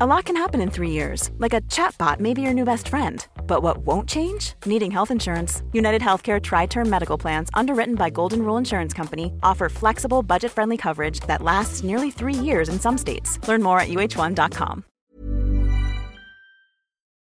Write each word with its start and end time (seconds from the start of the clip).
A 0.00 0.06
lot 0.06 0.24
can 0.24 0.36
happen 0.36 0.60
in 0.60 0.70
three 0.70 0.90
years, 0.90 1.30
like 1.38 1.52
a 1.56 1.60
chatbot 1.68 2.18
may 2.18 2.34
be 2.34 2.42
your 2.42 2.52
new 2.54 2.64
best 2.64 2.88
friend. 2.88 3.24
But 3.46 3.62
what 3.62 3.78
won't 3.86 4.08
change? 4.08 4.54
Needing 4.66 4.90
health 4.90 5.10
insurance. 5.12 5.62
United 5.72 6.02
Healthcare 6.02 6.40
Tri 6.40 6.66
Term 6.66 6.88
Medical 6.90 7.18
Plans, 7.18 7.48
underwritten 7.54 7.94
by 7.94 8.10
Golden 8.10 8.40
Rule 8.42 8.56
Insurance 8.58 8.92
Company, 8.96 9.32
offer 9.42 9.68
flexible, 9.68 10.22
budget 10.22 10.50
friendly 10.52 10.76
coverage 10.76 11.20
that 11.28 11.42
lasts 11.42 11.84
nearly 11.84 12.10
three 12.10 12.34
years 12.34 12.68
in 12.68 12.80
some 12.80 12.98
states. 12.98 13.38
Learn 13.48 13.62
more 13.62 13.78
at 13.80 13.88
uh1.com. 13.88 14.82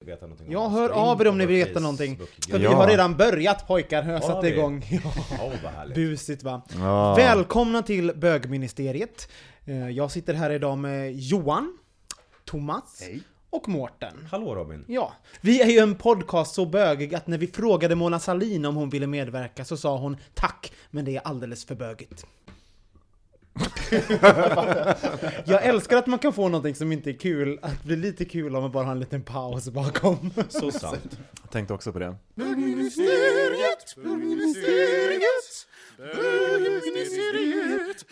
veta 0.06 0.26
någonting 0.28 0.48
om 0.48 0.54
Jag 0.54 0.70
hör 0.70 0.90
av 0.90 1.22
er 1.22 1.28
om 1.28 1.38
ni 1.38 1.46
vill 1.46 1.66
veta 1.66 1.80
någonting. 1.80 2.20
För 2.52 2.60
vi 2.60 2.66
har 2.66 2.88
redan 2.88 3.18
börjat 3.18 3.68
pojkar, 3.68 4.04
har 4.04 4.12
jag 4.12 4.24
satt 4.24 4.44
igång. 4.44 4.86
Ja. 5.64 5.86
Busigt 5.96 6.44
va? 6.44 6.62
Ja. 6.80 7.16
Välkomna 7.16 7.82
till 7.82 8.12
bögministeriet. 8.16 9.28
Eh, 9.66 9.90
Jag 9.90 10.12
sitter 10.12 10.34
här 10.34 10.50
idag 10.50 10.78
med 10.78 11.14
Johan, 11.16 11.78
Thomas 12.52 13.04
och 13.50 13.70
Mårten. 13.70 14.28
Hallå 14.32 14.56
Robin. 14.56 14.86
Ja, 14.88 15.14
vi 15.42 15.62
är 15.62 15.68
ju 15.68 15.80
en 15.80 15.96
podcast 15.96 16.56
så 16.56 16.66
bögig 16.66 17.16
att 17.16 17.28
när 17.28 17.38
vi 17.38 17.48
frågade 17.48 17.96
Mona 17.96 18.20
Sahlin 18.20 18.66
om 18.66 18.76
hon 18.76 18.90
ville 18.90 19.08
medverka 19.08 19.66
så 19.66 19.78
sa 19.78 19.98
hon 19.98 20.18
tack, 20.34 20.74
men 20.90 21.06
det 21.06 21.16
är 21.16 21.22
alldeles 21.22 21.66
för 21.66 21.76
bögigt. 21.76 22.26
jag 25.46 25.66
älskar 25.66 25.98
att 25.98 26.08
man 26.08 26.20
kan 26.20 26.34
få 26.34 26.48
någonting 26.48 26.76
som 26.76 26.92
inte 26.92 27.10
är 27.10 27.14
kul, 27.14 27.60
att 27.62 27.84
bli 27.84 27.96
lite 27.96 28.26
kul 28.26 28.56
om 28.56 28.62
man 28.62 28.72
bara 28.72 28.86
har 28.86 28.92
en 28.92 29.00
liten 29.00 29.24
paus 29.24 29.70
bakom. 29.70 30.32
Så 30.50 30.72
sant. 30.72 31.20
Jag 31.42 31.52
tänkte 31.52 31.74
också 31.74 31.94
på 31.94 32.00
det. 32.00 32.16
Bögministeriet, 32.36 33.96
bögministeriet, 33.96 35.66
bögministeriet, 35.98 38.06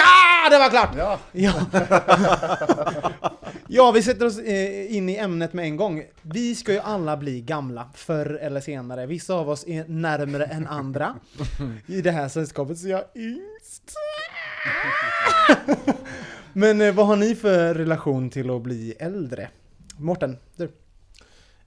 Ah, 0.00 0.50
det 0.50 0.58
var 0.58 0.70
klart! 0.70 0.94
Ja. 0.96 1.18
Ja. 1.32 1.52
ja, 3.68 3.90
vi 3.90 4.02
sätter 4.02 4.26
oss 4.26 4.38
eh, 4.38 4.96
in 4.96 5.08
i 5.08 5.16
ämnet 5.16 5.52
med 5.52 5.64
en 5.64 5.76
gång. 5.76 6.04
Vi 6.22 6.54
ska 6.54 6.72
ju 6.72 6.78
alla 6.78 7.16
bli 7.16 7.40
gamla, 7.40 7.90
förr 7.94 8.38
eller 8.42 8.60
senare. 8.60 9.06
Vissa 9.06 9.34
av 9.34 9.48
oss 9.48 9.64
är 9.66 9.84
närmare 9.88 10.44
än 10.44 10.66
andra 10.66 11.14
i 11.86 12.00
det 12.00 12.10
här 12.10 12.28
sällskapet, 12.28 12.78
så 12.78 12.88
jag 12.88 13.00
är 13.00 13.06
yngst. 13.14 13.94
Men 16.52 16.80
eh, 16.80 16.94
vad 16.94 17.06
har 17.06 17.16
ni 17.16 17.34
för 17.34 17.74
relation 17.74 18.30
till 18.30 18.50
att 18.50 18.62
bli 18.62 18.94
äldre? 18.98 19.48
Mårten, 19.98 20.36
du? 20.56 20.72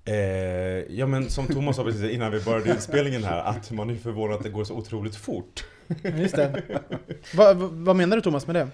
Eh, 0.06 0.16
ja 0.96 1.06
men 1.08 1.30
som 1.30 1.48
Thomas 1.48 1.76
sa 1.76 1.84
precis 1.84 2.12
innan 2.12 2.32
vi 2.32 2.42
började 2.42 2.70
inspelningen 2.72 3.24
här, 3.24 3.44
att 3.44 3.72
man 3.72 3.90
är 3.90 3.96
förvånad 3.96 4.38
att 4.38 4.44
det 4.44 4.50
går 4.50 4.64
så 4.64 4.76
otroligt 4.76 5.16
fort. 5.16 5.66
Just 6.04 6.36
det. 6.36 6.64
vad, 7.36 7.58
vad- 7.58 7.72
vad 7.72 7.96
menar 7.96 8.16
du 8.16 8.22
Thomas 8.22 8.48
med 8.48 8.56
det? 8.56 8.68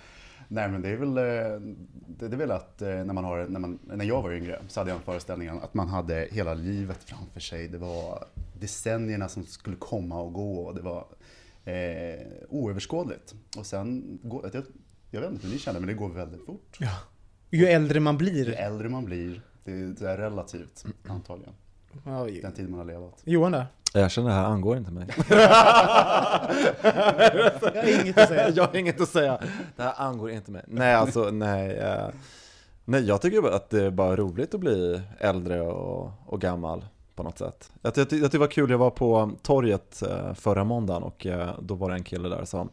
Nej 0.48 0.70
men 0.70 0.81
det 0.81 0.89
är 0.89 0.95
väl, 0.95 1.17
eh, 1.17 1.59
det 2.08 2.25
är 2.25 2.38
väl 2.38 2.52
att 2.52 2.81
eh, 2.81 2.88
när, 2.89 3.14
man 3.14 3.23
har, 3.23 3.45
när, 3.45 3.59
man, 3.59 3.80
när 3.83 4.05
jag 4.05 4.22
var 4.22 4.31
yngre 4.33 4.59
så 4.67 4.80
hade 4.80 4.89
jag 4.92 4.98
en 4.98 5.03
föreställning 5.03 5.48
att 5.48 5.73
man 5.73 5.87
hade 5.87 6.27
hela 6.32 6.54
livet 6.54 6.99
framför 7.05 7.39
sig. 7.39 7.67
Det 7.67 7.77
var 7.77 8.26
decennierna 8.60 9.30
som 9.30 9.43
skulle 9.45 9.76
komma 9.76 10.21
och 10.21 10.33
gå 10.33 10.58
och 10.60 10.76
det 10.76 10.82
var 10.82 11.05
eh, 11.66 12.27
oöverskådligt. 12.49 13.36
Och 13.58 13.66
sen, 13.66 14.20
går, 14.23 14.49
jag, 14.54 14.64
jag 15.11 15.21
vet 15.21 15.32
inte 15.32 15.48
hur 15.48 15.54
ni 15.54 15.60
känner 15.60 15.80
men 15.80 15.87
det 15.87 15.93
går 15.93 16.10
väldigt 16.10 16.45
fort. 16.45 16.77
Ju 17.49 17.66
äldre 17.66 17.99
man 17.99 18.14
Ju 18.14 18.17
blir. 18.17 18.49
äldre 18.54 18.89
man 18.89 19.05
blir, 19.05 19.42
det, 19.72 20.02
är 20.11 20.17
relativt 20.17 20.86
antagligen. 21.10 21.54
Ja, 22.05 22.28
Den 22.42 22.52
tid 22.54 22.70
man 22.70 22.80
har 22.80 22.86
levat. 22.86 23.22
Johan 23.23 23.52
då? 23.52 23.64
Jag 23.94 24.11
känner 24.11 24.30
det 24.30 24.36
här 24.36 24.45
angår 24.45 24.78
inte 24.78 24.92
mig. 24.92 25.08
Jag 25.30 25.50
har 27.73 28.02
inget 28.02 28.17
att 28.17 28.28
säga. 28.30 28.50
jag 28.55 28.67
har 28.67 28.76
inget 28.76 29.02
att 29.02 29.10
säga. 29.10 29.39
Det 29.76 29.83
här 29.83 29.94
angår 29.98 30.32
inte 30.32 30.52
mig. 30.52 30.64
Nej, 30.67 30.94
alltså 30.95 31.30
nej. 31.32 31.78
eh, 31.78 32.08
nej, 32.86 33.04
jag 33.05 33.22
tycker 33.22 33.52
att 33.55 33.70
det 33.70 33.83
är 33.83 33.92
bara 33.92 34.16
roligt 34.16 34.54
att 34.54 34.60
bli 34.60 35.02
äldre 35.20 35.61
och, 35.61 36.11
och 36.26 36.42
gammal 36.42 36.86
på 37.16 37.23
något 37.23 37.38
sätt. 37.38 37.72
Jag, 37.82 37.94
ty- 37.95 38.02
jag, 38.02 38.10
ty- 38.10 38.16
jag 38.16 38.23
tyckte 38.23 38.38
det 38.38 38.39
var 38.39 38.48
kul, 38.48 38.70
jag 38.70 38.78
var 38.78 38.89
på 38.89 39.32
torget 39.42 40.04
eh, 40.04 40.34
förra 40.34 40.64
måndagen 40.64 41.04
och 41.04 41.26
eh, 41.26 41.49
då 41.61 41.76
var 41.76 41.89
det 41.89 41.95
en 41.95 42.04
kille 42.04 42.30
där 42.30 42.45
som 42.45 42.70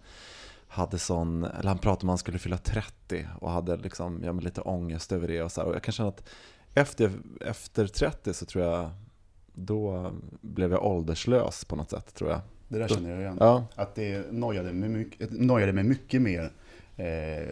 hade 0.69 0.99
sån, 0.99 1.45
eller 1.45 1.69
han 1.69 1.79
pratade 1.79 2.03
om 2.03 2.09
att 2.09 2.13
han 2.13 2.19
skulle 2.19 2.39
fylla 2.39 2.57
30 2.59 3.29
och 3.41 3.51
hade 3.51 3.77
liksom, 3.77 4.21
ja, 4.25 4.33
lite 4.33 4.61
ångest 4.61 5.13
över 5.13 5.29
det 5.29 5.43
och 5.43 5.53
så 5.53 5.61
här. 5.61 5.69
Och 5.69 5.75
jag 5.75 5.83
kan 5.83 5.93
känna 5.93 6.09
att 6.09 6.29
efter, 6.75 7.13
efter 7.41 7.87
30 7.87 8.35
så 8.35 8.47
tror 8.47 8.65
jag, 8.65 8.91
då 9.53 10.13
blev 10.41 10.73
jag 10.73 10.85
ålderslös 10.85 11.65
på 11.65 11.77
något 11.77 11.91
sätt 11.91 12.15
tror 12.15 12.31
jag. 12.31 12.41
Det 12.69 12.79
där 12.79 12.89
känner 12.89 13.11
jag 13.11 13.21
igen. 13.21 13.37
Ja, 13.41 13.67
Att 13.75 13.95
det 13.95 14.33
nojade 14.33 14.73
mig 14.73 14.89
mycket, 14.89 15.31
nojade 15.33 15.73
mig 15.73 15.85
mycket 15.85 16.23
mer 16.23 16.53
eh, 16.97 17.49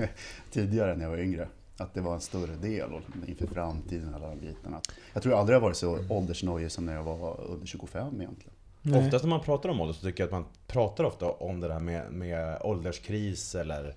tidigare 0.50 0.96
när 0.96 1.02
jag 1.04 1.10
var 1.10 1.18
yngre. 1.18 1.48
Att 1.76 1.94
det 1.94 2.00
var 2.00 2.14
en 2.14 2.20
större 2.20 2.56
del 2.56 2.92
och 2.92 3.00
inför 3.26 3.46
framtiden. 3.46 4.14
Alla 4.14 4.28
de 4.28 4.40
bitarna. 4.40 4.80
Jag 5.12 5.22
tror 5.22 5.32
jag 5.32 5.40
aldrig 5.40 5.56
har 5.56 5.60
varit 5.62 5.76
så 5.76 5.98
åldersnojig 6.08 6.70
som 6.72 6.86
när 6.86 6.94
jag 6.94 7.04
var 7.04 7.40
under 7.40 7.66
25 7.66 8.20
egentligen. 8.20 8.54
Nej. 8.82 9.06
Oftast 9.06 9.24
när 9.24 9.30
man 9.30 9.40
pratar 9.40 9.68
om 9.68 9.80
ålder 9.80 9.94
så 9.94 10.02
tycker 10.06 10.22
jag 10.22 10.26
att 10.26 10.32
man 10.32 10.44
pratar 10.66 11.04
ofta 11.04 11.26
om 11.30 11.60
det 11.60 11.68
där 11.68 11.80
med, 11.80 12.12
med 12.12 12.58
ålderskris 12.62 13.54
eller 13.54 13.94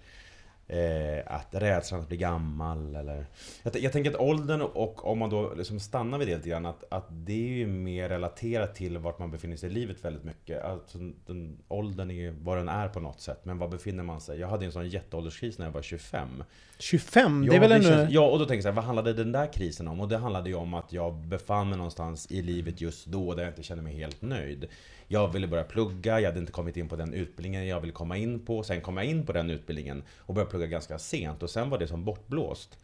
eh, 0.72 1.24
att 1.26 1.48
rädslan 1.52 2.02
att 2.02 2.08
bli 2.08 2.18
gammal 2.18 2.96
eller... 2.96 3.26
Jag, 3.64 3.76
jag 3.76 3.92
tänker 3.92 4.12
att 4.12 4.20
åldern 4.20 4.62
och 4.62 5.08
om 5.08 5.20
man 5.20 5.30
då 5.30 5.54
liksom 5.54 5.80
stannar 5.80 6.18
vid 6.18 6.28
det 6.28 6.36
lite 6.36 6.50
grann 6.50 6.66
att, 6.66 6.84
att 6.90 7.06
det 7.10 7.34
är 7.34 7.54
ju 7.54 7.68
mer 7.68 8.10
relaterat 8.10 8.76
till 8.76 8.98
vart 8.98 9.20
man 9.20 9.32
befinner 9.32 9.58
sig 9.58 9.70
i 9.70 9.74
livet 9.74 10.06
väldigt 10.06 10.24
mycket. 10.24 10.64
Alltså 10.64 10.98
den, 11.26 11.58
åldern 11.68 12.12
är 12.12 12.16
ju 12.16 12.32
vad 12.42 12.58
den 12.58 12.70
är 12.70 12.88
på 12.88 13.00
något 13.00 13.22
sätt. 13.22 13.40
Men 13.44 13.58
var 13.58 13.68
befinner 13.68 14.04
man 14.04 14.22
sig? 14.22 14.40
Jag 14.40 14.48
hade 14.48 14.66
en 14.66 14.72
sån 14.72 14.90
jätteålderskris 14.90 15.58
när 15.58 15.66
jag 15.66 15.74
var 15.74 15.82
25. 15.82 16.44
25, 16.80 17.42
det 17.42 17.48
Ja, 17.48 17.54
är 17.54 17.60
väl 17.60 17.72
ändå... 17.72 17.88
känns, 17.88 18.12
ja, 18.12 18.22
och 18.30 18.40
då 18.40 18.46
tänker 18.46 18.56
jag 18.56 18.64
så 18.64 18.70
här, 18.70 18.76
vad 18.76 18.86
handlade 18.86 19.14
den 19.14 19.32
där 19.32 19.54
krisen 19.54 19.88
om? 19.88 20.00
Och 20.00 20.08
det 20.08 20.18
handlade 20.18 20.50
ju 20.50 20.56
om 20.56 20.74
att 20.74 20.94
jag 20.94 21.14
befann 21.14 21.70
mig 21.70 21.78
någonstans 21.78 22.32
i 22.32 22.42
livet 22.42 22.82
just 22.82 23.06
då 23.06 23.34
där 23.34 23.44
jag 23.44 23.52
inte 23.52 23.64
kände 23.64 23.84
mig 23.84 23.96
helt 23.96 24.22
nöjd. 24.22 24.68
Jag 25.12 25.28
ville 25.28 25.48
börja 25.48 25.64
plugga, 25.64 26.20
jag 26.20 26.30
hade 26.30 26.40
inte 26.40 26.52
kommit 26.52 26.78
in 26.78 26.90
på 26.90 26.96
den 26.96 27.14
utbildningen 27.14 27.68
jag 27.68 27.82
ville 27.82 27.94
komma 27.94 28.18
in 28.18 28.46
på. 28.46 28.64
Sen 28.64 28.82
kom 28.82 28.98
jag 28.98 29.06
in 29.06 29.26
på 29.26 29.34
den 29.34 29.50
utbildningen 29.50 30.04
och 30.18 30.34
började 30.34 30.52
plugga 30.52 30.68
ganska 30.68 31.00
sent 31.00 31.44
och 31.44 31.50
sen 31.50 31.70
var 31.70 31.78
det 31.78 31.88
som 31.88 32.06
bortblåst. 32.06 32.78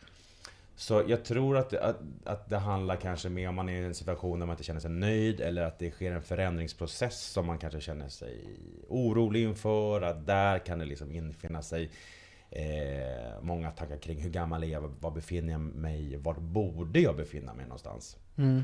Så 0.75 1.03
jag 1.07 1.25
tror 1.25 1.57
att, 1.57 1.73
att, 1.73 1.97
att 2.25 2.49
det 2.49 2.57
handlar 2.57 2.95
kanske 2.95 3.29
mer 3.29 3.49
om 3.49 3.55
man 3.55 3.69
är 3.69 3.81
i 3.81 3.85
en 3.85 3.93
situation 3.93 4.39
där 4.39 4.45
man 4.45 4.53
inte 4.53 4.63
känner 4.63 4.79
sig 4.79 4.91
nöjd 4.91 5.41
eller 5.41 5.61
att 5.61 5.79
det 5.79 5.91
sker 5.91 6.11
en 6.11 6.21
förändringsprocess 6.21 7.21
som 7.21 7.45
man 7.45 7.57
kanske 7.57 7.81
känner 7.81 8.09
sig 8.09 8.45
orolig 8.87 9.43
inför. 9.43 10.01
Att 10.01 10.25
där 10.25 10.59
kan 10.59 10.79
det 10.79 10.85
liksom 10.85 11.11
infinna 11.11 11.61
sig 11.61 11.89
eh, 12.49 13.41
många 13.41 13.71
tankar 13.71 13.97
kring 13.97 14.21
hur 14.21 14.29
gammal 14.29 14.63
är 14.63 14.67
jag, 14.67 14.93
var 14.99 15.11
befinner 15.11 15.51
jag 15.51 15.61
mig, 15.61 16.17
var 16.17 16.33
borde 16.33 16.99
jag 16.99 17.15
befinna 17.15 17.53
mig 17.53 17.65
någonstans? 17.65 18.17
Mm. 18.37 18.63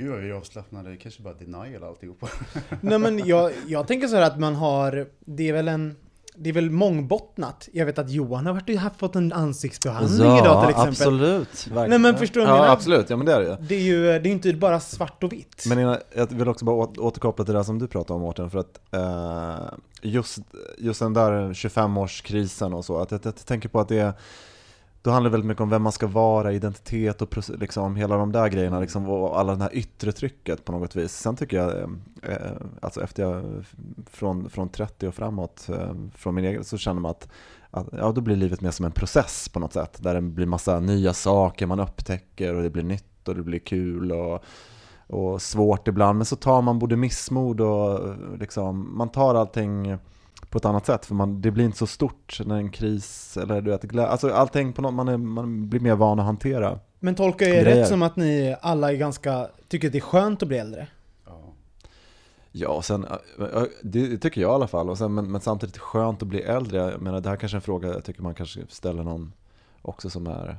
Gud 0.00 0.10
vad 0.10 0.20
vi 0.20 0.30
är 0.30 0.34
avslappnade, 0.34 0.90
det 0.90 0.96
kanske 0.96 1.22
bara 1.22 1.34
denial 1.34 1.84
alltihopa. 1.84 2.28
Nej 2.80 2.98
men 2.98 3.26
jag, 3.26 3.52
jag 3.66 3.86
tänker 3.86 4.08
så 4.08 4.16
här 4.16 4.22
att 4.22 4.38
man 4.40 4.54
har, 4.54 5.06
det 5.20 5.48
är 5.48 5.52
väl 5.52 5.68
en, 5.68 5.96
det 6.36 6.48
är 6.50 6.54
väl 6.54 6.70
mångbottnat. 6.70 7.68
Jag 7.72 7.86
vet 7.86 7.98
att 7.98 8.10
Johan 8.10 8.46
har 8.46 8.52
varit, 8.52 8.78
haft 8.78 8.98
fått 8.98 9.16
en 9.16 9.32
ansiktsbehandling 9.32 10.36
idag 10.38 10.60
till 10.62 10.70
exempel. 10.70 10.88
absolut. 10.88 11.66
Verkligen. 11.66 11.90
Nej, 11.90 11.98
men 11.98 12.16
förstår 12.18 12.40
du 12.40 12.46
Ja, 12.46 12.52
menar? 12.52 12.68
absolut. 12.68 13.10
Ja, 13.10 13.16
men 13.16 13.26
det 13.26 13.32
är 13.32 13.40
det 13.40 13.46
ju. 13.46 13.56
Det 13.68 13.74
är 13.74 13.80
ju, 13.80 14.02
det 14.18 14.28
är 14.28 14.32
inte 14.32 14.52
bara 14.52 14.80
svart 14.80 15.22
och 15.24 15.32
vitt. 15.32 15.64
Men 15.66 15.78
jag 16.14 16.26
vill 16.30 16.48
också 16.48 16.64
bara 16.64 16.76
återkoppla 16.76 17.44
till 17.44 17.54
det 17.54 17.64
som 17.64 17.78
du 17.78 17.86
pratade 17.88 18.14
om 18.14 18.20
Mårten, 18.20 18.50
för 18.50 18.58
att 18.58 18.80
eh, 18.90 19.78
just, 20.02 20.38
just 20.78 21.00
den 21.00 21.12
där 21.14 21.32
25-årskrisen 21.52 22.74
och 22.74 22.84
så, 22.84 22.98
att 22.98 23.10
jag, 23.10 23.20
jag 23.24 23.36
tänker 23.36 23.68
på 23.68 23.80
att 23.80 23.88
det 23.88 23.98
är 23.98 24.12
då 25.02 25.10
handlar 25.10 25.30
det 25.30 25.32
väldigt 25.32 25.48
mycket 25.48 25.60
om 25.60 25.70
vem 25.70 25.82
man 25.82 25.92
ska 25.92 26.06
vara, 26.06 26.52
identitet 26.52 27.22
och 27.22 27.60
liksom 27.60 27.96
hela 27.96 28.16
de 28.16 28.32
där 28.32 28.48
grejerna 28.48 28.80
liksom, 28.80 29.08
och 29.08 29.38
alla 29.38 29.54
det 29.54 29.62
här 29.62 29.74
yttre 29.74 30.12
trycket 30.12 30.64
på 30.64 30.72
något 30.72 30.96
vis. 30.96 31.12
Sen 31.12 31.36
tycker 31.36 31.56
jag, 31.56 31.78
eh, 31.78 31.88
eh, 32.22 32.52
alltså 32.82 33.02
efter 33.02 33.22
jag, 33.22 33.64
från, 34.10 34.50
från 34.50 34.68
30 34.68 35.08
och 35.08 35.14
framåt, 35.14 35.68
eh, 35.68 35.94
från 36.14 36.34
min 36.34 36.44
egen, 36.44 36.64
så 36.64 36.78
känner 36.78 37.00
man 37.00 37.10
att, 37.10 37.28
att 37.70 37.88
ja, 37.92 38.12
då 38.12 38.20
blir 38.20 38.36
livet 38.36 38.60
mer 38.60 38.70
som 38.70 38.84
en 38.86 38.92
process 38.92 39.48
på 39.48 39.60
något 39.60 39.72
sätt. 39.72 39.98
Där 40.02 40.14
det 40.14 40.20
blir 40.20 40.46
massa 40.46 40.80
nya 40.80 41.12
saker 41.12 41.66
man 41.66 41.80
upptäcker 41.80 42.54
och 42.54 42.62
det 42.62 42.70
blir 42.70 42.82
nytt 42.82 43.28
och 43.28 43.34
det 43.34 43.42
blir 43.42 43.58
kul 43.58 44.12
och, 44.12 44.44
och 45.06 45.42
svårt 45.42 45.88
ibland. 45.88 46.18
Men 46.18 46.26
så 46.26 46.36
tar 46.36 46.62
man 46.62 46.78
både 46.78 46.96
missmod 46.96 47.60
och 47.60 48.14
liksom, 48.38 48.96
man 48.96 49.08
tar 49.08 49.34
allting 49.34 49.98
på 50.50 50.58
ett 50.58 50.64
annat 50.64 50.86
sätt. 50.86 51.06
För 51.06 51.14
man, 51.14 51.40
det 51.40 51.50
blir 51.50 51.64
inte 51.64 51.78
så 51.78 51.86
stort 51.86 52.40
när 52.46 52.56
en 52.56 52.70
kris, 52.70 53.36
eller 53.36 53.60
du 53.60 53.70
vet, 53.70 53.82
glä, 53.82 54.06
alltså 54.06 54.30
allting 54.30 54.72
på 54.72 54.82
något, 54.82 54.94
man, 54.94 55.08
är, 55.08 55.16
man 55.16 55.68
blir 55.68 55.80
mer 55.80 55.94
van 55.94 56.20
att 56.20 56.26
hantera. 56.26 56.78
Men 56.98 57.14
tolkar 57.14 57.46
jag 57.46 57.56
er 57.56 57.62
Grejer. 57.62 57.76
rätt 57.76 57.88
som 57.88 58.02
att 58.02 58.16
ni 58.16 58.56
alla 58.60 58.92
är 58.92 58.96
ganska, 58.96 59.48
tycker 59.68 59.88
att 59.88 59.92
det 59.92 59.98
är 59.98 60.00
skönt 60.00 60.42
att 60.42 60.48
bli 60.48 60.58
äldre? 60.58 60.86
Ja. 62.52 62.82
Sen, 62.82 63.06
det 63.82 64.18
tycker 64.18 64.40
jag 64.40 64.50
i 64.50 64.54
alla 64.54 64.66
fall, 64.66 64.90
och 64.90 64.98
sen, 64.98 65.14
men, 65.14 65.32
men 65.32 65.40
samtidigt 65.40 65.78
skönt 65.78 66.22
att 66.22 66.28
bli 66.28 66.42
äldre. 66.42 66.76
Jag 66.78 67.00
menar, 67.00 67.20
det 67.20 67.28
här 67.28 67.36
kanske 67.36 67.56
är 67.56 67.58
en 67.58 67.62
fråga 67.62 67.88
jag 67.88 68.04
tycker 68.04 68.22
man 68.22 68.34
kanske 68.34 68.60
ställer 68.68 69.02
någon 69.02 69.32
också 69.82 70.10
som 70.10 70.26
är, 70.26 70.58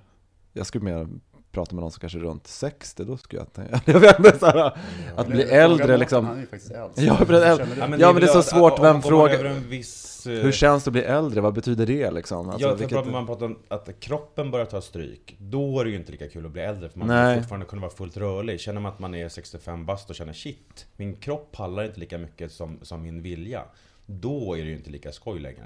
jag 0.53 0.65
skulle 0.65 0.83
mer 0.83 1.07
prata 1.51 1.75
med 1.75 1.81
någon 1.81 1.92
som 1.92 2.00
kanske 2.00 2.19
är 2.19 2.24
runt 2.24 2.48
60, 2.48 3.03
då 3.03 3.18
skulle 3.18 3.42
jag 3.42 3.53
tänka, 3.53 3.81
jag 3.92 4.00
vet 4.00 4.19
inte, 4.19 4.39
så 4.39 4.45
här, 4.45 4.77
att 5.15 5.27
bli 5.27 5.44
äldre 5.44 5.98
liksom. 5.98 6.25
Han 6.25 6.38
är 6.38 6.42
ju 6.42 6.48
faktiskt 6.48 6.71
äldst. 6.71 7.00
Ja? 7.00 7.18
Ja 7.19 7.88
men, 7.88 8.00
Ja, 8.00 8.12
men 8.13 8.21
det 8.21 8.27
är 8.27 8.33
så 8.33 8.42
svårt, 8.44 8.80
vem 8.80 9.01
frågar- 9.01 9.53
viss, 9.69 10.27
eh, 10.27 10.33
Hur 10.33 10.51
känns 10.51 10.83
det 10.83 10.88
att 10.89 10.94
bli 10.94 11.01
äldre? 11.03 11.42
Vad 11.42 11.53
betyder 11.53 11.86
det 11.86 12.12
liksom? 12.12 12.50
Alltså, 12.50 12.68
ja, 12.68 12.75
vilket- 12.75 13.06
man 13.12 13.25
pratar 13.25 13.45
om 13.45 13.59
att 13.68 14.00
kroppen 14.00 14.51
börjar 14.51 14.65
ta 14.65 14.81
stryk, 14.81 15.36
då 15.39 15.80
är 15.80 15.83
det 15.83 15.89
ju 15.92 15.95
inte 15.98 16.12
lika 16.12 16.30
kul 16.30 16.45
att 16.45 16.51
bli 16.51 16.62
äldre 16.62 16.89
för 16.89 17.00
man 17.00 17.07
Nej. 17.07 17.33
vill 17.33 17.44
fortfarande 17.44 17.65
kunna 17.65 17.81
vara 17.81 17.92
fullt 17.92 18.18
rörlig. 18.18 18.59
Känner 18.59 18.81
man 18.81 18.92
att 18.92 19.00
man 19.00 19.15
är 19.15 19.30
65 19.30 19.86
bast 19.86 20.09
och 20.09 20.15
känner 20.15 20.33
shit, 20.33 20.86
min 20.95 21.15
kropp 21.15 21.51
pallar 21.51 21.83
inte 21.83 22.00
lika 22.00 22.18
mycket 22.18 22.51
som, 22.51 22.80
som 22.81 23.01
min 23.01 23.21
vilja. 23.21 23.63
Då 24.06 24.54
är 24.57 24.62
det 24.63 24.69
ju 24.69 24.75
inte 24.75 24.89
lika 24.89 25.12
skoj 25.12 25.39
längre. 25.39 25.65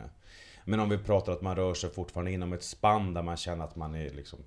Men 0.65 0.79
om 0.79 0.89
vi 0.89 0.97
pratar 0.97 1.31
att 1.33 1.41
man 1.41 1.55
rör 1.55 1.73
sig 1.73 1.89
fortfarande 1.89 2.31
inom 2.31 2.53
ett 2.53 2.63
spann 2.63 3.13
där 3.13 3.21
man 3.21 3.37
känner 3.37 3.65
att 3.65 3.75
man 3.75 3.95
är 3.95 4.09
liksom 4.09 4.39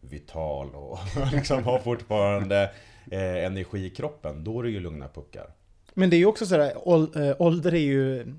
vital 0.00 0.74
och 0.74 0.98
liksom 1.32 1.64
har 1.64 1.78
fortfarande 1.78 2.70
eh, 3.10 3.44
energi 3.44 3.86
i 3.86 3.90
kroppen, 3.90 4.44
då 4.44 4.58
är 4.58 4.62
det 4.62 4.70
ju 4.70 4.80
lugna 4.80 5.08
puckar. 5.08 5.46
Men 5.94 6.10
det 6.10 6.16
är 6.16 6.18
ju 6.18 6.26
också 6.26 6.46
sådär, 6.46 6.72
eh, 7.16 7.36
ålder 7.38 7.74
är 7.74 7.78
ju 7.78 8.34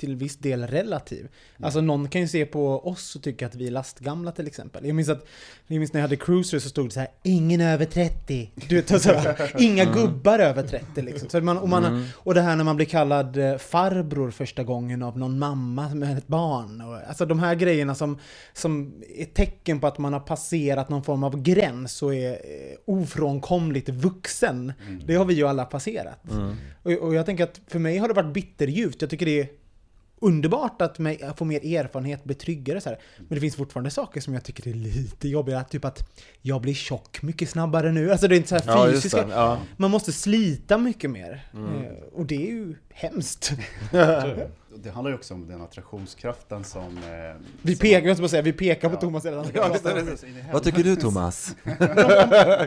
till 0.00 0.16
viss 0.16 0.36
del 0.36 0.66
relativ. 0.66 1.28
Alltså 1.62 1.80
någon 1.80 2.08
kan 2.08 2.20
ju 2.20 2.28
se 2.28 2.46
på 2.46 2.88
oss 2.88 3.16
och 3.16 3.22
tycka 3.22 3.46
att 3.46 3.54
vi 3.54 3.66
är 3.66 3.70
lastgamla 3.70 4.32
till 4.32 4.46
exempel. 4.46 4.86
Jag 4.86 4.96
minns 4.96 5.08
att, 5.08 5.26
jag 5.66 5.78
minns 5.78 5.92
när 5.92 6.00
jag 6.00 6.04
hade 6.04 6.16
cruiser 6.16 6.58
så 6.58 6.68
stod 6.68 6.86
det 6.86 6.90
så 6.90 7.00
här 7.00 7.08
ingen 7.22 7.60
över 7.60 7.84
30. 7.84 8.50
Du 8.68 8.76
vet, 8.76 9.02
så 9.02 9.12
här, 9.12 9.52
inga 9.58 9.84
gubbar 9.84 10.38
över 10.38 10.62
30 10.62 11.02
liksom. 11.02 11.28
Så 11.28 11.40
man, 11.40 11.58
och, 11.58 11.68
man, 11.68 12.08
och 12.14 12.34
det 12.34 12.40
här 12.40 12.56
när 12.56 12.64
man 12.64 12.76
blir 12.76 12.86
kallad 12.86 13.36
eh, 13.36 13.56
farbror 13.56 14.30
första 14.30 14.64
gången 14.64 15.02
av 15.02 15.18
någon 15.18 15.38
mamma 15.38 15.94
med 15.94 16.18
ett 16.18 16.26
barn. 16.26 16.80
Och, 16.80 17.08
alltså 17.08 17.26
de 17.26 17.38
här 17.38 17.54
grejerna 17.54 17.94
som, 17.94 18.18
som 18.52 19.02
är 19.16 19.24
tecken 19.24 19.80
på 19.80 19.86
att 19.86 19.98
man 19.98 20.12
har 20.12 20.20
passerat 20.20 20.88
någon 20.88 21.02
form 21.02 21.24
av 21.24 21.42
gräns 21.42 22.02
och 22.02 22.14
är 22.14 22.32
eh, 22.32 22.38
ofrånkomligt 22.84 23.88
vuxen. 23.88 24.72
Det 25.06 25.14
har 25.14 25.24
vi 25.24 25.34
ju 25.34 25.48
alla 25.48 25.64
passerat. 25.64 26.24
Och, 26.82 26.92
och 26.92 27.14
jag 27.14 27.26
tänker 27.26 27.44
att 27.44 27.60
för 27.66 27.78
mig 27.78 27.98
har 27.98 28.08
det 28.08 28.14
varit 28.14 28.34
bitterljuvt. 28.34 29.00
Jag 29.00 29.10
tycker 29.10 29.26
det 29.26 29.40
är 29.40 29.59
underbart 30.20 30.82
att 30.82 30.96
få 31.38 31.44
mer 31.44 31.76
erfarenhet, 31.76 32.24
bli 32.24 32.34
tryggare 32.34 32.80
så 32.80 32.88
här. 32.88 32.98
Men 33.18 33.28
det 33.28 33.40
finns 33.40 33.56
fortfarande 33.56 33.90
saker 33.90 34.20
som 34.20 34.34
jag 34.34 34.44
tycker 34.44 34.68
är 34.68 34.74
lite 34.74 35.28
jobbigare. 35.28 35.64
Typ 35.64 35.84
att 35.84 36.08
jag 36.42 36.60
blir 36.60 36.74
tjock 36.74 37.22
mycket 37.22 37.50
snabbare 37.50 37.92
nu. 37.92 38.10
Alltså 38.10 38.28
det 38.28 38.34
är 38.34 38.36
inte 38.36 38.48
så 38.48 38.54
här 38.54 38.62
Ja, 38.66 38.90
fysiska. 38.92 39.26
det. 39.26 39.34
Ja. 39.34 39.58
Man 39.76 39.90
måste 39.90 40.12
slita 40.12 40.78
mycket 40.78 41.10
mer. 41.10 41.46
Eh, 41.54 41.92
Och 42.12 42.26
det 42.26 42.34
är 42.36 42.50
ju 42.50 42.74
hemskt. 42.90 43.52
Det 44.82 44.90
handlar 44.90 45.10
ju 45.10 45.16
också 45.16 45.34
om 45.34 45.48
den 45.48 45.62
attraktionskraften 45.62 46.64
som... 46.64 46.82
Eh, 46.98 47.42
Vi 47.62 47.74
som- 47.74 47.80
pekar, 47.80 48.08
jag 48.08 48.16
bara 48.18 48.28
säga, 48.28 48.42
vi 48.42 48.52
pekar 48.52 48.88
på 48.88 48.94
Ja. 48.94 49.00
Thomas 49.00 49.24
redan. 49.24 49.46
Ja. 49.54 49.76
Vad 50.52 50.62
tycker 50.62 50.84
du 50.84 50.96
Thomas? 50.96 51.54
Om 51.64 51.76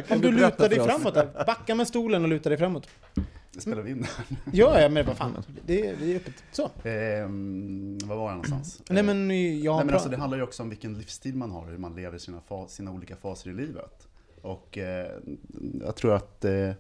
Kan 0.08 0.22
du 0.22 0.32
berätta 0.32 0.64
lutar 0.64 0.70
dig 0.70 0.80
framåt. 0.80 1.46
Backa 1.46 1.76
med 1.76 1.88
stolen 1.88 2.24
och 2.24 2.30
luta 2.30 2.50
dig 2.50 2.58
framåt. 2.58 2.88
Spelar 3.58 3.82
vi 3.82 3.92
in 3.92 4.06
Ja, 4.52 4.82
ja, 4.82 4.90
men 4.90 5.06
vad 5.06 5.18
fan. 5.18 5.44
Det 5.66 5.88
är, 5.88 5.96
det 6.00 6.12
är 6.12 6.16
öppet. 6.16 6.44
Så. 6.52 6.70
Ehm, 6.84 7.98
Var 8.04 8.16
var 8.16 8.24
jag 8.24 8.32
någonstans? 8.32 8.82
Nej 8.90 9.04
men 9.04 9.18
jag 9.62 9.76
Nej, 9.76 9.86
men 9.86 9.94
alltså, 9.94 10.10
det 10.10 10.18
handlar 10.18 10.38
ju 10.38 10.44
också 10.44 10.64
om 10.64 10.70
vilken 10.70 10.98
livsstil 10.98 11.36
man 11.36 11.52
har, 11.52 11.68
hur 11.68 11.78
man 11.78 11.96
lever 11.96 12.18
sina, 12.18 12.42
sina 12.68 12.92
olika 12.92 13.16
faser 13.16 13.50
i 13.50 13.54
livet. 13.54 14.08
Och 14.42 14.78
eh, 14.78 15.12
jag 15.84 15.96
tror 15.96 16.16
att 16.16 16.46
eh, 16.46 16.72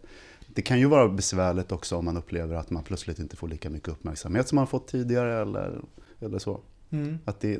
det 0.48 0.62
kan 0.62 0.80
ju 0.80 0.86
vara 0.86 1.10
besvärligt 1.10 1.72
också 1.72 1.96
om 1.98 2.06
man 2.06 2.18
upplever 2.18 2.56
att 2.56 2.70
man 2.70 2.84
plötsligt 2.84 3.20
inte 3.20 3.36
får 3.36 3.48
lika 3.48 3.70
mycket 3.70 3.90
uppmärksamhet 3.90 4.48
som 4.48 4.56
man 4.56 4.68
fått 4.68 4.88
tidigare 4.88 5.42
eller, 5.42 5.81
eller 6.20 6.40
så. 6.40 6.60
Mm. 6.90 7.18
Att 7.25 7.40
det, 7.40 7.60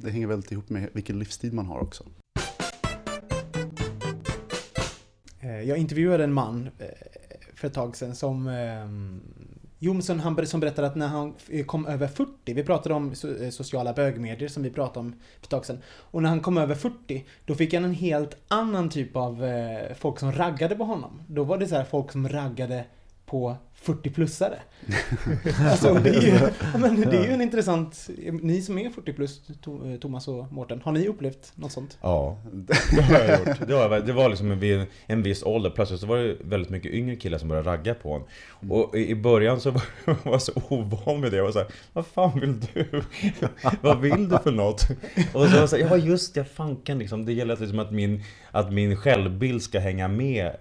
det 0.00 0.10
hänger 0.10 0.26
väldigt 0.26 0.52
ihop 0.52 0.68
med 0.70 0.88
vilken 0.92 1.18
livsstil 1.18 1.52
man 1.52 1.66
har 1.66 1.78
också. 1.80 2.04
Eh, 5.40 5.60
Jag 5.62 5.78
intervjuade 5.78 6.24
en 6.24 6.32
man 6.32 6.70
eh, 6.78 6.86
för 7.60 7.68
ett 7.68 7.74
tag 7.74 7.96
sedan 7.96 8.14
som 8.14 8.48
eh, 8.48 8.86
Jo, 9.82 10.00
han 10.22 10.46
som 10.46 10.60
berättade 10.60 10.88
att 10.88 10.96
när 10.96 11.08
han 11.08 11.34
kom 11.66 11.86
över 11.86 12.08
40, 12.08 12.54
vi 12.54 12.64
pratade 12.64 12.94
om 12.94 13.12
eh, 13.40 13.50
sociala 13.50 13.92
bögmedier 13.92 14.48
som 14.48 14.62
vi 14.62 14.70
pratade 14.70 15.00
om 15.00 15.12
för 15.12 15.46
ett 15.46 15.50
tag 15.50 15.66
sedan. 15.66 15.78
Och 15.86 16.22
när 16.22 16.28
han 16.28 16.40
kom 16.40 16.58
över 16.58 16.74
40, 16.74 17.24
då 17.44 17.54
fick 17.54 17.74
han 17.74 17.84
en 17.84 17.94
helt 17.94 18.36
annan 18.48 18.88
typ 18.88 19.16
av 19.16 19.44
eh, 19.44 19.94
folk 19.94 20.18
som 20.18 20.32
raggade 20.32 20.76
på 20.76 20.84
honom. 20.84 21.22
Då 21.26 21.44
var 21.44 21.58
det 21.58 21.66
så 21.66 21.74
här 21.74 21.84
folk 21.84 22.12
som 22.12 22.28
raggade 22.28 22.84
på 23.30 23.56
40-plussare. 23.84 24.58
alltså, 25.70 25.94
det 25.94 26.10
är, 26.10 26.22
ju, 26.22 26.50
men 26.78 27.00
det 27.00 27.16
är 27.16 27.24
ju 27.24 27.32
en 27.32 27.40
intressant... 27.40 28.10
Ni 28.42 28.62
som 28.62 28.78
är 28.78 28.90
40 28.90 29.12
plus, 29.12 29.40
Thomas 30.00 30.28
och 30.28 30.52
Mårten, 30.52 30.80
har 30.84 30.92
ni 30.92 31.08
upplevt 31.08 31.52
något 31.54 31.72
sånt? 31.72 31.98
Ja, 32.00 32.38
det 32.52 33.02
har 33.02 33.18
jag 33.18 33.38
gjort. 33.38 33.68
Det 33.68 33.74
var, 33.74 34.00
det 34.00 34.12
var 34.12 34.28
liksom 34.28 34.58
vid 34.58 34.86
en 35.06 35.22
viss 35.22 35.42
ålder, 35.42 35.70
plötsligt 35.70 36.00
så 36.00 36.06
var 36.06 36.16
det 36.16 36.36
väldigt 36.40 36.70
mycket 36.70 36.92
yngre 36.92 37.16
killar 37.16 37.38
som 37.38 37.48
började 37.48 37.70
ragga 37.70 37.94
på 37.94 38.12
honom. 38.12 38.28
Och 38.70 38.96
i 38.96 39.14
början 39.14 39.60
så 39.60 39.70
var 39.70 39.82
jag 40.24 40.42
så 40.42 40.52
ovan 40.68 41.20
med 41.20 41.30
det. 41.30 41.36
Jag 41.36 41.44
var 41.44 41.52
så 41.52 41.58
här, 41.58 41.68
vad 41.92 42.06
fan 42.06 42.40
vill 42.40 42.60
du? 42.60 43.02
vad 43.80 44.00
vill 44.00 44.28
du 44.28 44.38
för 44.38 44.52
något? 44.52 44.82
Och 45.34 45.44
så 45.44 45.48
var 45.48 45.56
jag 45.56 45.68
så 45.68 45.76
här, 45.76 45.82
ja 45.84 45.96
just 45.96 46.34
det, 46.34 46.44
fanken 46.44 46.98
liksom. 46.98 47.24
Det 47.24 47.32
gäller 47.32 47.54
att, 47.54 47.60
liksom 47.60 47.78
att, 47.78 47.90
min, 47.90 48.22
att 48.50 48.72
min 48.72 48.96
självbild 48.96 49.62
ska 49.62 49.78
hänga 49.78 50.08
med 50.08 50.56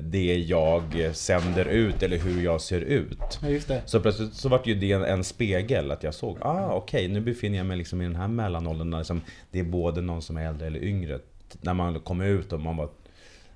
det 0.00 0.36
jag 0.36 0.82
sänder 1.12 1.64
ut 1.64 2.02
eller 2.02 2.18
hur 2.18 2.42
jag 2.42 2.60
ser 2.60 2.80
ut. 2.80 3.40
Ja. 3.68 3.80
Så 3.84 4.00
plötsligt 4.00 4.34
så 4.34 4.48
var 4.48 4.60
det 4.64 4.70
ju 4.70 4.76
det 4.76 4.92
en, 4.92 5.04
en 5.04 5.24
spegel, 5.24 5.90
att 5.90 6.02
jag 6.02 6.14
såg, 6.14 6.38
ah 6.40 6.72
okej, 6.72 7.08
nu 7.08 7.20
befinner 7.20 7.58
jag 7.58 7.66
mig 7.66 7.76
liksom 7.76 8.00
i 8.00 8.04
den 8.04 8.16
här 8.16 8.28
mellanåldern 8.28 8.90
där 8.90 8.98
liksom, 8.98 9.20
det 9.50 9.58
är 9.58 9.64
både 9.64 10.00
någon 10.00 10.22
som 10.22 10.36
är 10.36 10.46
äldre 10.46 10.66
eller 10.66 10.84
yngre. 10.84 11.18
När 11.60 11.74
man 11.74 12.00
kom 12.00 12.20
ut 12.20 12.52
och 12.52 12.60
man 12.60 12.76
var 12.76 12.88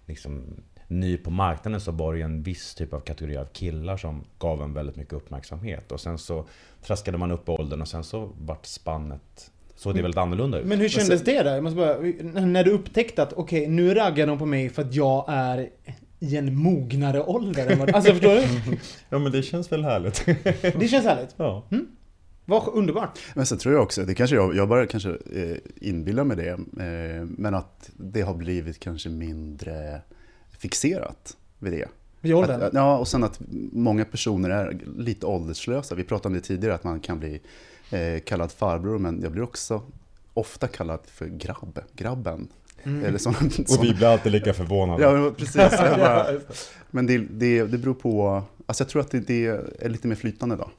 liksom 0.06 0.44
ny 0.88 1.16
på 1.16 1.30
marknaden 1.30 1.80
så 1.80 1.92
var 1.92 2.12
det 2.12 2.18
ju 2.18 2.24
en 2.24 2.42
viss 2.42 2.74
typ 2.74 2.92
av 2.92 3.00
kategori 3.00 3.36
av 3.36 3.44
killar 3.44 3.96
som 3.96 4.24
gav 4.38 4.62
en 4.62 4.74
väldigt 4.74 4.96
mycket 4.96 5.12
uppmärksamhet. 5.12 5.92
Och 5.92 6.00
sen 6.00 6.18
så 6.18 6.44
traskade 6.82 7.18
man 7.18 7.30
upp 7.30 7.48
i 7.48 7.52
åldern 7.52 7.80
och 7.80 7.88
sen 7.88 8.04
så 8.04 8.30
vart 8.38 8.66
spannet, 8.66 9.50
såg 9.82 9.94
det 9.94 10.02
väldigt 10.02 10.18
annorlunda 10.18 10.58
ut. 10.58 10.66
Men 10.66 10.80
hur 10.80 10.88
kändes 10.88 11.22
det 11.22 11.42
då? 11.42 11.50
Jag 11.50 11.62
måste 11.62 11.76
bara, 11.76 11.96
när 12.40 12.64
du 12.64 12.70
upptäckte 12.70 13.22
att 13.22 13.32
okej, 13.32 13.68
nu 13.68 13.94
raggar 13.94 14.26
de 14.26 14.38
på 14.38 14.46
mig 14.46 14.68
för 14.68 14.82
att 14.82 14.94
jag 14.94 15.24
är 15.28 15.68
i 16.18 16.36
en 16.36 16.54
mognare 16.54 17.22
ålder 17.22 17.70
än 17.70 17.78
vad... 17.78 17.90
Alltså 17.94 18.12
förstår 18.12 18.34
du? 18.34 18.78
Ja 19.08 19.18
men 19.18 19.32
det 19.32 19.42
känns 19.42 19.72
väl 19.72 19.84
härligt. 19.84 20.24
Det 20.80 20.88
känns 20.88 21.04
härligt. 21.04 21.34
ja. 21.36 21.66
Vad 22.44 22.68
underbart. 22.68 23.18
Men 23.34 23.46
sen 23.46 23.58
tror 23.58 23.74
jag 23.74 23.82
också, 23.82 24.02
det 24.02 24.14
kanske 24.14 24.36
jag, 24.36 24.56
jag 24.56 24.68
bara 24.68 24.86
kanske 24.86 25.10
eh, 25.10 25.56
inbillar 25.80 26.24
mig 26.24 26.36
det, 26.36 26.50
eh, 26.50 27.24
men 27.24 27.54
att 27.54 27.90
det 27.96 28.22
har 28.22 28.34
blivit 28.34 28.80
kanske 28.80 29.08
mindre 29.08 30.00
fixerat 30.58 31.36
vid 31.58 31.72
det. 31.72 31.88
Vid 32.22 32.34
åldern. 32.34 32.62
Att, 32.62 32.74
ja, 32.74 32.98
och 32.98 33.08
sen 33.08 33.24
att 33.24 33.40
många 33.72 34.04
personer 34.04 34.50
är 34.50 34.78
lite 34.96 35.26
ålderslösa. 35.26 35.94
Vi 35.94 36.04
pratade 36.04 36.28
om 36.28 36.34
det 36.34 36.40
tidigare, 36.40 36.74
att 36.74 36.84
man 36.84 37.00
kan 37.00 37.18
bli 37.18 37.40
eh, 37.90 38.20
kallad 38.20 38.52
farbror, 38.52 38.98
men 38.98 39.20
jag 39.22 39.32
blir 39.32 39.42
också 39.42 39.82
ofta 40.34 40.68
kallad 40.68 41.00
för 41.06 41.26
grabb, 41.26 41.78
grabben. 41.92 42.48
Mm. 42.82 43.04
Eller 43.04 43.18
sån, 43.18 43.34
Och 43.34 43.84
vi 43.84 43.94
blir 43.94 44.06
alltid 44.06 44.32
lika 44.32 44.54
förvånade. 44.54 45.02
Ja, 45.02 45.32
precis. 45.36 45.78
Bara, 45.78 46.26
men 46.90 47.06
det, 47.06 47.18
det, 47.18 47.62
det 47.64 47.78
beror 47.78 47.94
på, 47.94 48.42
alltså 48.66 48.84
jag 48.84 48.88
tror 48.88 49.02
att 49.02 49.10
det, 49.10 49.20
det 49.20 49.46
är 49.78 49.88
lite 49.88 50.08
mer 50.08 50.16
flytande 50.16 50.56
då. 50.56 50.70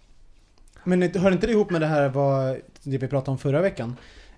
Men 0.84 1.02
hör 1.02 1.32
inte 1.32 1.48
det 1.48 1.54
ihop 1.54 1.70
med 1.70 1.82
det 1.82 1.88
här 1.88 2.10
vad, 2.10 2.58
det 2.84 2.98
vi 2.98 3.08
pratade 3.08 3.32
om 3.32 3.38
förra 3.38 3.62
veckan? 3.62 3.96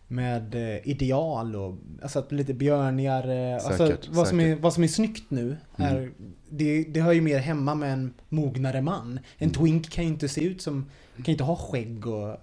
Med 0.07 0.55
eh, 0.55 0.87
ideal 0.87 1.55
och 1.55 1.77
alltså 2.01 2.19
att 2.19 2.31
lite 2.31 2.53
björnigare. 2.53 3.55
Alltså 3.55 3.87
Säkert, 3.87 4.07
vad 4.07 4.27
som, 4.27 4.39
är, 4.39 4.55
vad 4.55 4.73
som 4.73 4.83
är 4.83 4.87
snyggt 4.87 5.31
nu 5.31 5.57
är, 5.75 6.11
det, 6.49 6.83
det 6.83 7.01
hör 7.01 7.11
ju 7.13 7.21
mer 7.21 7.39
hemma 7.39 7.75
med 7.75 7.93
en 7.93 8.13
mognare 8.29 8.81
man. 8.81 9.19
En 9.37 9.49
twink 9.49 9.89
kan 9.89 10.03
ju 10.03 10.09
inte 10.09 10.29
se 10.29 10.43
ut 10.43 10.61
som, 10.61 10.89
kan 11.15 11.31
inte 11.31 11.43
ha 11.43 11.55
skägg 11.55 12.07
och 12.07 12.37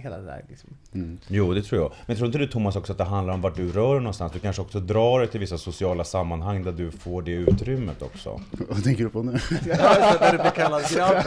hela 0.00 0.16
det 0.18 0.24
där 0.26 0.44
liksom. 0.48 0.70
Mm. 0.94 1.18
Jo, 1.28 1.54
det 1.54 1.62
tror 1.62 1.80
jag. 1.80 1.92
Men 2.06 2.16
tror 2.16 2.26
inte 2.26 2.38
du 2.38 2.46
Thomas 2.46 2.76
också 2.76 2.92
att 2.92 2.98
det 2.98 3.04
handlar 3.04 3.34
om 3.34 3.40
vart 3.40 3.56
du 3.56 3.72
rör 3.72 3.92
dig 3.94 4.00
någonstans? 4.02 4.32
Du 4.32 4.38
kanske 4.38 4.62
också 4.62 4.80
drar 4.80 5.18
dig 5.18 5.28
till 5.28 5.40
vissa 5.40 5.58
sociala 5.58 6.04
sammanhang 6.04 6.64
där 6.64 6.72
du 6.72 6.90
får 6.90 7.22
det 7.22 7.30
utrymmet 7.32 8.02
också. 8.02 8.40
Vad 8.68 8.84
tänker 8.84 9.04
du 9.04 9.10
på 9.10 9.22
nu? 9.22 9.32
Ja, 9.66 10.16
där 10.20 10.32
du 10.32 10.38
blir 10.38 10.50
kallad 10.50 10.82
grabben. 10.94 11.24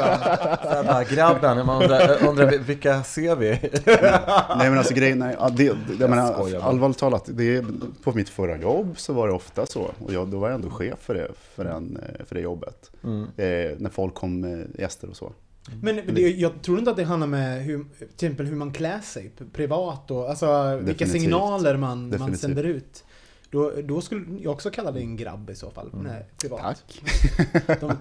Så 0.78 0.84
bara, 0.88 1.04
grabben, 1.04 1.66
man 1.66 1.82
undrar, 1.84 2.28
undrar 2.28 2.58
vilka 2.58 3.04
ser 3.04 3.36
vi? 3.36 3.50
Nej 4.58 4.70
men 4.70 4.78
alltså 4.78 4.94
grejen 4.94 5.22
är, 5.22 5.50
det, 5.50 5.64
det, 5.64 5.76
jag 6.00 6.10
menar, 6.10 6.60
allvarligt 6.62 6.98
talat, 6.98 7.30
det, 7.34 7.56
är- 7.56 7.66
på 8.04 8.12
mitt 8.14 8.30
förra 8.30 8.58
jobb 8.58 8.94
så 8.98 9.14
var 9.14 9.28
det 9.28 9.34
ofta 9.34 9.66
så. 9.66 9.82
Och 10.00 10.14
jag, 10.14 10.28
då 10.28 10.40
var 10.40 10.48
jag 10.50 10.56
ändå 10.56 10.70
chef 10.70 11.00
för 11.00 11.14
det, 11.14 11.28
för, 11.56 11.64
den, 11.64 11.98
eh, 12.20 12.26
för 12.26 12.36
det 12.36 12.42
jobbet. 12.42 12.92
Mm. 13.04 13.22
Eh, 13.24 13.78
när 13.78 13.90
folk 13.90 14.14
kom 14.14 14.40
med 14.40 14.68
gäster 14.80 15.10
och 15.10 15.16
så. 15.16 15.32
Men 15.82 16.02
det, 16.16 16.22
jag 16.22 16.62
tror 16.62 16.80
inte 16.80 16.92
att 16.92 16.98
det 16.98 17.04
handlar 17.04 17.28
med 17.28 17.64
hur, 17.64 17.86
till 17.98 18.08
exempel 18.08 18.46
hur 18.46 18.56
man 18.56 18.74
klär 18.74 19.00
sig 19.00 19.32
privat 19.54 20.12
och 20.12 20.30
alltså 20.30 20.80
vilka 20.82 21.08
signaler 21.08 21.78
man, 21.78 22.16
man 22.20 22.38
sänder 22.38 22.64
ut. 22.64 23.04
Då, 23.50 23.72
då 23.84 24.02
skulle 24.02 24.26
jag 24.42 24.54
också 24.54 24.70
kalla 24.70 24.92
dig 24.92 25.04
en 25.04 25.18
grabb 25.18 25.50
i 25.50 25.56
så 25.56 25.72
fall. 25.72 25.90
Nej, 25.94 26.26
privat. 26.42 26.62
Tack. 26.62 27.02
De, 27.82 27.98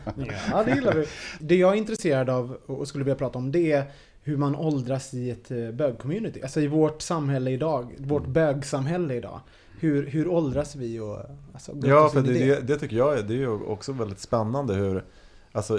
ja, 0.50 0.62
det 0.64 0.74
gillar 0.74 0.94
vi. 0.94 1.06
Det 1.40 1.56
jag 1.56 1.72
är 1.72 1.76
intresserad 1.76 2.30
av 2.30 2.56
och 2.66 2.88
skulle 2.88 3.04
vilja 3.04 3.16
prata 3.16 3.38
om 3.38 3.52
det 3.52 3.72
är 3.72 3.84
hur 4.22 4.36
man 4.36 4.56
åldras 4.56 5.14
i 5.14 5.30
ett 5.30 5.50
eh, 5.50 5.56
bög-community. 5.56 6.42
Alltså 6.42 6.60
i 6.60 6.66
vårt 6.66 7.02
samhälle 7.02 7.50
idag, 7.50 7.94
vårt 7.98 8.26
bögsamhälle 8.26 9.14
idag. 9.14 9.40
Hur, 9.80 10.06
hur 10.06 10.28
åldras 10.28 10.76
vi 10.76 11.00
och 11.00 11.18
alltså, 11.52 11.72
Ja, 11.82 12.08
för 12.08 12.22
det, 12.22 12.32
det, 12.32 12.60
det 12.60 12.78
tycker 12.78 12.96
jag 12.96 13.18
är, 13.18 13.22
det 13.22 13.34
är 13.34 13.38
ju 13.38 13.48
också 13.48 13.92
väldigt 13.92 14.20
spännande 14.20 14.74
hur, 14.74 15.04
alltså, 15.52 15.78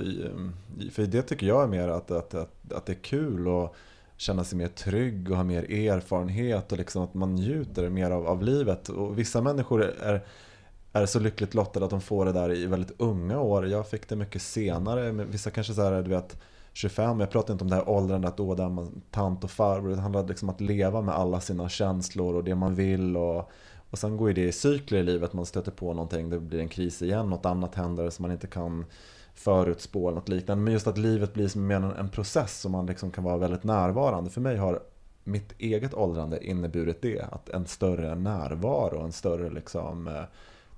för 0.92 1.06
det 1.06 1.22
tycker 1.22 1.48
jag 1.48 1.64
är 1.64 1.68
mer 1.68 1.88
att, 1.88 2.12
att, 2.12 2.34
att, 2.34 2.74
att 2.74 2.86
det 2.86 2.94
är 2.94 3.04
kul 3.04 3.48
och 3.48 3.76
känna 4.18 4.44
sig 4.44 4.58
mer 4.58 4.68
trygg 4.68 5.32
och 5.32 5.38
ha 5.38 5.44
mer 5.44 5.72
erfarenhet 5.72 6.72
och 6.72 6.78
liksom 6.78 7.04
att 7.04 7.14
man 7.14 7.36
njuter 7.36 7.90
mer 7.90 8.12
av, 8.12 8.28
av 8.28 8.44
livet. 8.44 8.90
Och 8.90 9.20
vissa 9.20 9.42
människor 9.42 9.84
är, 9.84 10.26
är 10.94 11.06
så 11.06 11.20
lyckligt 11.20 11.54
lottade 11.54 11.86
att 11.86 11.92
de 11.92 12.02
får 12.02 12.26
det 12.26 12.32
där 12.32 12.54
i 12.54 12.66
väldigt 12.66 13.02
unga 13.02 13.40
år. 13.40 13.68
Jag 13.68 13.90
fick 13.90 14.10
det 14.10 14.16
mycket 14.16 14.42
senare. 14.42 15.14
Men 15.14 15.32
vissa 15.32 15.52
kanske 15.52 15.74
så 15.74 15.82
här, 15.82 16.02
du 16.02 16.10
vet, 16.10 16.38
25, 16.74 17.20
jag 17.20 17.32
pratar 17.32 17.54
inte 17.54 17.64
om 17.64 17.70
det 17.70 17.76
här 17.76 17.90
åldrandet 17.90 18.38
då 18.38 18.56
där 18.56 18.70
man 18.70 19.02
tant 19.12 19.44
och 19.44 19.52
farbror. 19.52 19.90
Det 19.90 20.02
handlar 20.02 20.28
liksom 20.28 20.50
om 20.50 20.56
att 20.56 20.62
leva 20.62 21.02
med 21.02 21.16
alla 21.16 21.40
sina 21.42 21.70
känslor 21.70 22.36
och 22.36 22.44
det 22.44 22.56
man 22.56 22.76
vill. 22.76 23.18
Och, 23.18 23.52
och 23.90 24.00
sen 24.00 24.18
går 24.18 24.28
ju 24.28 24.34
det 24.34 24.48
i 24.48 24.52
cykler 24.52 25.00
i 25.00 25.04
livet. 25.04 25.34
Man 25.34 25.46
stöter 25.46 25.72
på 25.72 25.94
någonting, 25.94 26.30
det 26.30 26.40
blir 26.40 26.60
en 26.60 26.70
kris 26.70 27.02
igen, 27.02 27.30
något 27.30 27.46
annat 27.46 27.76
händer 27.76 28.10
som 28.10 28.24
man 28.24 28.32
inte 28.32 28.48
kan 28.48 28.86
förutspå 29.34 30.08
eller 30.08 30.20
något 30.20 30.30
liknande. 30.30 30.64
Men 30.64 30.74
just 30.74 30.88
att 30.88 30.98
livet 30.98 31.34
blir 31.34 31.48
som 31.48 31.72
en, 31.72 31.84
en 31.84 32.10
process 32.10 32.62
som 32.62 32.72
man 32.72 32.86
liksom 32.86 33.12
kan 33.12 33.24
vara 33.24 33.38
väldigt 33.38 33.64
närvarande. 33.64 34.30
För 34.30 34.42
mig 34.42 34.58
har 34.58 34.80
mitt 35.24 35.54
eget 35.58 35.94
åldrande 35.94 36.46
inneburit 36.48 37.02
det. 37.02 37.22
Att 37.32 37.50
en 37.50 37.66
större 37.66 38.16
närvaro, 38.16 39.04
en 39.04 39.12
större 39.12 39.50
liksom 39.50 40.08
eh, 40.08 40.24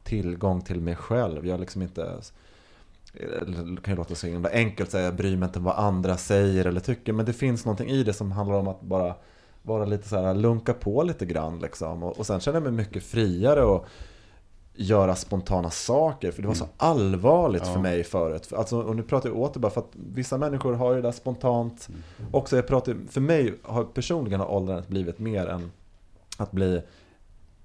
tillgång 0.03 0.61
till 0.61 0.81
mig 0.81 0.95
själv. 0.95 1.47
Jag 1.47 1.59
liksom 1.59 1.81
inte 1.81 2.21
det 3.17 3.81
kan 3.81 3.93
ju 3.93 3.95
låta 3.95 4.15
så 4.15 4.27
himla 4.27 4.49
enkelt 4.49 4.91
säga 4.91 5.05
jag 5.05 5.15
bryr 5.15 5.37
mig 5.37 5.47
inte 5.47 5.59
vad 5.59 5.75
andra 5.75 6.17
säger 6.17 6.65
eller 6.65 6.79
tycker. 6.79 7.13
Men 7.13 7.25
det 7.25 7.33
finns 7.33 7.65
någonting 7.65 7.89
i 7.89 8.03
det 8.03 8.13
som 8.13 8.31
handlar 8.31 8.55
om 8.57 8.67
att 8.67 8.81
bara 8.81 9.15
vara 9.61 9.85
lite 9.85 10.09
så 10.09 10.21
här, 10.21 10.33
lunka 10.33 10.73
på 10.73 11.03
lite 11.03 11.25
grann 11.25 11.59
liksom. 11.59 12.03
Och, 12.03 12.19
och 12.19 12.25
sen 12.25 12.39
känner 12.39 12.55
jag 12.55 12.63
mig 12.63 12.71
mycket 12.71 13.03
friare 13.03 13.63
och 13.63 13.87
göra 14.75 15.15
spontana 15.15 15.69
saker. 15.69 16.31
För 16.31 16.41
det 16.41 16.47
var 16.47 16.55
så 16.55 16.67
allvarligt 16.77 17.63
Ja. 17.65 17.73
för 17.73 17.79
mig 17.79 18.03
förut. 18.03 18.53
Alltså, 18.53 18.81
och 18.81 18.95
nu 18.95 19.03
pratar 19.03 19.29
jag 19.29 19.37
åter 19.37 19.59
bara 19.59 19.71
för 19.71 19.81
att 19.81 19.91
vissa 19.93 20.37
människor 20.37 20.73
har 20.73 20.89
ju 20.89 20.95
det 20.95 21.01
där 21.07 21.11
spontant. 21.11 21.89
Också 22.31 22.55
jag 22.55 22.67
pratar, 22.67 22.95
för 23.09 23.21
mig 23.21 23.53
har 23.63 23.83
personligen 23.83 24.39
har 24.39 24.51
åldrandet 24.51 24.87
blivit 24.87 25.19
mer 25.19 25.47
än 25.47 25.71
att 26.37 26.51
bli 26.51 26.81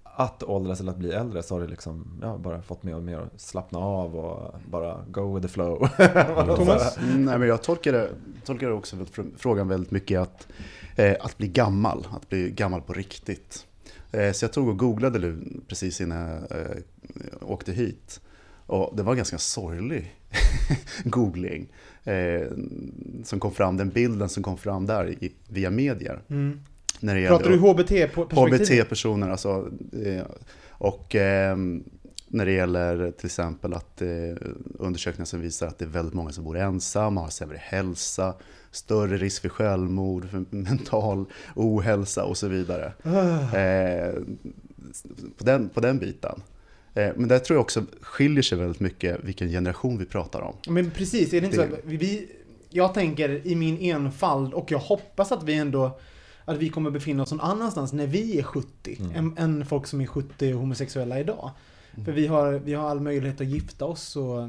att 0.03 0.43
åldras 0.43 0.81
eller 0.81 0.93
att 0.93 0.99
bli 0.99 1.13
äldre 1.13 1.43
så 1.43 1.55
har 1.55 1.61
det 1.61 1.67
liksom, 1.67 2.19
ja, 2.23 2.37
bara 2.39 2.63
fått 2.63 2.83
mig 2.83 2.95
att 2.95 3.03
mer 3.03 3.19
att 3.19 3.41
slappna 3.41 3.79
av 3.79 4.17
och 4.17 4.55
bara 4.71 5.05
go 5.11 5.35
with 5.35 5.47
the 5.47 5.53
flow. 5.53 5.89
Thomas? 6.57 6.99
Mm, 6.99 7.25
nej, 7.25 7.39
men 7.39 7.49
jag 7.49 7.63
tolkar, 7.63 7.93
det, 7.93 8.09
tolkar 8.45 8.69
det 8.69 8.75
också 8.75 8.97
frågan 9.37 9.69
väldigt 9.69 9.91
mycket 9.91 10.21
att, 10.21 10.49
eh, 10.97 11.17
att 11.21 11.39
bli 11.39 11.49
gammal, 11.49 12.07
att 12.17 12.29
bli 12.29 12.51
gammal 12.51 12.81
på 12.83 12.93
riktigt. 12.93 13.67
Eh, 14.13 14.33
så 14.33 14.45
jag 14.45 14.53
tog 14.53 14.69
och 14.69 14.79
googlade 14.79 15.19
nu 15.19 15.61
precis 15.69 16.01
innan 16.01 16.19
jag 16.29 16.37
eh, 16.61 16.77
åkte 17.41 17.73
hit. 17.73 18.21
Och 18.67 18.97
det 18.97 19.03
var 19.03 19.13
en 19.13 19.17
ganska 19.17 19.39
sorglig 19.39 20.15
googling 21.05 21.69
eh, 22.05 22.49
som 23.25 23.41
kom 23.41 23.53
fram, 23.53 23.77
den 23.77 23.89
bilden 23.89 24.29
som 24.29 24.43
kom 24.43 24.59
fram 24.59 24.87
där 24.87 25.11
i, 25.25 25.33
via 25.49 25.71
medier. 25.71 26.23
Mm. 26.29 26.61
När 27.01 27.15
det 27.15 27.27
Pratar 27.29 27.51
du 27.51 27.59
HBT-perspektiv? 27.59 28.79
HBT-personer, 28.81 29.31
alltså. 29.31 29.71
eh, 30.05 30.23
Och 30.69 31.15
ehm, 31.15 31.85
när 32.29 32.47
det 32.47 32.53
gäller 32.53 33.11
till 33.11 33.27
exempel 33.27 33.73
att 33.75 34.03
eh, 34.03 34.09
undersökningar 34.79 35.25
som 35.25 35.41
visar 35.41 35.67
att 35.67 35.79
det 35.79 35.85
är 35.85 35.89
väldigt 35.89 36.15
många 36.15 36.33
som 36.33 36.45
bor 36.45 36.57
ensamma, 36.59 37.21
har 37.21 37.29
sämre 37.29 37.59
hälsa, 37.61 38.35
större 38.71 39.17
risk 39.17 39.43
för 39.43 39.49
självmord, 39.49 40.31
för 40.31 40.45
mental 40.51 41.25
ohälsa 41.55 42.25
och 42.25 42.37
så 42.37 42.49
vidare. 42.49 42.93
Ah. 43.03 43.57
Eh, 43.57 44.15
på, 45.39 45.45
den, 45.45 45.69
på 45.69 45.81
den 45.81 45.99
biten. 45.99 46.43
Eh, 46.95 47.09
men 47.17 47.29
där 47.29 47.39
tror 47.39 47.55
jag 47.57 47.61
också 47.61 47.83
skiljer 48.01 48.43
sig 48.43 48.59
väldigt 48.59 48.81
mycket 48.81 49.25
vilken 49.25 49.49
generation 49.49 49.99
vi 49.99 50.05
pratar 50.07 50.41
om. 50.41 50.55
Men 50.69 50.91
precis, 50.91 51.33
är 51.33 51.41
det 51.41 51.47
inte 51.47 51.57
Det- 51.67 51.69
så 51.71 51.75
att 51.75 51.81
vi, 51.85 52.29
jag 52.71 52.95
tänker 52.95 53.47
i 53.47 53.55
min 53.57 53.79
enfald 53.79 54.55
och 54.55 54.71
jag 54.71 54.79
hoppas 54.79 55.33
att 55.33 55.43
vi 55.43 55.55
ändå 55.55 55.99
att 56.45 56.57
vi 56.59 56.69
kommer 56.69 56.91
befinna 56.91 57.23
oss 57.23 57.31
någon 57.31 57.41
annanstans 57.41 57.93
när 57.93 58.07
vi 58.07 58.39
är 58.39 58.43
70 58.43 58.97
Mm. 59.01 59.17
än, 59.17 59.39
än 59.39 59.67
folk 59.67 59.87
som 59.87 60.01
är 60.01 60.07
70 60.07 60.53
och 60.55 60.61
homosexuella 60.61 61.21
idag. 61.21 61.51
Mm. 61.95 62.05
För 62.05 62.13
vi 62.13 62.27
har, 62.27 62.53
vi 62.53 62.75
har 62.75 62.91
all 62.91 63.01
möjlighet 63.01 63.41
att 63.41 63.47
gifta 63.47 63.85
oss 63.85 64.17
och 64.17 64.49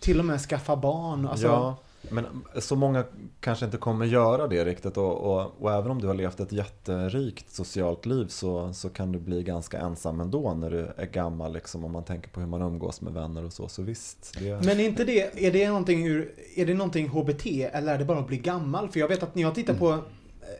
till 0.00 0.18
och 0.18 0.24
med 0.24 0.40
skaffa 0.40 0.76
barn. 0.76 1.26
Alltså, 1.26 1.46
ja, 1.46 1.76
men 2.02 2.26
så 2.58 2.76
många 2.76 3.04
kanske 3.40 3.64
inte 3.64 3.76
kommer 3.76 4.06
göra 4.06 4.46
det 4.46 4.64
riktigt 4.64 4.96
och, 4.96 5.18
och, 5.18 5.52
och 5.60 5.72
även 5.72 5.90
om 5.90 6.00
du 6.00 6.06
har 6.06 6.14
levt 6.14 6.40
ett 6.40 6.52
jätterikt 6.52 7.50
socialt 7.50 8.06
liv 8.06 8.26
så, 8.26 8.72
så 8.72 8.88
kan 8.88 9.12
du 9.12 9.18
bli 9.18 9.42
ganska 9.42 9.78
ensam 9.78 10.20
ändå 10.20 10.54
när 10.54 10.70
du 10.70 10.88
är 10.96 11.06
gammal 11.06 11.52
liksom 11.52 11.84
om 11.84 11.92
man 11.92 12.04
tänker 12.04 12.30
på 12.30 12.40
hur 12.40 12.46
man 12.46 12.62
umgås 12.62 13.00
med 13.00 13.12
vänner 13.12 13.44
och 13.44 13.52
så. 13.52 13.68
Så 13.68 13.82
visst, 13.82 14.36
det, 14.38 14.64
Men 14.64 14.80
är 14.80 14.84
inte 14.84 15.04
det, 15.04 15.46
är 15.46 15.52
det 15.52 15.68
någonting 15.68 16.06
ur, 16.06 16.34
är 16.56 16.66
det 16.66 16.74
någonting 16.74 17.08
HBT 17.08 17.46
eller 17.46 17.94
är 17.94 17.98
det 17.98 18.04
bara 18.04 18.18
att 18.18 18.26
bli 18.26 18.38
gammal? 18.38 18.88
För 18.88 19.00
jag 19.00 19.08
vet 19.08 19.22
att 19.22 19.34
när 19.34 19.42
jag 19.42 19.54
tittar 19.54 19.74
på 19.74 19.98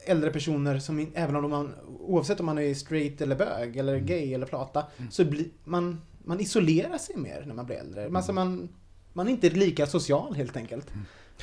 äldre 0.05 0.31
personer 0.31 0.79
som, 0.79 1.07
även 1.15 1.37
om 1.37 1.51
man, 1.51 1.73
oavsett 2.01 2.41
om 2.41 2.47
man 2.47 2.59
är 2.59 2.75
straight 2.75 3.21
eller 3.21 3.37
bög 3.37 3.77
eller 3.77 3.99
gay 3.99 4.35
eller 4.35 4.47
plata, 4.47 4.85
så 5.11 5.25
blir 5.25 5.47
man, 5.65 6.01
man 6.25 6.41
isolerar 6.41 6.99
sig 6.99 7.17
mer 7.17 7.45
när 7.47 7.55
man 7.55 7.67
blir 7.67 7.77
äldre. 7.77 8.11
Alltså 8.15 8.33
man, 8.33 8.69
man 9.13 9.27
är 9.27 9.31
inte 9.31 9.51
lika 9.51 9.87
social 9.87 10.35
helt 10.35 10.57
enkelt. 10.57 10.87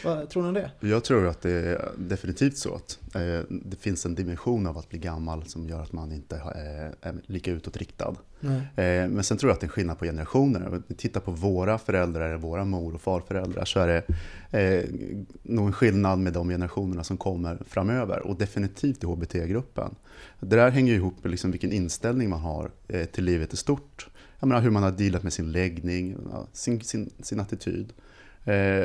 Vad 0.04 0.30
tror 0.30 0.44
ni 0.44 0.48
om 0.48 0.54
det? 0.54 0.72
Jag 0.80 1.04
tror 1.04 1.28
att 1.28 1.42
det 1.42 1.52
är 1.52 1.92
definitivt 1.98 2.58
så 2.58 2.76
att 2.76 3.00
eh, 3.16 3.40
det 3.50 3.76
finns 3.80 4.06
en 4.06 4.16
dimension 4.16 4.68
av 4.68 4.78
att 4.78 4.90
bli 4.90 5.00
gammal 5.00 5.44
som 5.46 5.70
gör 5.70 5.82
att 5.82 5.94
man 5.94 6.12
inte 6.12 6.36
eh, 6.36 7.10
är 7.10 7.16
lika 7.26 7.52
utåtriktad. 7.52 8.16
Eh, 8.42 9.08
men 9.10 9.24
sen 9.24 9.38
tror 9.38 9.50
jag 9.50 9.56
att 9.56 9.62
det 9.62 9.68
är 9.68 9.70
skillnad 9.70 10.00
på 10.00 10.06
generationer. 10.06 10.68
Om 10.68 10.84
vi 10.88 10.96
tittar 10.96 11.20
på 11.22 11.32
våra 11.32 11.78
föräldrar, 11.78 12.38
våra 12.38 12.66
mor 12.66 12.96
och 12.96 13.02
farföräldrar, 13.02 13.66
så 13.66 13.80
är 13.80 13.88
det 13.88 14.04
eh, 14.60 14.90
nog 15.44 15.68
en 15.68 15.74
skillnad 15.74 16.20
med 16.20 16.34
de 16.34 16.50
generationerna 16.50 17.04
som 17.04 17.18
kommer 17.18 17.58
framöver. 17.68 18.28
Och 18.28 18.38
definitivt 18.38 19.04
i 19.04 19.06
HBT-gruppen. 19.06 19.96
Det 20.40 20.56
där 20.56 20.72
hänger 20.72 20.94
ihop 20.94 21.24
med 21.24 21.32
liksom 21.32 21.52
vilken 21.52 21.72
inställning 21.72 22.30
man 22.30 22.40
har 22.40 22.72
till 23.12 23.24
livet 23.24 23.54
i 23.54 23.58
stort. 23.58 24.08
Jag 24.40 24.48
menar 24.48 24.62
hur 24.62 24.70
man 24.70 24.84
har 24.84 24.92
dealat 24.92 25.24
med 25.24 25.34
sin 25.34 25.52
läggning, 25.52 26.18
sin, 26.54 26.82
sin, 26.82 27.10
sin 27.20 27.40
attityd. 27.40 27.94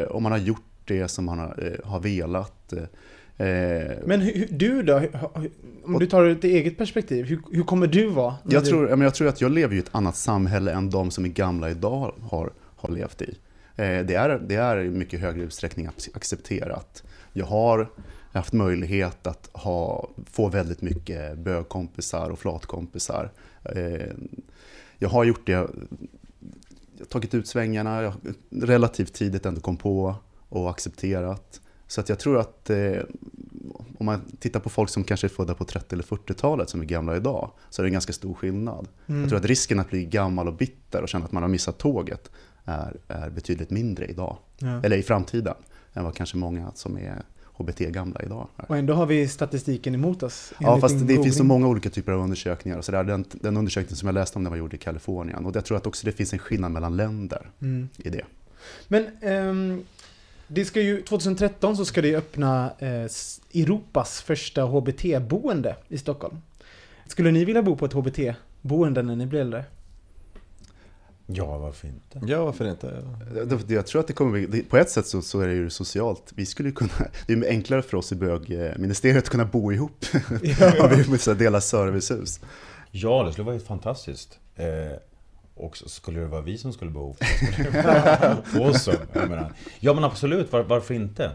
Om 0.09 0.23
man 0.23 0.33
har 0.33 0.39
gjort 0.39 0.72
det 0.85 1.09
som 1.09 1.25
man 1.25 1.39
har, 1.39 1.59
eh, 1.67 1.91
har 1.91 2.01
velat. 2.01 2.73
Eh, 2.73 3.47
eh, 3.47 3.99
Men 4.07 4.21
hur, 4.21 4.47
du 4.51 4.83
då? 4.83 5.03
Om 5.85 5.99
du 5.99 6.07
tar 6.07 6.25
ett 6.25 6.45
eget 6.45 6.79
perspektiv, 6.79 7.25
hur, 7.27 7.41
hur 7.53 7.63
kommer 7.63 7.87
du 7.87 8.07
vara? 8.09 8.35
Jag 8.49 8.65
tror, 8.65 9.03
jag 9.03 9.15
tror 9.15 9.29
att 9.29 9.41
jag 9.41 9.51
lever 9.51 9.75
i 9.77 9.79
ett 9.79 9.95
annat 9.95 10.17
samhälle 10.17 10.73
än 10.73 10.91
de 10.91 11.11
som 11.11 11.25
är 11.25 11.29
gamla 11.29 11.71
idag 11.71 12.15
har, 12.21 12.53
har 12.77 12.91
levt 12.91 13.23
i. 13.23 13.39
Det, 13.77 14.15
är, 14.15 14.39
det 14.49 14.55
är 14.55 14.81
i 14.85 14.91
mycket 14.91 15.21
högre 15.21 15.43
utsträckning 15.43 15.89
ac- 15.89 16.09
accepterat. 16.15 17.03
Jag 17.33 17.47
har 17.47 17.89
haft 18.33 18.53
möjlighet 18.53 19.27
att 19.27 19.51
ha, 19.53 20.09
få 20.33 20.49
väldigt 20.49 20.83
mycket 20.83 21.39
bögkompisar 21.39 22.31
och 22.31 22.39
flatkompisar. 22.39 23.31
Jag 24.99 25.09
har 25.09 25.25
gjort 25.25 25.47
det, 25.47 25.53
jag 25.53 25.59
har 25.61 25.71
tagit 27.09 27.35
ut 27.35 27.47
svängarna, 27.49 28.03
jag 28.03 28.13
relativt 28.51 29.13
tidigt 29.13 29.47
ändå 29.47 29.61
kom 29.61 29.77
på 29.77 30.15
och 30.53 30.71
accepterat. 30.71 31.61
Så 31.87 32.01
att 32.01 32.09
jag 32.09 32.19
tror 32.19 32.39
att 32.41 32.71
eh, 32.71 32.93
om 33.99 34.07
man 34.07 34.21
tittar 34.39 34.61
på 34.61 34.71
folk 34.71 34.91
som 34.91 35.05
kanske 35.05 35.27
är 35.27 35.29
födda 35.29 35.55
på 35.55 35.65
30 35.65 35.95
eller 35.95 36.05
40-talet 36.05 36.71
som 36.71 36.81
är 36.81 36.85
gamla 36.85 37.17
idag, 37.17 37.51
så 37.71 37.83
är 37.83 37.85
det 37.85 37.89
en 37.89 37.93
ganska 37.93 38.13
stor 38.13 38.35
skillnad. 38.35 38.89
Mm. 39.07 39.21
Jag 39.21 39.29
tror 39.31 39.39
att 39.39 39.45
risken 39.47 39.81
att 39.81 39.91
bli 39.91 40.05
gammal 40.05 40.49
och 40.49 40.55
bitter 40.55 41.03
och 41.03 41.09
känna 41.09 41.25
att 41.25 41.33
man 41.33 41.43
har 41.43 41.51
missat 41.51 41.79
tåget 41.79 42.31
är, 42.65 42.97
är 43.09 43.31
betydligt 43.31 43.71
mindre 43.71 44.07
idag, 44.07 44.37
Ja. 44.59 44.81
eller 44.85 44.97
i 44.97 45.03
framtiden, 45.03 45.55
än 45.93 46.05
vad 46.05 46.15
kanske 46.15 46.37
många 46.37 46.73
som 46.75 46.97
är 46.99 47.23
HBT-gamla 47.45 48.23
idag 48.23 48.49
är. 48.57 48.65
Och 48.71 48.77
ändå 48.77 48.95
har 48.95 49.07
vi 49.07 49.29
statistiken 49.29 49.95
emot 49.95 50.23
oss. 50.23 50.53
Ja, 50.61 50.81
fast 50.81 51.07
det 51.09 51.23
finns 51.23 51.37
så 51.37 51.45
många 51.45 51.69
olika 51.69 51.91
typer 51.91 52.13
av 52.13 52.21
undersökningar. 52.21 52.79
Och 52.79 52.85
så 52.85 52.93
där. 52.93 53.05
Den, 53.05 53.25
den 53.31 53.57
undersökningen 53.57 53.97
som 53.97 54.07
jag 54.07 54.15
läste 54.15 54.39
om 54.39 54.45
den 54.45 54.51
var 54.51 54.59
gjord 54.59 54.75
i 54.75 54.79
Kalifornien. 54.79 55.45
Och 55.47 55.57
jag 55.57 55.65
tror 55.65 55.77
att 55.77 55.87
också 55.87 56.07
det 56.07 56.13
finns 56.13 56.33
en 56.33 56.39
skillnad 56.39 56.73
mellan 56.73 56.97
länder 56.97 57.51
Mm. 57.61 57.89
i 57.97 58.11
det. 58.11 58.25
Men 58.89 59.07
ehm, 59.21 59.83
det 60.49 60.65
ska 60.65 60.81
ju, 60.81 61.03
2013 61.03 61.77
så 61.77 61.85
ska 61.85 62.03
det 62.03 62.17
öppna 62.17 62.73
eh, 62.79 63.09
Europas 63.55 64.21
första 64.21 64.63
HBT-boende 64.63 65.77
i 65.89 65.99
Stockholm. 65.99 66.37
Skulle 67.07 67.31
ni 67.31 67.45
vilja 67.45 67.63
bo 67.63 67.77
på 67.77 67.85
ett 67.85 67.93
HBT-boende 67.93 69.03
när 69.03 69.17
ni 69.17 69.27
blir 69.27 69.41
äldre? 69.41 69.65
Ja, 71.27 71.59
varför 71.59 71.89
inte? 71.89 72.21
Ja, 72.27 72.45
varför 72.45 72.71
inte? 72.71 73.05
Jag 73.69 73.87
tror 73.87 74.01
att 74.01 74.07
det 74.07 74.13
kommer 74.13 74.63
på 74.63 74.77
ett 74.77 74.91
sätt 74.91 75.07
så, 75.07 75.23
så 75.23 75.41
är 75.41 75.49
det 75.49 75.55
ju 75.55 75.71
socialt. 75.71 76.33
Vi 76.35 76.47
skulle 76.47 76.69
ju 76.69 76.75
kunna, 76.75 76.93
det 77.27 77.33
är 77.33 77.49
enklare 77.49 77.83
för 77.83 77.97
oss 77.97 78.13
i 78.13 78.15
bögministeriet 78.15 79.25
att 79.25 79.31
kunna 79.31 79.45
bo 79.45 79.73
ihop. 79.73 80.05
Om 80.81 80.91
vi 80.97 81.09
måste 81.09 81.35
dela 81.35 81.61
servicehus. 81.61 82.41
Ja, 82.91 83.23
det 83.23 83.33
skulle 83.33 83.47
vara 83.47 83.59
fantastiskt. 83.59 84.39
Och 85.55 85.77
så 85.77 85.89
skulle 85.89 86.21
det 86.21 86.27
vara 86.27 86.41
vi 86.41 86.59
som 86.59 86.73
skulle 86.73 86.91
bo 86.91 87.15
Awesome. 88.55 88.99
Jag 89.13 89.29
menar. 89.29 89.53
Ja 89.81 89.95
men 89.95 90.05
absolut, 90.05 90.53
var, 90.53 90.63
varför 90.63 90.95
inte? 90.95 91.31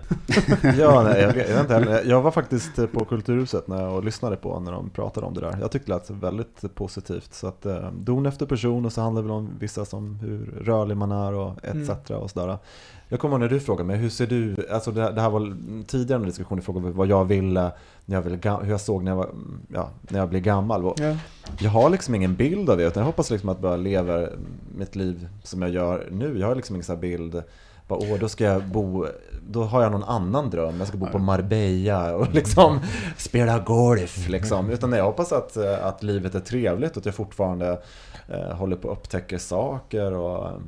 Ja, 0.77 1.03
nej, 1.03 1.21
jag, 1.21 1.33
vet, 1.33 1.49
jag, 1.49 1.55
vet 1.55 1.61
inte 1.61 1.73
heller. 1.73 2.03
jag 2.05 2.21
var 2.21 2.31
faktiskt 2.31 2.75
på 2.91 3.05
Kulturhuset 3.05 3.67
när, 3.67 3.87
och 3.87 4.03
lyssnade 4.03 4.35
på 4.35 4.59
när 4.59 4.71
de 4.71 4.89
pratade 4.89 5.25
om 5.27 5.33
det 5.33 5.41
där. 5.41 5.57
Jag 5.61 5.71
tyckte 5.71 5.91
det 5.91 5.97
lät 5.97 6.09
väldigt 6.09 6.75
positivt. 6.75 7.33
Så 7.33 7.47
att 7.47 7.65
eh, 7.65 7.91
don 7.91 8.25
efter 8.25 8.45
person 8.45 8.85
och 8.85 8.93
så 8.93 9.01
handlar 9.01 9.21
det 9.21 9.27
väl 9.27 9.37
om 9.37 9.51
vissa 9.59 9.85
som 9.85 10.15
hur 10.15 10.45
rörlig 10.61 10.97
man 10.97 11.11
är 11.11 11.33
och 11.33 11.65
etc. 11.65 12.09
Och 12.09 12.29
sådär. 12.29 12.57
Jag 13.09 13.19
kommer 13.19 13.33
ihåg 13.35 13.39
när 13.41 13.49
du 13.49 13.59
frågade 13.59 13.87
mig, 13.87 13.97
hur 13.97 14.09
ser 14.09 14.27
du, 14.27 14.55
alltså 14.71 14.91
det, 14.91 15.01
här- 15.01 15.11
det 15.11 15.21
här 15.21 15.29
var 15.29 15.57
tidigare 15.87 16.19
en 16.21 16.25
diskussion, 16.27 16.57
du 16.57 16.61
frågade 16.63 16.91
vad 16.91 17.07
jag 17.07 17.25
ville, 17.25 17.71
när 18.05 18.15
jag 18.15 18.21
ville 18.21 18.59
hur 18.63 18.71
jag 18.71 18.81
såg 18.81 19.03
när 19.03 19.11
jag, 19.11 19.15
var, 19.17 19.29
ja, 19.73 19.89
när 20.01 20.19
jag 20.19 20.29
blev 20.29 20.41
gammal. 20.41 20.85
Och 20.85 20.99
Ja. 20.99 21.15
jag 21.59 21.69
har 21.69 21.89
liksom 21.89 22.15
ingen 22.15 22.35
bild 22.35 22.69
av 22.69 22.77
det, 22.77 22.83
utan 22.83 23.01
jag 23.01 23.05
hoppas 23.05 23.29
liksom 23.31 23.49
att 23.49 23.57
jag 23.57 23.61
bara 23.61 23.75
lever 23.77 24.31
mitt 24.77 24.95
liv 24.95 25.27
som 25.43 25.61
jag 25.61 25.71
gör 25.71 26.07
nu. 26.11 26.39
Jag 26.39 26.47
har 26.47 26.55
liksom 26.55 26.75
ingen 26.75 26.85
här 26.89 26.95
bild, 26.95 27.43
bara, 27.87 27.99
åh, 27.99 28.19
då 28.19 28.29
ska 28.29 28.43
jag 28.43 28.63
bo, 28.65 29.05
då 29.49 29.63
har 29.63 29.83
jag 29.83 29.91
någon 29.91 30.03
annan 30.03 30.49
dröm. 30.49 30.75
Jag 30.79 30.87
ska 30.87 30.97
bo 30.97 31.05
på 31.05 31.19
Marbella 31.19 32.15
och 32.15 32.33
liksom 32.33 32.79
spela 33.17 33.59
golf 33.59 34.29
liksom. 34.29 34.69
Utan 34.69 34.91
jag 34.93 35.03
hoppas 35.05 35.31
att, 35.31 35.57
att 35.57 36.03
livet 36.03 36.35
är 36.35 36.39
trevligt 36.39 36.91
och 36.91 36.97
att 36.97 37.05
jag 37.05 37.15
fortfarande 37.15 37.81
eh, 38.27 38.55
håller 38.57 38.75
på 38.75 38.91
att 38.91 38.97
upptäcka 38.97 39.39
saker 39.39 40.13
och 40.13 40.61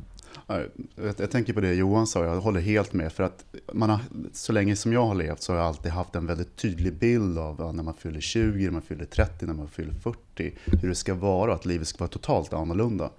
Jag, 0.50 1.14
jag 1.18 1.32
tänker 1.32 1.54
på 1.54 1.62
det 1.62 1.74
Johan 1.74 2.08
sa, 2.08 2.26
jag 2.26 2.42
håller 2.42 2.62
helt 2.62 2.94
med. 2.94 3.14
För 3.14 3.24
att 3.24 3.46
man 3.74 3.90
har, 3.90 4.00
så 4.34 4.52
länge 4.54 4.76
som 4.76 4.94
jag 4.94 5.06
har 5.06 5.16
levt 5.16 5.42
så 5.42 5.54
har 5.54 5.58
jag 5.58 5.68
alltid 5.68 5.92
haft 5.92 6.16
en 6.16 6.26
väldigt 6.26 6.56
tydlig 6.56 6.94
bild 6.94 7.38
av 7.38 7.76
när 7.76 7.84
man 7.84 7.94
fyller 7.94 8.20
20, 8.20 8.66
när 8.66 8.72
man 8.72 8.82
fyller 8.82 9.06
30, 9.06 9.46
när 9.46 9.54
man 9.54 9.68
fyller 9.68 9.94
40. 9.94 10.58
Hur 10.66 10.90
det 10.90 10.96
ska 10.96 11.14
vara, 11.14 11.54
att 11.54 11.66
livet 11.66 11.88
ska 11.88 11.98
vara 12.00 12.10
totalt 12.10 12.54
annorlunda. 12.54 13.10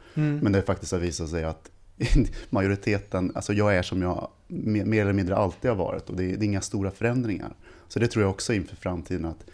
Men 0.43 0.53
det 0.53 0.63
faktiskt 0.63 0.93
har 0.93 0.99
visat 0.99 1.31
sig 1.31 1.45
att 1.45 1.71
majoriteten, 2.51 3.33
alltså 3.35 3.53
jag 3.53 3.77
är 3.77 3.83
som 3.83 4.03
jag 4.03 4.29
mer 4.47 5.03
eller 5.03 5.13
mindre 5.13 5.37
alltid 5.37 5.71
har 5.71 5.79
varit. 5.79 6.11
Och 6.11 6.17
det 6.17 6.25
är, 6.25 6.37
det 6.37 6.45
är 6.45 6.47
inga 6.47 6.61
stora 6.61 6.91
förändringar. 6.91 7.55
Så 7.89 7.99
det 7.99 8.07
tror 8.07 8.23
jag 8.23 8.31
också 8.31 8.53
inför 8.53 8.77
framtiden 8.77 9.25
att 9.25 9.45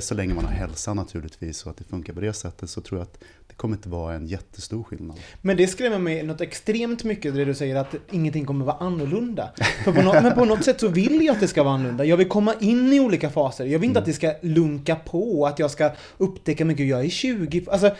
så 0.00 0.14
länge 0.14 0.34
man 0.34 0.44
har 0.44 0.52
hälsa 0.52 0.94
naturligtvis 0.94 1.64
och 1.64 1.70
att 1.70 1.76
det 1.76 1.84
funkar 1.84 2.12
på 2.12 2.20
det 2.20 2.32
sättet 2.32 2.70
så 2.70 2.80
tror 2.80 3.00
jag 3.00 3.04
att 3.04 3.18
det 3.48 3.54
kommer 3.54 3.76
inte 3.76 3.88
vara 3.88 4.14
en 4.14 4.26
jättestor 4.26 4.82
skillnad. 4.82 5.16
Men 5.42 5.56
det 5.56 5.66
skrämmer 5.66 5.98
mig 5.98 6.22
något 6.22 6.40
extremt 6.40 7.04
mycket 7.04 7.34
det 7.34 7.44
du 7.44 7.54
säger 7.54 7.76
att 7.76 7.94
ingenting 8.10 8.46
kommer 8.46 8.64
vara 8.64 8.76
annorlunda. 8.76 9.50
För 9.84 9.92
på 9.92 10.02
något, 10.02 10.22
men 10.22 10.34
på 10.34 10.44
något 10.44 10.64
sätt 10.64 10.80
så 10.80 10.88
vill 10.88 11.24
jag 11.24 11.34
att 11.34 11.40
det 11.40 11.48
ska 11.48 11.62
vara 11.62 11.74
annorlunda. 11.74 12.04
Jag 12.04 12.16
vill 12.16 12.28
komma 12.28 12.54
in 12.60 12.92
i 12.92 13.00
olika 13.00 13.30
faser. 13.30 13.64
Jag 13.64 13.78
vill 13.78 13.88
inte 13.88 14.00
att 14.00 14.06
det 14.06 14.12
ska 14.12 14.34
lunka 14.40 14.96
på, 14.96 15.46
att 15.46 15.58
jag 15.58 15.70
ska 15.70 15.90
upptäcka 16.18 16.64
mycket. 16.64 16.86
Jag 16.86 17.04
är 17.04 17.08
20. 17.08 17.66
Alltså, 17.70 17.90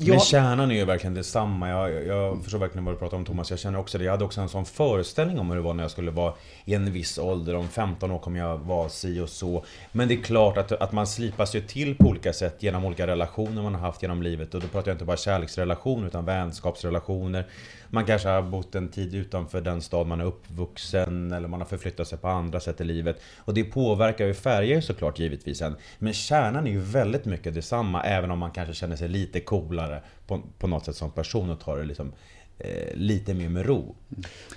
jag, 0.00 0.08
Men 0.08 0.20
kärnan 0.20 0.70
är 0.70 0.74
ju 0.74 0.84
verkligen 0.84 1.14
detsamma. 1.14 1.68
Jag, 1.68 1.92
jag, 1.92 2.06
jag 2.06 2.42
förstår 2.42 2.58
verkligen 2.58 2.84
vad 2.84 2.94
du 2.94 2.98
pratar 2.98 3.16
om 3.16 3.24
Thomas. 3.24 3.50
Jag 3.50 3.58
känner 3.58 3.78
också 3.78 3.98
det. 3.98 4.04
Jag 4.04 4.12
hade 4.12 4.24
också 4.24 4.40
en 4.40 4.48
sån 4.48 4.64
föreställning 4.64 5.38
om 5.38 5.48
hur 5.48 5.56
det 5.56 5.62
var 5.62 5.74
när 5.74 5.84
jag 5.84 5.90
skulle 5.90 6.10
vara 6.10 6.34
i 6.64 6.74
en 6.74 6.92
viss 6.92 7.18
ålder. 7.18 7.54
Om 7.54 7.68
15 7.68 8.10
år 8.10 8.18
kommer 8.18 8.38
jag 8.38 8.58
vara 8.58 8.88
si 8.88 9.20
och 9.20 9.28
så. 9.28 9.64
Men 9.92 10.08
det 10.08 10.14
är 10.14 10.22
klart 10.22 10.56
att, 10.56 10.72
att 10.72 10.92
man 10.92 11.06
slipas 11.06 11.54
ju 11.54 11.60
till 11.60 11.94
på 11.94 12.08
olika 12.08 12.32
sätt 12.32 12.62
genom 12.62 12.84
olika 12.84 13.06
relationer 13.06 13.62
man 13.62 13.74
har 13.74 13.80
haft 13.80 14.02
genom 14.02 14.22
livet. 14.22 14.54
Och 14.54 14.60
då 14.60 14.66
pratar 14.68 14.90
jag 14.90 14.94
inte 14.94 15.04
bara 15.04 15.16
kärleksrelationer 15.16 16.06
utan 16.06 16.24
vänskapsrelationer. 16.24 17.44
Man 17.90 18.04
kanske 18.04 18.28
har 18.28 18.42
bott 18.42 18.74
en 18.74 18.88
tid 18.88 19.14
utanför 19.14 19.60
den 19.60 19.82
stad 19.82 20.06
man 20.06 20.20
är 20.20 20.24
uppvuxen 20.24 21.32
eller 21.32 21.48
man 21.48 21.60
har 21.60 21.66
förflyttat 21.66 22.08
sig 22.08 22.18
på 22.18 22.28
andra 22.28 22.60
sätt 22.60 22.80
i 22.80 22.84
livet. 22.84 23.20
Och 23.38 23.54
det 23.54 23.64
påverkar 23.64 24.26
ju 24.26 24.34
färger 24.34 24.80
såklart 24.80 25.18
givetvis 25.18 25.62
en. 25.62 25.76
Men 25.98 26.12
kärnan 26.12 26.66
är 26.66 26.70
ju 26.70 26.80
väldigt 26.80 27.24
mycket 27.24 27.54
detsamma 27.54 28.02
även 28.02 28.30
om 28.30 28.38
man 28.38 28.50
kanske 28.50 28.74
känner 28.74 28.96
sig 28.96 29.08
lite 29.08 29.40
coolare 29.40 30.02
på, 30.26 30.42
på 30.58 30.66
något 30.66 30.84
sätt 30.84 30.96
som 30.96 31.10
person 31.10 31.50
och 31.50 31.60
tar 31.60 31.76
det 31.76 31.84
liksom 31.84 32.12
eh, 32.58 32.94
lite 32.94 33.34
mer 33.34 33.48
med 33.48 33.66
ro. 33.66 33.96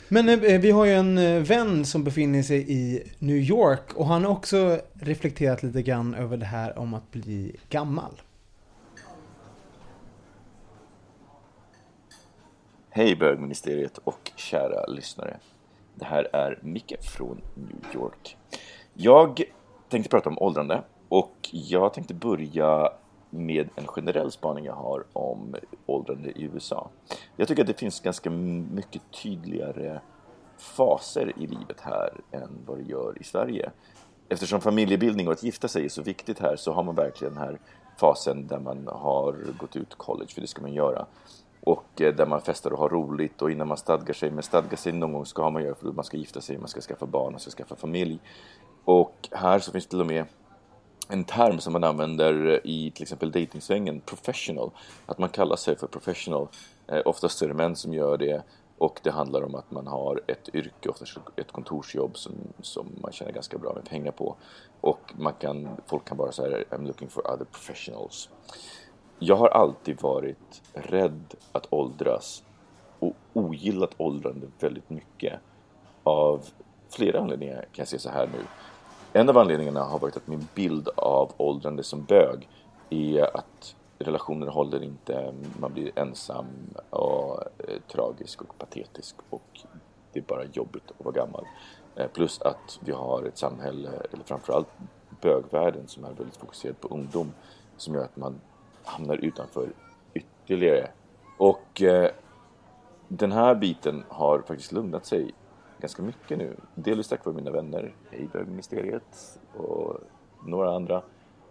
Men 0.07 0.29
eh, 0.29 0.43
eh 0.43 0.61
vi 0.61 0.71
har 0.71 0.85
ju 0.85 0.93
en 0.93 1.17
eh, 1.17 1.41
vän 1.41 1.85
som 1.85 2.03
befinner 2.03 2.43
sig 2.43 2.71
i 2.71 3.03
New 3.19 3.37
York 3.37 3.93
och 3.93 4.07
han 4.07 4.23
har 4.23 4.31
också 4.31 4.81
reflekterat 4.93 5.63
lite 5.63 5.81
grann 5.81 6.13
över 6.13 6.37
det 6.37 6.45
här 6.45 6.79
om 6.79 6.93
att 6.93 7.11
bli 7.11 7.55
gammal. 7.69 8.21
Hej 12.93 13.15
bögministeriet 13.15 13.97
och 13.97 14.31
kära 14.35 14.85
lyssnare. 14.85 15.37
Det 15.95 16.05
här 16.05 16.35
är 16.35 16.59
Micke 16.61 16.93
från 17.01 17.41
New 17.55 17.95
York. 17.95 18.37
Jag 18.93 19.41
tänkte 19.89 20.09
prata 20.09 20.29
om 20.29 20.37
åldrande 20.39 20.83
och 21.09 21.49
jag 21.51 21.93
tänkte 21.93 22.13
börja 22.13 22.89
med 23.29 23.69
en 23.75 23.87
generell 23.87 24.31
spaning 24.31 24.65
jag 24.65 24.73
har 24.73 25.03
om 25.13 25.55
åldrande 25.85 26.29
i 26.29 26.43
USA. 26.43 26.89
Jag 27.35 27.47
tycker 27.47 27.61
att 27.61 27.67
det 27.67 27.79
finns 27.79 27.99
ganska 27.99 28.29
mycket 28.29 29.01
tydligare 29.23 29.99
faser 30.57 31.33
i 31.37 31.47
livet 31.47 31.81
här 31.81 32.09
än 32.31 32.49
vad 32.65 32.77
det 32.77 32.83
gör 32.83 33.21
i 33.21 33.23
Sverige. 33.23 33.71
Eftersom 34.29 34.61
familjebildning 34.61 35.27
och 35.27 35.33
att 35.33 35.43
gifta 35.43 35.67
sig 35.67 35.85
är 35.85 35.89
så 35.89 36.01
viktigt 36.01 36.39
här 36.39 36.55
så 36.55 36.73
har 36.73 36.83
man 36.83 36.95
verkligen 36.95 37.33
den 37.33 37.43
här 37.43 37.59
fasen 37.97 38.47
där 38.47 38.59
man 38.59 38.87
har 38.87 39.35
gått 39.57 39.75
ut 39.75 39.95
college, 39.95 40.31
för 40.33 40.41
det 40.41 40.47
ska 40.47 40.61
man 40.61 40.73
göra. 40.73 41.05
Och 41.63 42.01
eh, 42.01 42.15
där 42.15 42.25
man 42.25 42.41
festar 42.41 42.73
och 42.73 42.79
har 42.79 42.89
roligt 42.89 43.41
och 43.41 43.51
innan 43.51 43.67
man 43.67 43.77
stadgar 43.77 44.13
sig, 44.13 44.31
men 44.31 44.43
stadgar 44.43 44.77
sig 44.77 44.93
någon 44.93 45.13
gång 45.13 45.25
ska 45.25 45.49
man 45.49 45.63
göra 45.63 45.75
för 45.75 45.89
att 45.89 45.95
man 45.95 46.05
ska 46.05 46.17
gifta 46.17 46.41
sig, 46.41 46.57
man 46.57 46.67
ska 46.67 46.81
skaffa 46.81 47.05
barn, 47.05 47.31
man 47.31 47.39
ska 47.39 47.51
skaffa 47.51 47.75
familj. 47.75 48.19
Och 48.85 49.29
här 49.31 49.59
så 49.59 49.71
finns 49.71 49.85
det 49.85 49.89
till 49.89 50.01
och 50.01 50.07
med 50.07 50.25
en 51.09 51.23
term 51.23 51.59
som 51.59 51.73
man 51.73 51.83
använder 51.83 52.67
i 52.67 52.91
till 52.91 53.03
exempel 53.03 53.31
dejtingsvängen 53.31 53.99
professional. 53.99 54.71
Att 55.05 55.17
man 55.17 55.29
kallar 55.29 55.55
sig 55.55 55.75
för 55.75 55.87
professional. 55.87 56.47
Eh, 56.87 57.01
oftast 57.05 57.41
är 57.41 57.47
det 57.47 57.53
män 57.53 57.75
som 57.75 57.93
gör 57.93 58.17
det 58.17 58.43
och 58.77 58.99
det 59.03 59.11
handlar 59.11 59.41
om 59.41 59.55
att 59.55 59.71
man 59.71 59.87
har 59.87 60.21
ett 60.27 60.49
yrke, 60.55 60.89
oftast 60.89 61.17
ett 61.35 61.51
kontorsjobb 61.51 62.17
som, 62.17 62.33
som 62.61 62.87
man 63.01 63.11
tjänar 63.11 63.31
ganska 63.31 63.57
bra 63.57 63.73
med 63.73 63.85
pengar 63.85 64.11
på. 64.11 64.35
Och 64.81 65.13
man 65.17 65.33
kan, 65.33 65.69
folk 65.85 66.05
kan 66.05 66.17
bara 66.17 66.31
säga 66.31 66.57
I'm 66.69 66.87
looking 66.87 67.09
for 67.09 67.31
other 67.33 67.45
professionals. 67.45 68.29
Jag 69.23 69.35
har 69.35 69.47
alltid 69.47 70.01
varit 70.01 70.61
rädd 70.73 71.35
att 71.51 71.67
åldras 71.69 72.43
och 72.99 73.13
ogillat 73.33 73.91
åldrande 73.97 74.47
väldigt 74.59 74.89
mycket. 74.89 75.39
Av 76.03 76.45
flera 76.89 77.19
anledningar 77.19 77.61
kan 77.61 77.67
jag 77.75 77.87
säga 77.87 77.99
så 77.99 78.09
här 78.09 78.27
nu. 78.27 78.39
En 79.13 79.29
av 79.29 79.37
anledningarna 79.37 79.83
har 79.83 79.99
varit 79.99 80.17
att 80.17 80.27
min 80.27 80.47
bild 80.55 80.89
av 80.95 81.31
åldrande 81.37 81.83
som 81.83 82.03
bög 82.03 82.49
är 82.89 83.37
att 83.37 83.75
relationer 83.99 84.47
håller 84.47 84.83
inte, 84.83 85.33
man 85.59 85.73
blir 85.73 85.99
ensam 85.99 86.45
och 86.89 87.43
eh, 87.57 87.81
tragisk 87.91 88.41
och 88.41 88.57
patetisk 88.57 89.15
och 89.29 89.59
det 90.13 90.19
är 90.19 90.23
bara 90.23 90.45
jobbigt 90.45 90.91
att 90.99 91.05
vara 91.05 91.15
gammal. 91.15 91.45
Eh, 91.95 92.07
plus 92.07 92.41
att 92.41 92.79
vi 92.85 92.91
har 92.91 93.23
ett 93.23 93.37
samhälle, 93.37 93.89
eller 94.11 94.23
framförallt 94.23 94.69
bögvärlden 95.21 95.87
som 95.87 96.05
är 96.05 96.13
väldigt 96.13 96.37
fokuserad 96.37 96.79
på 96.81 96.87
ungdom 96.87 97.31
som 97.77 97.93
gör 97.93 98.03
att 98.03 98.17
man 98.17 98.41
hamnar 98.83 99.15
utanför 99.15 99.69
ytterligare. 100.13 100.91
Och 101.37 101.81
eh, 101.81 102.11
den 103.07 103.31
här 103.31 103.55
biten 103.55 104.03
har 104.09 104.39
faktiskt 104.39 104.71
lugnat 104.71 105.05
sig 105.05 105.33
ganska 105.79 106.03
mycket 106.03 106.37
nu. 106.37 106.55
Delvis 106.75 107.07
tack 107.07 107.25
vare 107.25 107.35
mina 107.35 107.51
vänner 107.51 107.93
i 108.11 108.25
bögministeriet 108.25 109.39
och 109.53 109.97
några 110.45 110.75
andra 110.75 111.01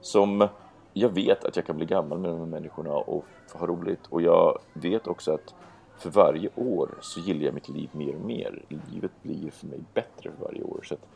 som 0.01 0.49
jag 0.93 1.09
vet 1.09 1.45
att 1.45 1.57
jag 1.57 1.67
kan 1.67 1.77
bli 1.77 1.87
gammal 1.87 2.19
med 2.19 2.31
de 2.31 2.39
här 2.39 2.47
människorna 2.47 2.93
och 2.93 3.25
ha 3.53 3.67
roligt. 3.67 4.07
Och 4.09 4.23
jag 4.23 4.59
vet 4.73 5.07
också 5.07 5.33
att 5.33 5.55
för 5.99 6.11
varje 6.11 6.49
år 6.55 6.95
så 7.01 7.21
gillar 7.21 7.45
jag 7.45 7.55
mitt 7.55 7.69
liv 7.69 7.91
mer 7.93 8.15
och 8.15 8.25
mer. 8.25 8.63
Livet 8.69 9.11
blir 9.23 9.51
för 9.51 9.67
mig 9.67 9.81
bättre 9.95 10.31
för 10.31 10.45
varje 10.45 10.63
år. 10.63 10.81
Så 10.85 10.95
att 10.95 11.07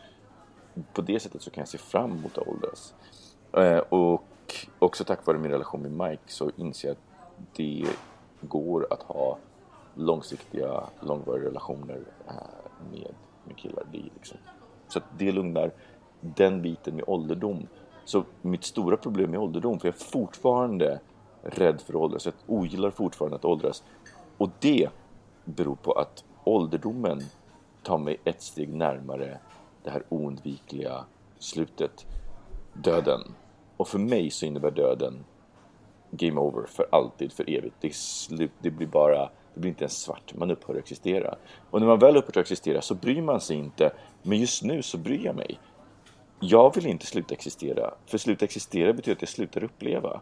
på 0.93 1.03
det 1.03 1.21
sättet 1.21 1.43
så 1.43 1.51
kan 1.51 1.61
jag 1.61 1.69
se 1.69 1.79
fram 1.79 2.13
emot 2.13 2.39
att 2.39 2.49
åldras. 2.49 2.95
Eh, 3.53 3.79
och 3.79 4.25
också 4.79 5.05
tack 5.05 5.27
vare 5.27 5.39
min 5.39 5.51
relation 5.51 5.83
med 5.83 6.11
Mike 6.11 6.23
så 6.27 6.51
inser 6.57 6.89
jag 6.89 6.95
att 6.95 7.57
det 7.57 7.87
går 8.41 8.87
att 8.91 9.03
ha 9.03 9.39
långsiktiga, 9.95 10.85
långvariga 11.01 11.45
relationer 11.45 12.01
eh, 12.29 12.35
med, 12.91 13.15
med 13.45 13.57
killar. 13.57 13.85
Det 13.93 13.99
liksom, 13.99 14.39
så 14.89 14.99
att 14.99 15.05
det 15.19 15.33
lugnar 15.33 15.73
den 16.21 16.63
biten 16.63 16.97
med 16.97 17.05
ålderdom. 17.07 17.67
Så 18.05 18.25
mitt 18.43 18.65
stora 18.65 18.97
problem 18.97 19.31
med 19.31 19.41
ålderdom, 19.41 19.81
för 19.81 19.89
jag 19.89 19.95
är 19.95 19.99
fortfarande 19.99 21.01
rädd 21.43 21.81
för 21.81 21.93
att 21.93 22.01
åldras, 22.01 22.27
jag 22.27 22.35
ogillar 22.47 22.91
fortfarande 22.91 23.37
att 23.37 23.45
åldras. 23.45 23.83
Och 24.39 24.51
det 24.61 24.89
beror 25.45 25.77
på 25.77 25.93
att 25.93 26.25
ålderdomen 26.45 27.21
tar 27.83 27.99
mig 27.99 28.21
ett 28.25 28.43
steg 28.43 28.75
närmare 28.75 29.39
det 29.83 29.91
här 29.91 30.03
oundvikliga 30.09 31.05
slutet, 31.39 32.07
döden. 32.73 33.21
Och 33.77 33.89
för 33.89 33.99
mig 33.99 34.31
så 34.31 34.47
innebär 34.47 34.71
döden 34.71 35.25
game 36.11 36.41
over 36.41 36.67
för 36.67 36.87
alltid, 36.91 37.33
för 37.33 37.51
evigt. 37.51 37.77
Det, 37.81 37.95
slut, 37.95 38.51
det 38.63 38.71
blir 38.71 38.87
bara 38.87 39.31
Det 39.55 39.61
blir 39.61 39.69
inte 39.69 39.85
ens 39.85 40.01
svart, 40.03 40.35
man 40.35 40.51
upphör 40.51 40.73
att 40.73 40.79
existera. 40.79 41.35
Och 41.71 41.81
när 41.81 41.87
man 41.87 41.99
väl 41.99 42.17
upphör 42.17 42.31
att 42.31 42.37
existera 42.37 42.83
så 42.83 42.95
bryr 42.95 43.23
man 43.23 43.41
sig 43.41 43.57
inte. 43.57 43.93
Men 44.23 44.39
just 44.39 44.63
nu 44.63 44.83
så 44.83 44.99
bryr 44.99 45.25
jag 45.25 45.37
mig. 45.37 45.59
Jag 46.41 46.75
vill 46.75 46.87
inte 46.87 47.07
sluta 47.07 47.35
existera. 47.35 47.95
För 48.07 48.19
sluta 48.19 48.45
existera 48.45 48.93
betyder 48.93 49.17
att 49.17 49.23
jag 49.23 49.29
slutar 49.29 49.65
uppleva. 49.65 50.21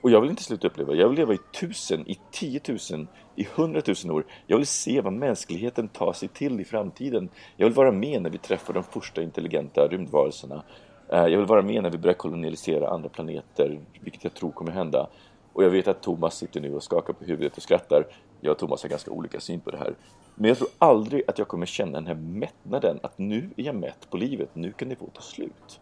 Och 0.00 0.10
jag 0.10 0.20
vill 0.20 0.30
inte 0.30 0.42
sluta 0.42 0.66
uppleva. 0.66 0.94
Jag 0.94 1.08
vill 1.08 1.18
leva 1.18 1.34
i 1.34 1.38
tusen, 1.60 2.10
i 2.10 2.18
tiotusen, 2.30 3.08
i 3.36 3.46
hundratusen 3.54 4.10
år. 4.10 4.26
Jag 4.46 4.56
vill 4.56 4.66
se 4.66 5.00
vad 5.00 5.12
mänskligheten 5.12 5.88
tar 5.88 6.12
sig 6.12 6.28
till 6.28 6.60
i 6.60 6.64
framtiden. 6.64 7.28
Jag 7.56 7.66
vill 7.66 7.74
vara 7.74 7.92
med 7.92 8.22
när 8.22 8.30
vi 8.30 8.38
träffar 8.38 8.74
de 8.74 8.82
första 8.84 9.22
intelligenta 9.22 9.88
rymdvarelserna. 9.88 10.62
Eh, 11.08 11.26
jag 11.26 11.38
vill 11.38 11.46
vara 11.46 11.62
med 11.62 11.82
när 11.82 11.90
vi 11.90 11.98
börjar 11.98 12.14
kolonisera 12.14 12.88
andra 12.88 13.08
planeter, 13.08 13.80
vilket 14.00 14.24
jag 14.24 14.34
tror 14.34 14.50
kommer 14.50 14.72
hända. 14.72 15.08
Och 15.52 15.64
jag 15.64 15.70
vet 15.70 15.88
att 15.88 16.02
Thomas 16.02 16.36
sitter 16.36 16.60
nu 16.60 16.74
och 16.74 16.82
skakar 16.82 17.12
på 17.12 17.24
huvudet 17.24 17.56
och 17.56 17.62
skrattar. 17.62 18.06
Jag 18.40 18.52
och 18.52 18.58
Thomas 18.58 18.82
har 18.82 18.90
ganska 18.90 19.10
olika 19.10 19.40
syn 19.40 19.60
på 19.60 19.70
det 19.70 19.78
här. 19.78 19.94
Men 20.34 20.48
jag 20.48 20.58
tror 20.58 20.68
aldrig 20.78 21.22
att 21.28 21.38
jag 21.38 21.48
kommer 21.48 21.66
känna 21.66 21.92
den 21.92 22.06
här 22.06 22.14
mättnaden, 22.14 23.00
att 23.02 23.18
nu 23.18 23.50
är 23.56 23.62
jag 23.62 23.74
mätt 23.74 24.10
på 24.10 24.16
livet, 24.16 24.48
nu 24.52 24.72
kan 24.72 24.88
det 24.88 24.96
få 24.96 25.06
ta 25.06 25.20
slut. 25.20 25.80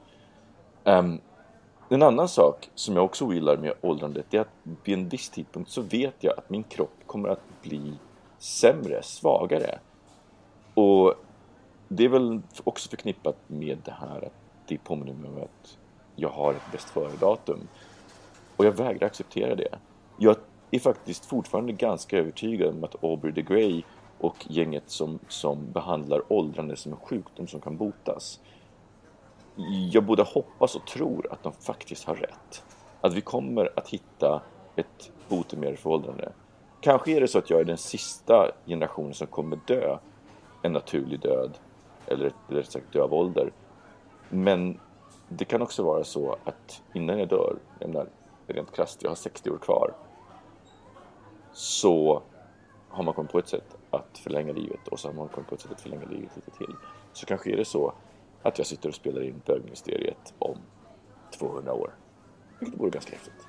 Um, 0.85 1.21
en 1.89 2.03
annan 2.03 2.29
sak 2.29 2.71
som 2.75 2.97
jag 2.97 3.05
också 3.05 3.25
ogillar 3.25 3.57
med 3.57 3.73
åldrandet 3.81 4.35
är 4.35 4.41
att 4.41 4.49
vid 4.85 4.99
en 4.99 5.09
viss 5.09 5.31
tidpunkt 5.31 5.71
så 5.71 5.83
vet 5.83 6.15
jag 6.21 6.39
att 6.39 6.51
min 6.51 6.63
kropp 6.63 6.95
kommer 7.07 7.29
att 7.29 7.63
bli 7.63 7.93
sämre, 8.39 9.03
svagare. 9.03 9.79
Och 10.75 11.15
det 11.89 12.05
är 12.05 12.09
väl 12.09 12.41
också 12.65 12.89
förknippat 12.89 13.37
med 13.47 13.79
det 13.85 13.95
här 14.01 14.17
att 14.17 14.44
det 14.67 14.79
påminner 14.79 15.15
mig 15.15 15.31
om 15.31 15.43
att 15.43 15.79
jag 16.17 16.29
har 16.29 16.53
ett 16.55 16.73
bäst 16.73 16.91
före-datum. 16.91 17.69
Och 18.57 18.65
jag 18.65 18.73
vägrar 18.73 19.07
acceptera 19.07 19.55
det. 19.55 19.79
Jag 20.19 20.37
är 20.71 20.79
faktiskt 20.79 21.27
fortfarande 21.27 21.73
ganska 21.73 22.19
övertygad 22.19 22.75
om 22.75 22.85
att 22.85 23.05
Aubrey 23.05 23.33
de 23.33 23.43
Grey 23.43 23.83
och 24.19 24.47
gänget 24.49 24.91
som, 24.91 25.19
som 25.29 25.73
behandlar 25.73 26.33
åldrande 26.33 26.77
som 26.77 26.93
en 26.93 26.99
sjukdom 26.99 27.47
som 27.47 27.61
kan 27.61 27.77
botas. 27.77 28.41
Jag 29.93 30.05
både 30.05 30.23
hoppas 30.23 30.75
och 30.75 30.87
tror 30.87 31.33
att 31.33 31.43
de 31.43 31.53
faktiskt 31.53 32.05
har 32.05 32.15
rätt. 32.15 32.63
Att 33.01 33.15
vi 33.15 33.21
kommer 33.21 33.73
att 33.77 33.89
hitta 33.89 34.43
ett 34.77 35.13
botemedel 35.29 35.77
för 35.77 35.91
åldrande. 35.91 36.33
Kanske 36.81 37.13
är 37.13 37.21
det 37.21 37.29
så 37.29 37.39
att 37.39 37.51
jag 37.51 37.61
är 37.61 37.65
den 37.65 37.79
sista 37.79 38.51
generationen 38.67 39.15
som 39.15 39.27
kommer 39.27 39.59
dö 39.67 39.99
en 40.63 40.73
naturlig 40.73 41.21
död. 41.21 41.59
Eller 42.07 42.33
rätt 42.49 42.71
sagt 42.71 42.93
dö 42.93 43.03
av 43.03 43.15
ålder. 43.15 43.53
Men 44.35 44.81
det 45.29 45.45
kan 45.45 45.63
också 45.63 45.83
vara 45.83 46.05
så 46.05 46.37
att 46.45 46.83
innan 46.95 47.19
jag 47.19 47.29
dör, 47.29 47.57
jag 47.79 47.89
menar, 47.89 48.09
rent 48.47 48.73
krasst, 48.73 49.03
jag 49.03 49.11
har 49.11 49.15
60 49.15 49.51
år 49.51 49.59
kvar. 49.59 49.95
Så 51.53 52.23
har 52.89 53.05
man 53.05 53.15
kommit 53.15 53.33
på 53.33 53.39
ett 53.39 53.49
sätt 53.49 53.77
att 53.91 54.19
förlänga 54.19 54.53
livet 54.53 54.89
och 54.89 55.01
så 55.01 55.09
har 55.09 55.15
man 55.15 55.29
kommit 55.29 55.49
på 55.49 55.55
ett 55.55 55.61
sätt 55.61 55.73
att 55.73 55.81
förlänga 55.81 56.07
livet 56.07 56.37
lite 56.37 56.51
till. 56.51 56.77
Så 57.13 57.27
kanske 57.27 57.53
är 57.53 57.57
det 57.57 57.65
så 57.65 57.93
att 58.43 58.59
jag 58.59 58.67
sitter 58.67 58.89
och 58.89 58.95
spelar 58.95 59.23
in 59.23 59.43
bögmysteriet 59.47 60.35
om 60.39 60.59
200 61.39 61.73
år. 61.73 61.95
Vilket 62.61 62.81
vore 62.81 62.91
ganska 62.91 63.13
häftigt. 63.13 63.47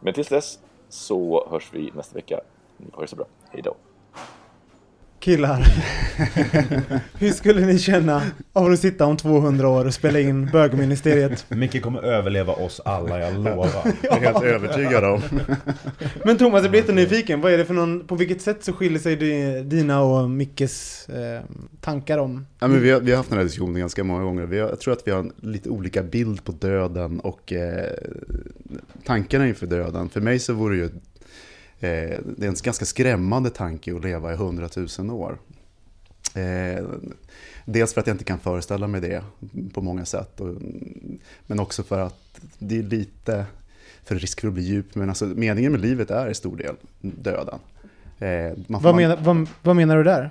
Men 0.00 0.14
tills 0.14 0.28
dess 0.28 0.60
så 0.88 1.48
hörs 1.50 1.70
vi 1.72 1.90
nästa 1.94 2.14
vecka. 2.14 2.40
Ni 2.76 2.86
får 2.86 2.96
ha 2.96 3.02
det 3.02 3.08
så 3.08 3.16
bra. 3.16 3.26
Hej 3.50 3.62
då! 3.62 3.76
Killar, 5.20 5.66
hur 7.18 7.30
skulle 7.30 7.66
ni 7.66 7.78
känna 7.78 8.22
av 8.52 8.72
att 8.72 8.78
sitta 8.80 9.06
om 9.06 9.16
200 9.16 9.68
år 9.68 9.84
och 9.84 9.94
spela 9.94 10.20
in 10.20 10.46
bögministeriet? 10.52 11.46
Micke 11.48 11.82
kommer 11.82 12.02
överleva 12.02 12.52
oss 12.52 12.80
alla, 12.84 13.18
jag 13.20 13.34
lovar. 13.34 13.68
Jag 14.02 14.22
är 14.22 14.32
helt 14.32 14.44
övertygad 14.44 15.04
om. 15.04 15.22
Men 16.24 16.38
Thomas, 16.38 16.62
jag 16.62 16.70
blir 16.70 16.80
lite 16.80 16.92
nyfiken. 16.92 17.40
Vad 17.40 17.52
är 17.52 17.58
det 17.58 17.64
för 17.64 17.74
någon, 17.74 18.06
på 18.06 18.14
vilket 18.14 18.42
sätt 18.42 18.64
så 18.64 18.72
skiljer 18.72 18.98
sig 18.98 19.16
di- 19.16 19.62
dina 19.62 20.02
och 20.02 20.30
Mickes 20.30 21.08
eh, 21.08 21.40
tankar 21.80 22.18
om? 22.18 22.46
Ja, 22.58 22.68
men 22.68 22.80
vi, 22.82 22.90
har, 22.90 23.00
vi 23.00 23.10
har 23.10 23.16
haft 23.16 23.28
den 23.28 23.38
här 23.38 23.44
diskussionen 23.44 23.80
ganska 23.80 24.04
många 24.04 24.22
gånger. 24.24 24.46
Vi 24.46 24.58
har, 24.58 24.68
jag 24.68 24.80
tror 24.80 24.92
att 24.92 25.02
vi 25.06 25.10
har 25.10 25.18
en 25.18 25.32
lite 25.40 25.68
olika 25.68 26.02
bild 26.02 26.44
på 26.44 26.52
döden 26.52 27.20
och 27.20 27.52
eh, 27.52 27.90
tankarna 29.06 29.48
inför 29.48 29.66
döden. 29.66 30.08
För 30.08 30.20
mig 30.20 30.38
så 30.38 30.52
vore 30.52 30.76
det 30.76 30.82
ju 30.82 30.90
det 31.80 32.42
är 32.42 32.48
en 32.48 32.54
ganska 32.62 32.84
skrämmande 32.84 33.50
tanke 33.50 33.96
att 33.96 34.04
leva 34.04 34.32
i 34.32 34.36
hundratusen 34.36 35.10
år. 35.10 35.38
Eh, 36.34 36.84
dels 37.64 37.94
för 37.94 38.00
att 38.00 38.06
jag 38.06 38.14
inte 38.14 38.24
kan 38.24 38.38
föreställa 38.38 38.86
mig 38.86 39.00
det 39.00 39.24
på 39.72 39.82
många 39.82 40.04
sätt. 40.04 40.40
Men 41.46 41.60
också 41.60 41.82
för 41.82 41.98
att 41.98 42.40
det 42.58 42.78
är 42.78 42.82
lite 42.82 43.46
för 44.04 44.14
risk 44.14 44.40
för 44.40 44.48
att 44.48 44.54
bli 44.54 44.62
djup. 44.62 44.94
Men 44.94 45.08
alltså, 45.08 45.24
meningen 45.24 45.72
med 45.72 45.80
livet 45.80 46.10
är 46.10 46.28
i 46.30 46.34
stor 46.34 46.56
del 46.56 46.74
döden. 47.00 47.58
Eh, 48.18 48.52
man 48.66 48.82
Vad 48.82 48.96
menar, 48.96 49.16
vad, 49.16 49.48
vad 49.62 49.76
menar 49.76 49.96
du 49.96 50.04
där? 50.04 50.30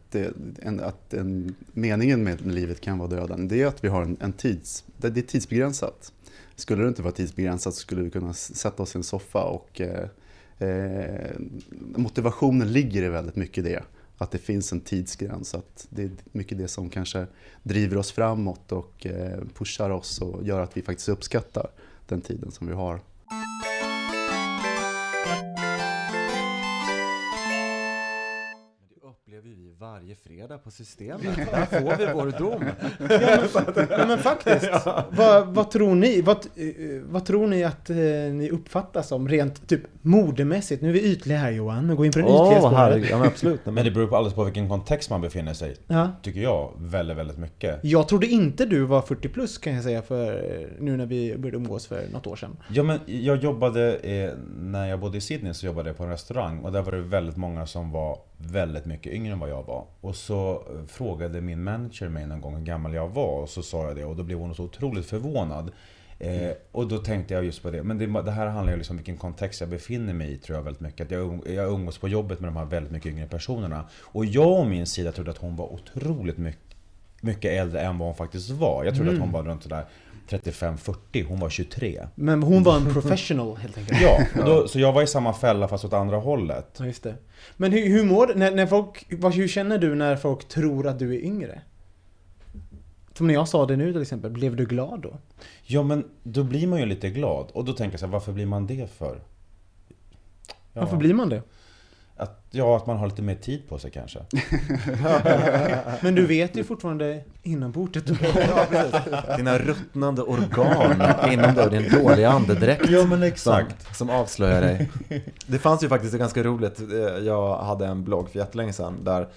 Det, 0.11 0.25
eh, 0.25 0.31
en, 0.61 0.79
att 0.79 1.13
en, 1.13 1.55
meningen 1.73 2.23
med 2.23 2.45
livet 2.45 2.81
kan 2.81 2.97
vara 2.97 3.09
döden, 3.09 3.47
det 3.47 3.61
är 3.61 3.67
att 3.67 3.83
vi 3.83 3.87
har 3.87 4.01
en, 4.01 4.17
en 4.19 4.33
tids... 4.33 4.83
Det, 4.97 5.09
det 5.09 5.19
är 5.19 5.25
tidsbegränsat. 5.25 6.13
Skulle 6.55 6.83
det 6.83 6.87
inte 6.87 7.01
vara 7.01 7.13
tidsbegränsat 7.13 7.73
så 7.73 7.79
skulle 7.79 8.01
vi 8.01 8.09
kunna 8.09 8.33
sätta 8.33 8.83
oss 8.83 8.95
i 8.95 8.97
en 8.97 9.03
soffa 9.03 9.43
och 9.43 9.81
eh, 9.81 10.07
eh, 10.67 11.31
motivationen 11.95 12.73
ligger 12.73 13.03
i 13.03 13.09
väldigt 13.09 13.35
mycket 13.35 13.63
det. 13.63 13.83
Att 14.17 14.31
det 14.31 14.37
finns 14.37 14.71
en 14.71 14.81
tidsgräns, 14.81 15.55
att 15.55 15.87
det 15.89 16.03
är 16.03 16.11
mycket 16.31 16.57
det 16.57 16.67
som 16.67 16.89
kanske 16.89 17.27
driver 17.63 17.97
oss 17.97 18.11
framåt 18.11 18.71
och 18.71 19.05
eh, 19.05 19.39
pushar 19.57 19.89
oss 19.89 20.21
och 20.21 20.45
gör 20.45 20.61
att 20.61 20.77
vi 20.77 20.81
faktiskt 20.81 21.09
uppskattar 21.09 21.67
den 22.07 22.21
tiden 22.21 22.51
som 22.51 22.67
vi 22.67 22.73
har. 22.73 22.99
Varje 30.01 30.15
fredag 30.15 30.57
på 30.57 30.71
systemet. 30.71 31.35
Där 31.51 31.65
får 31.65 31.97
vi 31.97 32.13
vår 32.13 32.39
dom. 32.39 32.65
Ja 33.89 34.05
men 34.07 34.17
faktiskt. 34.17 34.69
Vad, 35.09 35.47
vad 35.47 35.71
tror 35.71 35.95
ni? 35.95 36.21
Vad, 36.21 36.37
eh, 36.37 37.01
vad 37.03 37.25
tror 37.25 37.47
ni 37.47 37.63
att 37.63 37.89
eh, 37.89 37.95
ni 38.33 38.49
uppfattas 38.51 39.07
som 39.07 39.29
rent 39.29 39.67
typ 39.67 39.81
modemässigt? 40.01 40.81
Nu 40.81 40.89
är 40.89 40.93
vi 40.93 41.11
ytliga 41.11 41.37
här 41.37 41.51
Johan, 41.51 41.89
och 41.89 41.97
går 41.97 42.05
in 42.05 42.11
på 42.11 42.19
ytliga 42.19 42.33
Åh, 42.35 42.57
spåret. 42.57 42.77
herregud. 42.77 43.09
Ja, 43.11 43.17
men 43.17 43.27
absolut. 43.27 43.61
Men 43.65 43.73
men 43.81 43.85
det 43.85 43.91
beror 43.91 44.07
på 44.07 44.15
alldeles 44.15 44.35
på 44.35 44.43
vilken 44.43 44.69
kontext 44.69 45.09
man 45.09 45.21
befinner 45.21 45.53
sig 45.53 45.71
i. 45.71 45.75
Ja. 45.87 46.11
Tycker 46.21 46.41
jag 46.41 46.71
väldigt, 46.77 47.17
väldigt 47.17 47.37
mycket. 47.37 47.79
Jag 47.83 48.07
trodde 48.07 48.27
inte 48.27 48.65
du 48.65 48.83
var 48.83 49.01
40 49.01 49.29
plus 49.29 49.57
kan 49.57 49.73
jag 49.73 49.83
säga 49.83 50.01
för 50.01 50.33
eh, 50.33 50.67
nu 50.79 50.97
när 50.97 51.05
vi 51.05 51.37
började 51.37 51.57
umgås 51.57 51.87
för 51.87 52.07
något 52.13 52.27
år 52.27 52.35
sedan. 52.35 52.57
Ja 52.69 52.83
men 52.83 52.99
jag 53.05 53.43
jobbade, 53.43 53.95
eh, 53.95 54.31
när 54.57 54.87
jag 54.87 54.99
bodde 54.99 55.17
i 55.17 55.21
Sydney 55.21 55.53
så 55.53 55.65
jobbade 55.65 55.89
jag 55.89 55.97
på 55.97 56.03
en 56.03 56.09
restaurang 56.09 56.59
och 56.59 56.71
där 56.71 56.81
var 56.81 56.91
det 56.91 57.01
väldigt 57.01 57.37
många 57.37 57.65
som 57.65 57.91
var 57.91 58.17
väldigt 58.45 58.85
mycket 58.85 59.13
yngre 59.13 59.33
än 59.33 59.39
vad 59.39 59.49
jag 59.49 59.63
var. 59.63 59.85
Och 60.01 60.15
så 60.15 60.51
eh, 60.53 60.85
frågade 60.87 61.41
min 61.41 61.63
manager 61.63 62.09
mig 62.09 62.27
någon 62.27 62.41
gång 62.41 62.55
hur 62.55 62.65
gammal 62.65 62.93
jag 62.93 63.09
var 63.09 63.41
och 63.41 63.49
så 63.49 63.63
sa 63.63 63.87
jag 63.87 63.95
det 63.95 64.05
och 64.05 64.15
då 64.15 64.23
blev 64.23 64.37
hon 64.37 64.55
så 64.55 64.63
otroligt 64.63 65.05
förvånad. 65.05 65.71
Eh, 66.19 66.51
och 66.71 66.87
då 66.87 66.97
tänkte 66.97 67.33
jag 67.33 67.45
just 67.45 67.63
på 67.63 67.71
det. 67.71 67.83
Men 67.83 67.97
det, 67.97 68.21
det 68.21 68.31
här 68.31 68.47
handlar 68.47 68.73
ju 68.73 68.77
liksom 68.77 68.93
om 68.93 68.97
vilken 68.97 69.17
kontext 69.17 69.61
jag 69.61 69.69
befinner 69.69 70.13
mig 70.13 70.31
i 70.31 70.37
tror 70.37 70.57
jag 70.57 70.63
väldigt 70.63 70.81
mycket. 70.81 71.05
Att 71.05 71.11
jag, 71.11 71.31
um- 71.31 71.51
jag 71.51 71.71
umgås 71.71 71.97
på 71.97 72.07
jobbet 72.07 72.39
med 72.39 72.47
de 72.47 72.55
här 72.55 72.65
väldigt 72.65 72.91
mycket 72.91 73.11
yngre 73.11 73.27
personerna. 73.27 73.85
Och 74.01 74.25
jag 74.25 74.59
och 74.59 74.67
min 74.67 74.85
sida 74.85 75.11
trodde 75.11 75.31
att 75.31 75.37
hon 75.37 75.55
var 75.55 75.73
otroligt 75.73 76.37
mycket, 76.37 76.75
mycket 77.21 77.51
äldre 77.51 77.81
än 77.81 77.97
vad 77.97 78.07
hon 78.07 78.15
faktiskt 78.15 78.49
var. 78.49 78.83
Jag 78.83 78.95
trodde 78.95 79.11
att 79.11 79.19
hon 79.19 79.31
var 79.31 79.43
runt 79.43 79.63
sådär 79.63 79.85
35-40, 80.29 81.25
hon 81.27 81.39
var 81.39 81.49
23. 81.49 82.07
Men 82.15 82.43
hon 82.43 82.63
var 82.63 82.77
en 82.77 82.93
professional 82.93 83.57
helt 83.57 83.77
enkelt. 83.77 84.01
Ja, 84.01 84.25
då, 84.45 84.67
så 84.67 84.79
jag 84.79 84.93
var 84.93 85.01
i 85.01 85.07
samma 85.07 85.33
fälla 85.33 85.67
fast 85.67 85.85
åt 85.85 85.93
andra 85.93 86.17
hållet. 86.17 86.75
Ja, 86.79 86.85
just 86.85 87.03
det. 87.03 87.15
Men 87.57 87.71
hur, 87.71 87.87
hur 87.89 88.03
mår 88.03 88.33
när, 88.35 88.51
när 88.51 88.67
folk, 88.67 89.05
vad, 89.11 89.33
hur 89.33 89.47
känner 89.47 89.77
du 89.77 89.95
när 89.95 90.15
folk 90.15 90.47
tror 90.47 90.87
att 90.87 90.99
du 90.99 91.15
är 91.15 91.19
yngre? 91.19 91.61
Som 93.13 93.27
när 93.27 93.33
jag 93.33 93.47
sa 93.47 93.65
det 93.65 93.77
nu 93.77 93.91
till 93.93 94.01
exempel, 94.01 94.31
blev 94.31 94.55
du 94.55 94.65
glad 94.65 94.99
då? 95.01 95.17
Ja 95.63 95.83
men 95.83 96.05
då 96.23 96.43
blir 96.43 96.67
man 96.67 96.79
ju 96.79 96.85
lite 96.85 97.09
glad. 97.09 97.47
Och 97.53 97.65
då 97.65 97.73
tänker 97.73 97.93
jag 97.93 97.99
så 97.99 98.05
här, 98.05 98.13
varför 98.13 98.31
blir 98.31 98.45
man 98.45 98.67
det 98.67 98.91
för? 98.91 99.21
Ja, 100.73 100.81
Varför 100.81 100.97
blir 100.97 101.13
man 101.13 101.29
det? 101.29 101.41
Att, 102.21 102.45
ja, 102.51 102.77
att 102.77 102.85
man 102.87 102.97
har 102.97 103.07
lite 103.07 103.21
mer 103.21 103.35
tid 103.35 103.69
på 103.69 103.79
sig 103.79 103.91
kanske. 103.91 104.19
Men 106.01 106.15
du 106.15 106.25
vet 106.25 106.57
ju 106.57 106.63
fortfarande 106.63 107.23
inombords 107.43 107.97
att 107.97 108.05
du 108.07 108.15
Dina 109.37 109.57
ruttnande 109.57 110.21
organ 110.21 111.03
inom 111.31 111.55
dig 111.55 111.65
och 111.65 111.71
din 111.71 111.89
dåliga 111.91 112.29
andedräkt. 112.29 112.89
Ja, 112.89 112.99
men 113.05 113.09
Som, 113.09 113.23
exakt. 113.23 113.97
som 113.97 114.09
avslöjar 114.09 114.61
dig. 114.61 114.89
Det 115.47 115.59
fanns 115.59 115.83
ju 115.83 115.89
faktiskt, 115.89 116.13
ganska 116.13 116.43
roligt, 116.43 116.79
eh, 116.79 117.25
jag 117.25 117.57
hade 117.57 117.85
en 117.85 118.03
blogg 118.03 118.29
för 118.29 118.39
jättelänge 118.39 118.73
sedan 118.73 119.03
där 119.03 119.27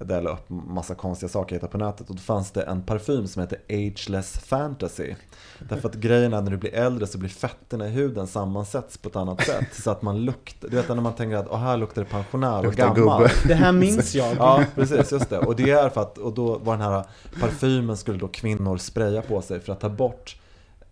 där 0.00 0.14
jag 0.14 0.24
la 0.24 0.30
upp 0.30 0.48
massa 0.48 0.94
konstiga 0.94 1.28
saker 1.28 1.54
jag 1.54 1.58
hittade 1.58 1.72
på 1.72 1.78
nätet 1.78 2.10
och 2.10 2.16
då 2.16 2.22
fanns 2.22 2.50
det 2.50 2.62
en 2.62 2.82
parfym 2.82 3.26
som 3.28 3.42
heter 3.42 3.58
Ageless 3.68 4.38
Fantasy. 4.38 5.14
Därför 5.58 5.88
att 5.88 5.94
grejen 5.94 6.32
är 6.34 6.42
när 6.42 6.50
du 6.50 6.56
blir 6.56 6.74
äldre 6.74 7.06
så 7.06 7.18
blir 7.18 7.28
fetterna 7.30 7.86
i 7.86 7.90
huden 7.90 8.26
sammansätts 8.26 8.98
på 8.98 9.08
ett 9.08 9.16
annat 9.16 9.40
sätt. 9.46 9.74
Så 9.82 9.90
att 9.90 10.02
man 10.02 10.24
luktar, 10.24 10.68
du 10.68 10.76
vet 10.76 10.88
när 10.88 10.96
man 10.96 11.12
tänker 11.12 11.36
att 11.36 11.60
här 11.60 11.76
luktar 11.76 12.02
det 12.02 12.08
pensionär 12.10 12.58
och 12.58 12.64
Luktar 12.64 12.94
gammal. 12.94 13.22
gubbe. 13.22 13.32
Det 13.46 13.54
här 13.54 13.72
minns 13.72 14.14
jag. 14.14 14.36
Ja, 14.36 14.64
precis, 14.74 15.12
just 15.12 15.30
det. 15.30 15.38
Och 15.38 15.56
det 15.56 15.70
är 15.70 15.88
för 15.88 16.00
att, 16.00 16.18
och 16.18 16.34
då 16.34 16.58
var 16.58 16.76
den 16.76 16.82
här 16.92 17.04
parfymen 17.40 17.96
skulle 17.96 18.18
då 18.18 18.28
kvinnor 18.28 18.76
spraya 18.76 19.22
på 19.22 19.42
sig 19.42 19.60
för 19.60 19.72
att 19.72 19.80
ta 19.80 19.88
bort 19.88 20.36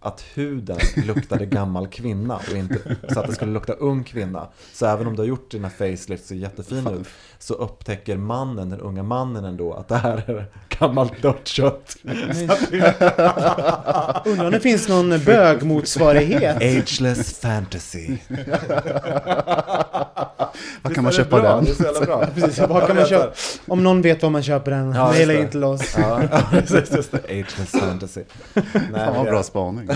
att 0.01 0.25
huden 0.35 0.79
luktade 1.07 1.47
gammal 1.47 1.89
kvinna 1.89 2.37
och 2.37 2.57
inte 2.57 2.97
så 3.13 3.21
att 3.21 3.27
det 3.27 3.33
skulle 3.35 3.53
lukta 3.53 3.73
ung 3.73 4.05
kvinna. 4.05 4.49
Så 4.73 4.87
även 4.87 5.07
om 5.07 5.17
du 5.17 5.23
har 5.23 5.27
gjort 5.27 5.51
dina 5.51 5.71
facelifts 5.71 6.11
och 6.25 6.29
ser 6.29 6.35
jättefin 6.35 6.87
ut 6.87 7.07
så 7.39 7.55
upptäcker 7.55 8.17
mannen, 8.17 8.71
den 8.71 8.81
unga 8.81 9.03
mannen 9.03 9.45
ändå 9.45 9.73
att 9.75 9.89
det 9.89 9.97
här 9.97 10.25
är 10.31 10.47
gammalt 10.79 11.23
dött 11.23 11.49
kött. 11.49 11.97
Undrar 14.27 14.45
om 14.45 14.51
det 14.53 14.61
finns 14.61 14.89
någon 14.89 15.11
bögmotsvarighet? 15.25 16.57
Ageless 16.57 17.39
fantasy. 17.41 18.17
Var 20.83 20.95
kan 20.95 21.05
man 21.05 21.13
köpa 21.13 21.41
den? 21.43 21.65
Det 21.65 21.71
är 21.71 21.75
så 21.75 21.83
jävla 21.83 22.01
bra. 22.07 22.27
Precis, 22.35 22.59
vad 22.69 22.87
kan 22.87 22.97
man 22.97 23.07
köpa? 23.07 23.33
Om 23.67 23.85
någon 23.85 24.03
vet 24.03 24.23
var 24.23 24.31
man 24.31 24.43
köper 24.43 24.71
den, 24.71 24.93
Ja, 24.93 25.11
mejla 25.11 25.33
det. 25.33 25.41
in 25.41 25.49
till 25.49 25.65
oss. 25.65 25.97
Ja, 25.99 26.21
precis, 26.51 26.93
just 26.97 27.13
det. 27.13 27.25
Ageless 27.25 27.71
fantasy. 27.71 28.21
Nej, 28.55 28.65
Fan 28.95 29.15
vad 29.17 29.27
det- 29.27 29.31
bra 29.31 29.43
spaning. 29.43 29.89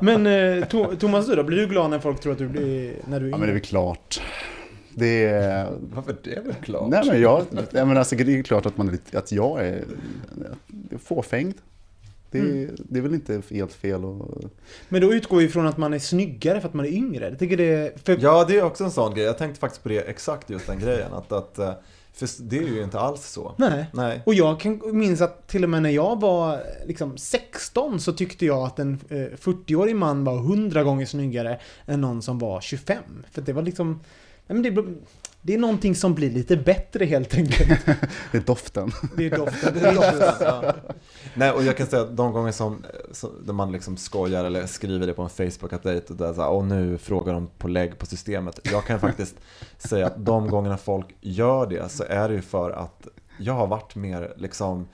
Men 0.00 0.26
eh, 0.26 0.64
Thomas 0.98 1.26
du 1.26 1.34
då? 1.34 1.42
Blir 1.42 1.58
du 1.58 1.66
glad 1.66 1.90
när 1.90 1.98
folk 1.98 2.20
tror 2.20 2.32
att 2.32 2.38
du 2.38 2.48
blir, 2.48 2.94
när 3.08 3.20
du 3.20 3.26
är 3.26 3.30
Ja 3.30 3.36
men 3.36 3.46
det 3.46 3.52
är 3.52 3.54
väl 3.54 3.62
klart. 3.62 4.20
Det 4.94 5.24
är... 5.24 5.72
Varför 5.94 6.16
det 6.24 6.34
är 6.34 6.42
väl 6.42 6.54
klart? 6.54 6.90
Nej 6.90 7.02
men 7.06 7.20
jag, 7.20 7.44
nej, 7.50 7.64
men 7.72 7.96
alltså, 7.96 8.16
det 8.16 8.22
är 8.22 8.36
ju 8.36 8.42
klart 8.42 8.66
att, 8.66 8.76
man 8.76 8.88
är 8.88 8.92
lite, 8.92 9.18
att 9.18 9.32
jag 9.32 9.66
är, 9.66 9.84
fåfängd. 10.98 11.54
Det, 12.30 12.38
är- 12.38 12.70
det 12.78 12.98
är 12.98 13.02
väl 13.02 13.14
inte 13.14 13.42
helt 13.50 13.72
fel 13.72 14.04
och... 14.04 14.40
Men 14.88 15.00
då 15.00 15.14
utgår 15.14 15.36
vi 15.36 15.44
ifrån 15.44 15.66
att 15.66 15.76
man 15.76 15.92
är 15.94 15.98
snyggare 15.98 16.60
för 16.60 16.68
att 16.68 16.74
man 16.74 16.86
är 16.86 16.90
yngre. 16.90 17.28
Jag 17.28 17.38
tycker 17.38 17.56
det... 17.56 18.02
För, 18.04 18.18
Ja, 18.20 18.44
det 18.48 18.58
är 18.58 18.62
också 18.62 18.84
en 18.84 18.90
sån 18.90 19.14
grej. 19.14 19.24
Jag 19.24 19.38
tänkte 19.38 19.60
faktiskt 19.60 19.82
på 19.82 19.88
det, 19.88 20.00
exakt 20.00 20.50
just 20.50 20.66
den 20.66 20.78
grejen. 20.78 21.12
Att, 21.12 21.32
att, 21.32 21.58
eh, 21.58 21.72
för 22.12 22.28
det 22.42 22.58
är 22.58 22.62
ju 22.62 22.82
inte 22.84 22.98
alls 23.00 23.26
så. 23.26 23.54
Nej. 23.58 23.86
Nej. 23.92 24.22
Och 24.26 24.34
jag 24.34 24.60
kan 24.60 24.80
minns 24.92 25.20
att 25.20 25.48
till 25.48 25.64
och 25.64 25.70
med 25.70 25.82
när 25.82 25.90
jag 25.90 26.20
var 26.20 26.58
liksom 26.86 27.16
16 27.18 28.00
så 28.00 28.12
tyckte 28.12 28.46
jag 28.46 28.58
att 28.66 28.78
en 28.78 28.98
eh, 29.08 29.16
40-årig 29.16 29.96
man 29.96 30.24
var 30.24 30.36
100 30.38 30.82
gånger 30.84 31.06
snyggare 31.06 31.60
än 31.86 32.00
någon 32.00 32.22
som 32.22 32.38
var 32.38 32.60
25. 32.60 33.02
För 33.32 33.42
det 33.42 33.52
var 33.52 33.62
liksom... 33.62 34.00
Men 34.54 34.62
det, 34.62 34.84
det 35.42 35.54
är 35.54 35.58
någonting 35.58 35.94
som 35.94 36.14
blir 36.14 36.30
lite 36.30 36.56
bättre 36.56 37.04
helt 37.04 37.34
enkelt. 37.34 37.86
Det 38.32 38.38
är 38.38 38.42
doften. 38.42 38.90
Det 39.16 39.26
är 39.26 39.36
doften. 39.38 39.74
Det 39.74 39.88
är 39.88 39.94
doften. 39.94 40.34
Ja. 40.40 40.74
Nej, 41.34 41.50
och 41.50 41.62
jag 41.62 41.76
kan 41.76 41.86
säga 41.86 42.02
att 42.02 42.16
de 42.16 42.32
gånger 42.32 42.52
som, 42.52 42.84
som 43.12 43.30
där 43.46 43.52
man 43.52 43.72
liksom 43.72 43.96
skojar 43.96 44.44
eller 44.44 44.66
skriver 44.66 45.06
det 45.06 45.12
på 45.12 45.22
en 45.22 45.28
Facebook-update 45.28 46.10
och 46.10 46.16
där 46.16 46.34
så 46.34 46.40
här, 46.40 46.48
och 46.50 46.64
nu 46.64 46.98
frågar 46.98 47.32
de 47.32 47.46
på 47.46 47.68
lägg 47.68 47.98
på 47.98 48.06
systemet. 48.06 48.60
Jag 48.72 48.84
kan 48.84 49.00
faktiskt 49.00 49.34
säga 49.78 50.06
att 50.06 50.24
de 50.24 50.48
gångerna 50.48 50.76
folk 50.76 51.06
gör 51.20 51.66
det 51.66 51.88
så 51.88 52.04
är 52.08 52.28
det 52.28 52.34
ju 52.34 52.42
för 52.42 52.70
att 52.70 53.06
jag 53.38 53.52
har 53.54 53.66
varit 53.66 53.94
mer 53.94 54.32
liksom 54.36 54.88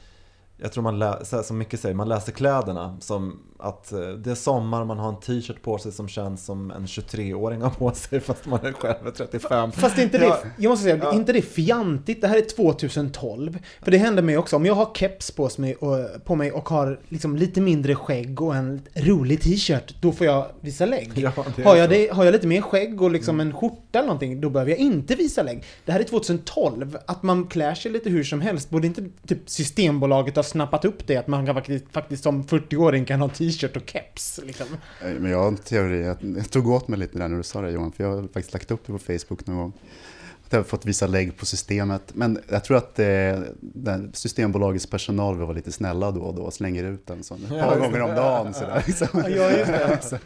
jag 0.58 0.72
tror 0.72 0.82
man, 0.82 0.98
lä- 0.98 1.24
så 1.24 1.36
här 1.36 1.42
som 1.42 1.58
Micke 1.58 1.78
säger, 1.78 1.94
man 1.94 2.08
läser 2.08 2.32
kläderna 2.32 2.96
som 3.00 3.38
att 3.58 3.92
eh, 3.92 3.98
det 4.00 4.30
är 4.30 4.34
sommar, 4.34 4.84
man 4.84 4.98
har 4.98 5.08
en 5.08 5.20
t-shirt 5.20 5.62
på 5.62 5.78
sig 5.78 5.92
som 5.92 6.08
känns 6.08 6.44
som 6.44 6.70
en 6.70 6.86
23-åring 6.86 7.62
har 7.62 7.70
på 7.70 7.92
sig 7.92 8.20
fast 8.26 8.46
man 8.46 8.66
är 8.66 8.72
själv 8.72 9.06
är 9.06 9.10
35. 9.10 9.72
Fast 9.72 9.98
inte 9.98 10.18
det, 10.18 10.24
Ja. 10.24 10.38
jag 10.58 10.70
måste 10.70 10.82
säga, 10.82 10.98
Ja. 11.02 11.14
inte 11.14 11.32
det 11.32 11.42
fjantigt? 11.42 12.20
Det 12.20 12.28
här 12.28 12.36
är 12.36 12.48
2012. 12.56 13.58
För 13.82 13.90
det 13.90 13.98
händer 13.98 14.22
mig 14.22 14.38
också, 14.38 14.56
om 14.56 14.66
jag 14.66 14.74
har 14.74 14.88
keps 14.94 15.30
på 15.30 15.48
mig 15.58 15.74
och, 15.74 16.24
på 16.24 16.34
mig 16.34 16.52
och 16.52 16.68
har 16.68 17.00
liksom 17.08 17.36
lite 17.36 17.60
mindre 17.60 17.94
skägg 17.94 18.42
och 18.42 18.56
en 18.56 18.82
rolig 18.94 19.40
t-shirt, 19.42 19.94
då 20.00 20.12
får 20.12 20.26
jag 20.26 20.46
visa 20.60 20.86
lägg. 20.86 21.10
Ja, 21.14 21.32
har, 21.36 21.76
jag. 21.76 21.78
Mm. 21.78 21.90
det, 21.90 22.12
har 22.12 22.24
jag 22.24 22.32
lite 22.32 22.46
mer 22.46 22.60
skägg 22.60 23.02
och 23.02 23.10
liksom 23.10 23.40
en 23.40 23.52
skjorta 23.54 23.98
eller 23.98 24.06
någonting, 24.06 24.40
då 24.40 24.50
behöver 24.50 24.70
jag 24.70 24.78
inte 24.80 25.14
visa 25.14 25.42
lägg. 25.42 25.64
Det 25.84 25.92
här 25.92 26.00
är 26.00 26.04
2012, 26.04 26.98
att 27.06 27.22
man 27.22 27.46
klär 27.46 27.74
sig 27.74 27.92
lite 27.92 28.10
hur 28.10 28.24
som 28.24 28.40
helst. 28.40 28.70
Borde 28.70 28.86
inte 28.86 29.02
typ 29.26 29.38
Systembolaget 29.50 30.36
ha 30.36 30.42
snappat 30.42 30.84
upp 30.84 31.06
det? 31.06 31.16
Att 31.16 31.26
man 31.26 31.46
kan 31.46 31.54
faktiskt, 31.54 31.84
faktiskt 31.92 32.22
som 32.22 32.44
40-åring 32.44 33.04
kan 33.04 33.20
ha 33.20 33.28
t-shirt 33.52 33.76
och 33.76 33.82
keps. 33.90 34.40
Liksom. 34.44 34.66
Eh, 35.04 35.10
Men 35.10 35.30
jag 35.30 35.38
har 35.38 35.48
en 35.48 35.56
teori, 35.56 36.06
att- 36.08 36.22
jag 36.22 36.50
tog 36.50 36.68
åt 36.68 36.88
mig 36.88 36.98
lite 36.98 37.18
där 37.18 37.28
när 37.28 37.36
du 37.36 37.42
sa 37.42 37.60
det 37.60 37.70
Johan, 37.70 37.92
för 37.92 38.04
jag 38.04 38.10
har 38.10 38.22
faktiskt 38.22 38.52
lagt 38.52 38.70
upp 38.70 38.86
det 38.86 38.92
på 38.92 38.98
Facebook 38.98 39.46
någon 39.46 39.56
gång. 39.56 39.72
Att 40.46 40.52
jag 40.52 40.58
har 40.58 40.64
fått 40.64 40.86
visa 40.86 41.06
lägg 41.06 41.36
på 41.36 41.46
systemet. 41.46 42.02
Men 42.14 42.38
jag 42.48 42.64
tror 42.64 42.76
att 42.76 42.98
eh, 42.98 43.06
den 43.60 44.10
Systembolagets 44.14 44.86
personal 44.86 45.36
vill 45.36 45.44
vara 45.46 45.56
lite 45.56 45.72
snälla 45.72 46.10
då 46.10 46.20
och 46.20 46.34
då 46.34 46.42
och 46.42 46.54
slänger 46.54 46.84
ut 46.84 47.06
den 47.06 47.22
så 47.24 47.34
ett 47.34 47.40
Ja, 47.50 47.62
par 47.62 47.78
gånger 47.78 48.00
om 48.02 48.14
dagen. 48.14 48.54
Sådär, 48.54 48.82
liksom. 48.86 49.08
Ja, 49.14 49.50
just 49.50 49.66
det. 49.66 49.98
så, 50.02 50.16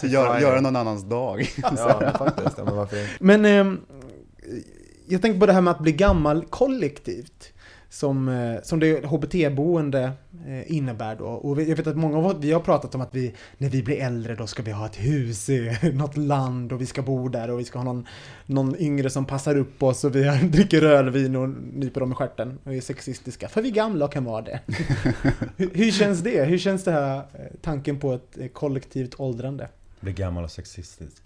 så 0.00 0.06
gör, 0.06 0.38
göra 0.40 0.60
någon 0.60 0.76
annans 0.76 1.02
dag. 1.04 1.50
Ja, 1.62 2.12
faktiskt. 2.18 2.56
Men 2.56 2.76
varför 2.76 3.00
inte? 3.02 3.10
Men 3.20 3.44
ehm, 3.44 3.80
jag 5.08 5.22
tänker 5.22 5.40
på 5.40 5.46
det 5.46 5.52
här 5.52 5.60
med 5.60 5.70
att 5.70 5.80
bli 5.80 5.92
gammal 5.92 6.44
kollektivt. 6.50 7.52
Som, 7.92 8.28
eh, 8.28 8.62
som 8.62 8.80
det 8.80 9.04
HBT-boende 9.04 10.12
eh, 10.46 10.72
innebär 10.76 11.16
då. 11.16 11.24
Och 11.24 11.62
jag 11.62 11.76
vet 11.76 11.86
att 11.86 11.96
många 11.96 12.18
av 12.18 12.26
oss, 12.26 12.36
vi 12.40 12.52
har 12.52 12.60
pratat 12.60 12.94
om 12.94 13.00
att 13.00 13.14
vi, 13.14 13.34
när 13.58 13.68
vi 13.68 13.82
blir 13.82 14.00
äldre 14.00 14.34
då 14.34 14.46
ska 14.46 14.62
vi 14.62 14.70
ha 14.70 14.86
ett 14.86 14.96
hus 14.96 15.48
i 15.48 15.78
något 15.94 16.16
land 16.16 16.72
och 16.72 16.80
vi 16.80 16.86
ska 16.86 17.02
bo 17.02 17.28
där 17.28 17.50
och 17.50 17.60
vi 17.60 17.64
ska 17.64 17.78
ha 17.78 17.84
någon, 17.84 18.06
någon 18.46 18.76
yngre 18.76 19.10
som 19.10 19.24
passar 19.24 19.56
upp 19.56 19.82
oss 19.82 20.04
och 20.04 20.16
vi 20.16 20.22
dricker 20.52 20.80
rödvin 20.80 21.36
och 21.36 21.48
nyper 21.72 22.00
dem 22.00 22.12
i 22.12 22.14
stjärten 22.14 22.58
och 22.64 22.74
är 22.74 22.80
sexistiska. 22.80 23.48
För 23.48 23.62
vi 23.62 23.68
är 23.68 23.74
gamla 23.74 24.04
och 24.04 24.12
kan 24.12 24.24
vara 24.24 24.42
det. 24.42 24.60
hur, 25.56 25.70
hur 25.74 25.90
känns 25.90 26.20
det? 26.20 26.44
Hur 26.44 26.58
känns 26.58 26.84
det 26.84 26.92
här 26.92 27.16
eh, 27.16 27.22
tanken 27.62 28.00
på 28.00 28.12
ett 28.12 28.54
kollektivt 28.54 29.20
åldrande? 29.20 29.68
Blir 30.00 30.12
gammal 30.12 30.44
och 30.44 30.50
sexistisk. 30.50 31.22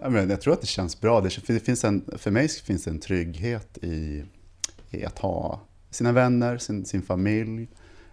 Ja, 0.00 0.08
men 0.08 0.30
jag 0.30 0.40
tror 0.40 0.52
att 0.52 0.60
det 0.60 0.66
känns 0.66 1.00
bra. 1.00 1.20
Det 1.20 1.60
finns 1.60 1.84
en, 1.84 2.04
för 2.18 2.30
mig 2.30 2.48
finns 2.48 2.84
det 2.84 2.90
en 2.90 3.00
trygghet 3.00 3.78
i, 3.82 4.24
i 4.90 5.04
att 5.04 5.18
ha 5.18 5.60
sina 5.90 6.12
vänner, 6.12 6.58
sin, 6.58 6.84
sin 6.84 7.02
familj. 7.02 7.68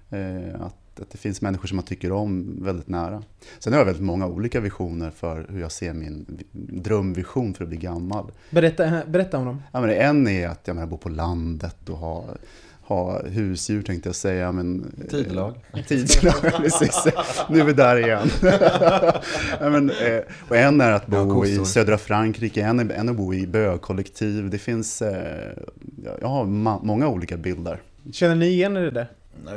Eh, 0.09 0.61
att, 0.61 0.99
att 0.99 1.09
det 1.11 1.17
finns 1.17 1.41
människor 1.41 1.67
som 1.67 1.75
man 1.75 1.85
tycker 1.85 2.11
om 2.11 2.63
väldigt 2.63 2.87
nära. 2.87 3.23
Sen 3.59 3.73
har 3.73 3.79
jag 3.79 3.85
väldigt 3.85 4.03
många 4.03 4.27
olika 4.27 4.59
visioner 4.59 5.11
för 5.11 5.45
hur 5.49 5.59
jag 5.61 5.71
ser 5.71 5.93
min 5.93 6.25
vi- 6.27 6.79
drömvision 6.79 7.53
för 7.53 7.63
att 7.63 7.69
bli 7.69 7.77
gammal. 7.77 8.31
Berätta, 8.49 9.01
berätta 9.07 9.37
om 9.37 9.45
dem. 9.45 9.61
Ja, 9.71 9.81
men 9.81 9.89
en 9.89 10.27
är 10.27 10.47
att 10.47 10.67
jag 10.67 10.75
menar, 10.75 10.87
bo 10.87 10.97
på 10.97 11.09
landet 11.09 11.89
och 11.89 11.97
ha, 11.97 12.25
ha 12.87 13.21
husdjur 13.27 13.81
tänkte 13.81 14.09
jag 14.09 14.15
säga. 14.15 14.51
Men, 14.51 14.95
Tidelag. 15.09 15.55
Tidelag, 15.87 16.33
precis. 16.57 17.07
Nu 17.49 17.59
är 17.59 17.63
vi 17.63 17.73
där 17.73 17.97
igen. 17.97 18.29
men, 19.71 19.89
eh, 19.89 20.21
och 20.49 20.57
en 20.57 20.81
är 20.81 20.91
att 20.91 21.03
Ja, 21.11 21.25
bo 21.25 21.45
i 21.45 21.65
södra 21.65 21.97
Frankrike, 21.97 22.61
en 22.61 22.79
är, 22.79 22.93
en 22.93 23.07
är 23.07 23.11
att 23.11 23.17
bo 23.17 23.33
i 23.33 23.47
bögkollektiv. 23.47 24.49
Det 24.49 24.57
finns, 24.57 25.01
eh, 25.01 25.51
jag 26.21 26.27
har 26.27 26.43
ma- 26.45 26.79
många 26.83 27.07
olika 27.07 27.37
bilder. 27.37 27.81
Känner 28.13 28.35
ni 28.35 28.47
igen 28.47 28.77
er 28.77 28.85
i 28.87 28.91
det? 28.91 29.07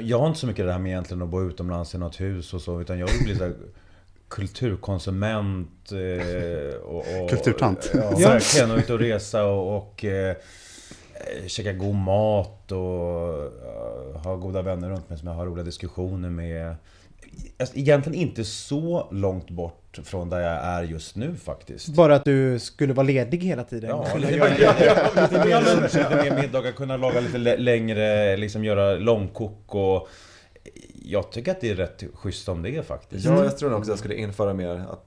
Jag 0.01 0.19
har 0.19 0.27
inte 0.27 0.41
så 0.41 0.47
mycket 0.47 0.67
det 0.67 0.73
här 0.73 0.79
med 0.79 0.91
egentligen 0.91 1.23
att 1.23 1.29
bo 1.29 1.49
utomlands 1.49 1.95
i 1.95 1.99
något 1.99 2.21
hus 2.21 2.55
och 2.55 2.61
så, 2.61 2.81
utan 2.81 2.99
jag 2.99 3.07
vill 3.07 3.25
bli 3.25 3.37
så 3.37 3.45
här 3.45 3.55
kulturkonsument 4.29 5.93
eh, 5.93 6.77
och, 6.77 6.97
och, 7.23 7.31
Kulturtant. 7.31 7.91
Ja, 7.95 8.11
verkligen. 8.19 8.71
Och 8.71 8.79
ut 8.79 8.91
och 8.91 8.99
resa 8.99 9.45
och, 9.45 9.77
och 9.77 10.05
eh, 10.05 10.31
eh, 10.31 10.37
käka 11.47 11.73
god 11.73 11.95
mat 11.95 12.73
och 12.73 13.35
eh, 13.43 14.21
ha 14.23 14.37
goda 14.37 14.63
vänner 14.63 14.91
runt 14.91 15.09
mig 15.09 15.19
som 15.19 15.29
jag 15.29 15.35
har 15.35 15.47
roliga 15.47 15.65
diskussioner 15.65 16.31
med. 16.31 16.75
Alltså, 17.59 17.77
egentligen 17.77 18.19
inte 18.21 18.45
så 18.45 19.09
långt 19.11 19.51
bort 19.51 19.99
från 20.05 20.31
där 20.31 20.41
jag 20.41 20.65
är 20.65 20.83
just 20.83 21.17
nu 21.17 21.35
faktiskt. 21.37 21.89
Bara 21.89 22.15
att 22.15 22.25
du 22.25 22.59
skulle 22.59 22.93
vara 22.93 23.07
ledig 23.07 23.39
hela 23.45 23.65
tiden. 23.65 23.91
Ja, 23.91 24.17
lite, 24.17 24.35
göra 24.37 24.51
mer- 24.51 24.61
ja, 25.17 25.23
lite 25.23 25.45
mer 25.45 25.61
lunch, 25.77 25.95
lite 25.95 26.23
mer 26.31 26.43
middagar, 26.43 26.73
kunna 26.73 26.97
laga 26.97 27.21
lite 27.21 27.39
lä- 27.39 27.57
längre, 27.57 28.37
liksom 28.37 28.65
göra 28.65 28.95
långkok 28.97 29.75
och... 29.75 30.09
Jag 31.03 31.33
tycker 31.33 31.53
att 31.53 31.61
det 31.61 31.71
är 31.71 31.75
rätt 31.75 32.05
schysst 32.15 32.49
om 32.49 32.63
det 32.63 32.77
är 32.77 32.83
faktiskt. 32.83 33.25
Ja, 33.27 33.45
jag 33.45 33.59
tror 33.59 33.71
nog 33.71 33.79
också 33.79 33.93
jag 33.93 33.99
skulle 33.99 34.15
införa 34.15 34.55
mer, 34.55 34.69
att, 34.91 35.05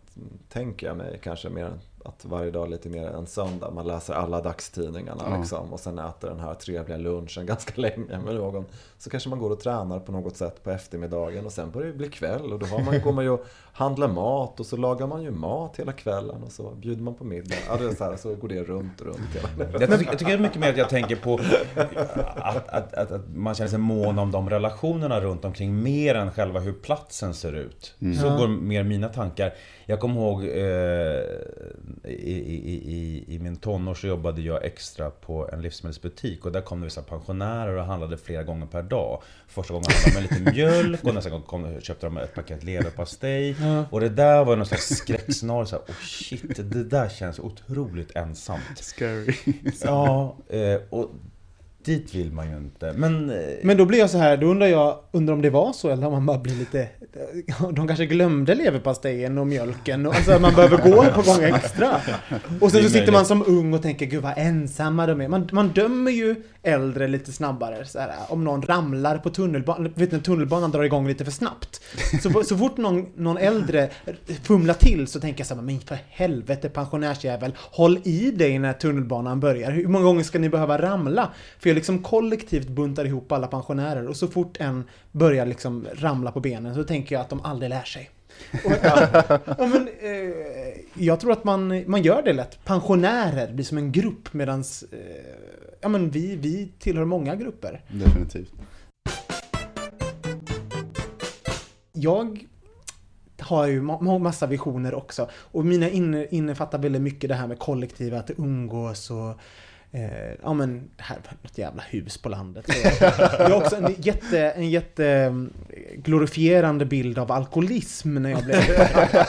tänker 0.49 0.87
jag 0.87 0.97
mig, 0.97 1.19
kanske 1.23 1.49
mer 1.49 1.71
att 2.05 2.25
varje 2.25 2.51
dag 2.51 2.69
lite 2.69 2.89
mer 2.89 3.07
en 3.07 3.27
söndag. 3.27 3.71
Man 3.71 3.87
läser 3.87 4.13
alla 4.13 4.41
dagstidningarna 4.41 5.23
Ja. 5.29 5.37
liksom, 5.37 5.73
och 5.73 5.79
sen 5.79 5.99
äter 5.99 6.29
den 6.29 6.39
här 6.39 6.53
trevliga 6.53 6.97
lunchen 6.97 7.45
ganska 7.45 7.81
länge 7.81 8.19
med 8.25 8.35
någon. 8.35 8.65
Så 8.97 9.09
kanske 9.09 9.29
man 9.29 9.39
går 9.39 9.49
och 9.49 9.59
tränar 9.59 9.99
på 9.99 10.11
något 10.11 10.37
sätt 10.37 10.63
på 10.63 10.71
eftermiddagen 10.71 11.45
och 11.45 11.51
sen 11.51 11.71
börjar 11.71 11.87
det 11.87 11.97
bli 11.97 12.09
kväll 12.09 12.53
och 12.53 12.59
då 12.59 12.65
har 12.65 12.83
man, 12.83 13.01
går 13.01 13.13
man 13.13 13.23
ju 13.23 13.29
och 13.29 13.45
handlar 13.73 14.07
mat 14.07 14.59
och 14.59 14.65
så 14.65 14.77
lagar 14.77 15.07
man 15.07 15.23
ju 15.23 15.31
mat 15.31 15.77
hela 15.79 15.93
kvällen 15.93 16.43
och 16.43 16.51
så 16.51 16.69
bjuder 16.71 17.03
man 17.03 17.13
på 17.15 17.23
middag. 17.23 17.55
Ja, 17.67 17.77
det 17.77 17.85
är 17.85 17.95
så, 17.95 18.03
här, 18.03 18.15
så 18.15 18.35
går 18.35 18.47
det 18.47 18.63
runt 18.63 19.01
och 19.01 19.07
runt 19.07 19.19
hela 19.33 19.71
Jag, 19.79 19.89
tycker- 19.99 20.11
jag 20.11 20.19
tycker 20.19 20.37
mycket 20.37 20.59
mer 20.59 20.69
att 20.69 20.77
jag 20.77 20.89
tänker 20.89 21.15
på 21.15 21.39
att, 21.75 22.69
att, 22.69 22.93
att, 22.93 23.11
att 23.11 23.21
man 23.35 23.55
känner 23.55 23.69
sig 23.69 23.79
mån 23.79 24.19
om 24.19 24.31
de 24.31 24.49
relationerna 24.49 25.21
runt 25.21 25.45
omkring 25.45 25.83
mer 25.83 26.15
än 26.15 26.31
själva 26.31 26.59
hur 26.59 26.73
platsen 26.73 27.33
ser 27.33 27.53
ut. 27.53 27.93
Så 27.99 28.27
Ja. 28.27 28.37
går 28.37 28.47
mer 28.47 28.83
mina 28.83 29.09
tankar. 29.09 29.53
Jag 29.85 29.99
kommer 29.99 30.15
ihåg 30.15 30.43
eh, 30.43 30.51
i, 32.03 32.35
i, 32.45 32.81
i, 32.85 33.25
i 33.27 33.39
min 33.39 33.55
tonår 33.55 33.93
så 33.93 34.07
jobbade 34.07 34.41
jag 34.41 34.65
extra 34.65 35.09
på 35.09 35.49
en 35.53 35.61
livsmedelsbutik 35.61 36.45
och 36.45 36.51
där 36.51 36.61
kom 36.61 36.79
det 36.79 36.85
vissa 36.85 37.01
pensionärer 37.01 37.75
och 37.77 37.85
handlade 37.85 38.17
flera 38.17 38.43
gånger 38.43 38.65
per 38.65 38.83
dag. 38.83 39.21
Första 39.47 39.73
gången 39.73 39.87
handlade 39.91 40.27
de 40.27 40.35
med 40.35 40.39
lite 40.43 40.51
mjölk 40.57 41.03
och 41.03 41.13
nästa 41.13 41.29
gång 41.29 41.41
kom, 41.41 41.81
köpte 41.81 42.05
de 42.05 42.17
ett 42.17 42.35
paket 42.35 42.63
leverpastej. 42.63 43.55
Ja. 43.59 43.85
Och 43.91 43.99
det 43.99 44.09
där 44.09 44.45
var 44.45 44.55
någon 44.55 44.65
slags 44.65 44.89
skräckscenario. 44.89 45.65
Så 45.65 45.75
här, 45.75 45.83
oh 45.83 46.01
shit, 46.01 46.71
det 46.71 46.83
där 46.83 47.09
känns 47.09 47.39
otroligt 47.39 48.15
ensamt. 48.15 48.77
Scary. 48.77 49.35
Ja, 49.83 50.35
eh, 50.49 50.79
och 50.89 51.09
dit 51.85 52.15
vill 52.15 52.31
man 52.31 52.49
ju 52.49 52.57
inte. 52.57 52.93
Men... 52.93 53.29
eh, 53.29 53.35
Men 53.63 53.77
då 53.77 53.85
blir 53.85 53.99
jag 53.99 54.09
så 54.09 54.17
här, 54.17 54.37
då 54.37 54.47
undrar 54.47 54.67
jag, 54.67 54.99
undrar 55.11 55.33
om 55.33 55.41
det 55.41 55.49
var 55.49 55.73
så 55.73 55.89
eller 55.89 56.07
om 56.07 56.13
man 56.13 56.25
bara 56.25 56.37
blir 56.39 56.55
lite... 56.55 56.87
De 57.73 57.87
kanske 57.87 58.05
glömde 58.05 58.55
leverpastejen 58.55 59.37
och 59.37 59.47
mjölken 59.47 60.05
och 60.05 60.15
alltså 60.15 60.39
man 60.39 60.53
behöver 60.55 60.77
gå 60.77 61.03
par 61.03 61.23
gånger 61.35 61.55
extra. 61.55 61.89
Och 62.61 62.71
sen 62.71 62.83
så 62.83 62.89
sitter 62.89 63.11
man 63.11 63.25
som 63.25 63.43
ung 63.47 63.73
och 63.73 63.81
tänker 63.81 64.05
gud 64.05 64.21
vad 64.23 64.33
ensamma 64.37 65.07
de 65.07 65.21
är. 65.21 65.27
Man, 65.27 65.49
man 65.51 65.67
dömer 65.67 66.11
ju 66.11 66.35
äldre 66.63 67.07
lite 67.07 67.31
snabbare 67.31 67.85
så 67.85 67.99
här, 67.99 68.11
om 68.29 68.43
någon 68.43 68.61
ramlar 68.61 69.17
på 69.17 69.29
tunnelbanan, 69.29 69.93
vet 69.95 70.11
ni, 70.11 70.19
tunnelbanan 70.19 70.71
drar 70.71 70.83
igång 70.83 71.07
lite 71.07 71.25
för 71.25 71.31
snabbt. 71.31 71.81
Så, 72.23 72.43
så 72.43 72.57
fort 72.57 72.77
någon, 72.77 73.05
någon 73.15 73.37
äldre 73.37 73.89
fumlar 74.43 74.73
till 74.73 75.07
så 75.07 75.19
tänker 75.19 75.39
jag 75.39 75.47
så 75.47 75.55
här, 75.55 75.61
men 75.61 75.79
för 75.79 75.97
helvete 76.09 76.69
pensionärsjävel, 76.69 77.53
håll 77.57 77.99
i 78.03 78.31
dig 78.31 78.59
när 78.59 78.73
tunnelbanan 78.73 79.39
börjar. 79.39 79.71
Hur 79.71 79.87
många 79.87 80.05
gånger 80.05 80.23
ska 80.23 80.39
ni 80.39 80.49
behöva 80.49 80.77
ramla? 80.81 81.29
För 81.59 81.69
jag 81.71 81.75
liksom 81.75 82.03
kollektivt 82.03 82.67
buntar 82.67 83.05
ihop 83.05 83.31
alla 83.31 83.47
pensionärer 83.47 84.07
och 84.07 84.15
så 84.17 84.27
fort 84.27 84.57
en 84.59 84.83
börjar 85.11 85.45
liksom 85.45 85.87
ramla 85.93 86.31
på 86.31 86.39
benen 86.39 86.75
så 86.75 86.83
tänker 86.83 87.15
jag 87.15 87.21
att 87.21 87.29
de 87.29 87.41
aldrig 87.41 87.69
lär 87.69 87.83
sig. 87.83 88.09
Och, 88.65 88.71
ja, 88.83 89.07
ja, 89.45 89.67
men, 89.67 89.87
eh, 90.01 90.31
jag 90.93 91.19
tror 91.19 91.31
att 91.31 91.43
man, 91.43 91.83
man 91.87 92.01
gör 92.01 92.21
det 92.21 92.33
lätt. 92.33 92.65
Pensionärer 92.65 93.53
blir 93.53 93.65
som 93.65 93.77
en 93.77 93.91
grupp 93.91 94.33
medans 94.33 94.83
eh, 94.91 94.99
ja, 95.81 95.89
men 95.89 96.09
vi, 96.09 96.35
vi 96.35 96.71
tillhör 96.79 97.05
många 97.05 97.35
grupper. 97.35 97.81
Definitivt. 97.87 98.51
Jag 101.93 102.45
har 103.39 103.67
ju 103.67 103.81
ma- 103.81 103.99
ma- 104.01 104.19
massa 104.19 104.47
visioner 104.47 104.93
också. 104.93 105.29
Och 105.33 105.65
mina 105.65 105.89
inne, 105.89 106.27
innefattar 106.31 106.77
väldigt 106.79 107.01
mycket 107.01 107.29
det 107.29 107.35
här 107.35 107.47
med 107.47 107.59
kollektiva, 107.59 108.19
att 108.19 108.31
umgås 108.37 109.11
och 109.11 109.37
Eh, 109.93 110.33
ja 110.41 110.53
men, 110.53 110.89
det 110.97 111.03
här 111.03 111.15
var 111.15 111.37
något 111.41 111.57
jävla 111.57 111.83
hus 111.89 112.17
på 112.17 112.29
landet. 112.29 112.65
Jag 113.39 113.49
har 113.49 113.53
också 113.53 113.75
en 113.75 113.95
jätte, 113.97 114.39
en 114.39 114.69
jätte 114.69 115.07
mm, 115.07 115.53
glorifierande 115.95 116.85
bild 116.85 117.19
av 117.19 117.31
alkoholism 117.31 118.13
när 118.13 118.29
jag 118.29 118.43
blev... 118.43 118.57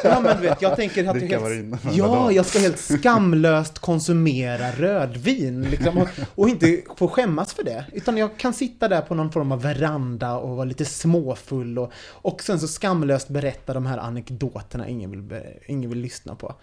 Ja 0.04 0.20
men 0.20 0.36
du 0.36 0.42
vet, 0.42 0.62
jag 0.62 0.76
tänker 0.76 1.08
att 1.08 1.22
jag 1.22 1.40
helt, 1.40 1.80
Ja, 1.92 2.32
jag 2.32 2.46
ska 2.46 2.58
helt 2.58 2.78
skamlöst 2.78 3.78
konsumera 3.78 4.70
rödvin. 4.70 5.62
Liksom, 5.62 5.98
och, 5.98 6.08
och 6.34 6.48
inte 6.48 6.80
få 6.96 7.08
skämmas 7.08 7.54
för 7.54 7.62
det. 7.62 7.84
Utan 7.92 8.16
jag 8.16 8.36
kan 8.36 8.54
sitta 8.54 8.88
där 8.88 9.00
på 9.00 9.14
någon 9.14 9.32
form 9.32 9.52
av 9.52 9.62
veranda 9.62 10.36
och 10.36 10.56
vara 10.56 10.64
lite 10.64 10.84
småfull 10.84 11.78
och, 11.78 11.92
och 12.08 12.42
sen 12.42 12.60
så 12.60 12.68
skamlöst 12.68 13.28
berätta 13.28 13.74
de 13.74 13.86
här 13.86 13.98
anekdoterna 13.98 14.88
ingen 14.88 15.10
vill, 15.10 15.40
ingen 15.66 15.90
vill 15.90 16.00
lyssna 16.00 16.34
på. 16.34 16.54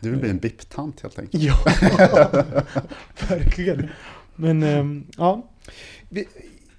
Du 0.00 0.10
vill 0.10 0.20
bli 0.20 0.30
en 0.30 0.38
bipptant 0.38 1.00
helt 1.00 1.18
enkelt. 1.18 1.42
Ja, 1.44 1.54
verkligen. 3.28 3.88
Men 4.36 4.62
ehm, 4.62 5.06
ja. 5.16 5.48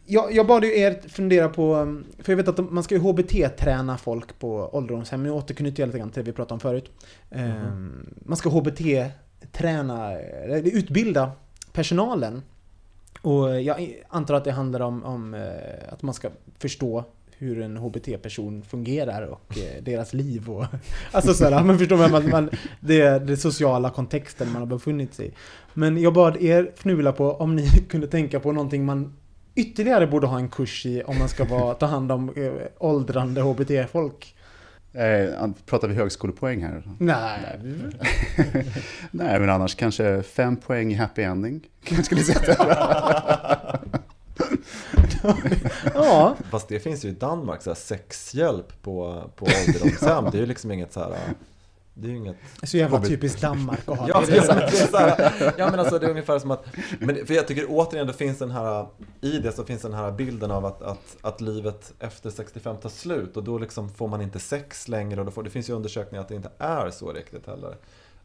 Jag, 0.05 0.33
jag 0.35 0.47
bad 0.47 0.63
ju 0.63 0.79
er 0.79 1.01
fundera 1.09 1.49
på, 1.49 1.75
ehm, 1.75 2.05
för 2.19 2.31
jag 2.31 2.37
vet 2.37 2.47
att 2.47 2.71
man 2.71 2.83
ska 2.83 2.95
ju 2.95 3.01
HBT-träna 3.01 3.97
folk 3.97 4.39
på 4.39 4.69
ålderdomshem. 4.75 5.23
Nu 5.23 5.31
återknyter 5.31 5.81
jag 5.83 5.87
lite 5.87 5.99
grann 5.99 6.09
till 6.09 6.23
det 6.23 6.31
vi 6.31 6.35
pratade 6.35 6.53
om 6.53 6.59
förut. 6.59 6.91
Ehm, 7.31 8.05
Man 8.25 8.37
ska 8.37 8.49
HBT-träna, 8.49 10.11
eller 10.11 10.77
utbilda 10.77 11.31
personalen. 11.73 12.41
Och 13.21 13.61
jag 13.61 14.03
antar 14.09 14.33
att 14.33 14.43
det 14.43 14.51
handlar 14.51 14.79
om, 14.79 15.03
om 15.03 15.33
eh, 15.33 15.93
att 15.93 16.01
man 16.01 16.13
ska 16.13 16.29
förstå 16.59 17.05
hur 17.39 17.61
en 17.61 17.77
HBT-person 17.77 18.63
fungerar 18.63 19.21
och 19.21 19.57
eh, 19.57 19.83
deras 19.83 20.13
liv 20.13 20.49
och... 20.49 20.65
Alltså 21.11 21.33
sådär, 21.33 21.63
man 21.63 21.77
förstår 21.77 21.97
man, 21.97 22.11
man, 22.11 22.29
man, 22.29 22.49
det, 22.79 23.19
det 23.19 23.37
sociala 23.37 23.89
kontexten 23.89 24.51
man 24.51 24.61
har 24.61 24.67
befunnit 24.67 25.13
sig 25.13 25.27
i. 25.27 25.31
Men 25.73 26.01
jag 26.01 26.13
bad 26.13 26.37
er 26.41 26.71
fnula 26.75 27.11
på 27.11 27.31
om 27.31 27.55
ni 27.55 27.67
kunde 27.89 28.07
tänka 28.07 28.39
på 28.39 28.51
någonting 28.51 28.85
man 28.85 29.13
ytterligare 29.55 30.07
borde 30.07 30.27
ha 30.27 30.37
en 30.37 30.49
kurs 30.49 30.85
i 30.85 31.03
om 31.03 31.19
man 31.19 31.29
ska 31.29 31.45
vara, 31.45 31.73
ta 31.73 31.85
hand 31.85 32.11
om 32.11 32.29
eh, 32.35 32.51
åldrande 32.77 33.41
HBT-folk. 33.41 34.35
Eh, 34.93 35.49
pratar 35.65 35.87
vi 35.87 35.93
högskolepoäng 35.93 36.63
här? 36.63 36.83
Nej. 36.97 37.59
Nej, 39.11 39.39
men 39.39 39.49
annars 39.49 39.75
kanske 39.75 40.23
fem 40.23 40.57
poäng 40.57 40.91
i 40.91 40.95
happy 40.95 41.21
ending. 41.21 41.61
Kanske 41.83 42.03
skulle 42.03 42.23
sätta. 42.23 43.58
Ja. 45.93 46.35
Fast 46.51 46.67
det 46.67 46.79
finns 46.79 47.05
ju 47.05 47.09
i 47.09 47.11
Danmark, 47.11 47.61
så 47.61 47.69
här, 47.69 47.75
sexhjälp 47.75 48.81
på, 48.81 49.23
på 49.35 49.45
ålderdomshem. 49.45 50.25
Det 50.31 50.37
är 50.37 50.41
ju 50.41 50.45
liksom 50.45 50.71
inget 50.71 50.93
så 50.93 50.99
här... 50.99 51.17
Det 51.93 52.07
är 52.07 52.11
ju 52.11 52.17
inget... 52.17 52.35
Så 52.63 52.77
jävla 52.77 53.01
typiskt 53.01 53.41
Danmark 53.41 53.79
att 53.89 53.97
ha 53.97 54.07
Ja, 54.07 54.23
det. 54.27 54.37
är, 54.37 54.41
så, 54.41 54.53
det 54.53 54.63
är 54.63 54.87
så 54.87 54.97
här, 54.97 55.53
ja 55.57 55.71
men 55.71 55.79
alltså 55.79 55.99
det 55.99 56.05
är 56.05 56.09
ungefär 56.09 56.39
som 56.39 56.51
att, 56.51 56.65
men 56.99 57.25
för 57.25 57.33
jag 57.33 57.47
tycker 57.47 57.65
återigen 57.69 58.07
det 58.07 58.13
finns 58.13 58.37
den 58.37 58.51
här, 58.51 58.87
i 59.21 59.39
det 59.39 59.51
så 59.51 59.63
finns 59.63 59.81
den 59.81 59.93
här 59.93 60.11
bilden 60.11 60.51
av 60.51 60.65
att, 60.65 60.81
att, 60.81 61.17
att 61.21 61.41
livet 61.41 61.93
efter 61.99 62.29
65 62.29 62.77
tar 62.77 62.89
slut 62.89 63.37
och 63.37 63.43
då 63.43 63.57
liksom 63.57 63.89
får 63.89 64.07
man 64.07 64.21
inte 64.21 64.39
sex 64.39 64.87
längre 64.87 65.19
och 65.19 65.25
då 65.25 65.31
får, 65.31 65.43
det 65.43 65.49
finns 65.49 65.69
ju 65.69 65.73
undersökningar 65.73 66.21
att 66.21 66.29
det 66.29 66.35
inte 66.35 66.51
är 66.57 66.89
så 66.89 67.13
riktigt 67.13 67.47
heller. 67.47 67.75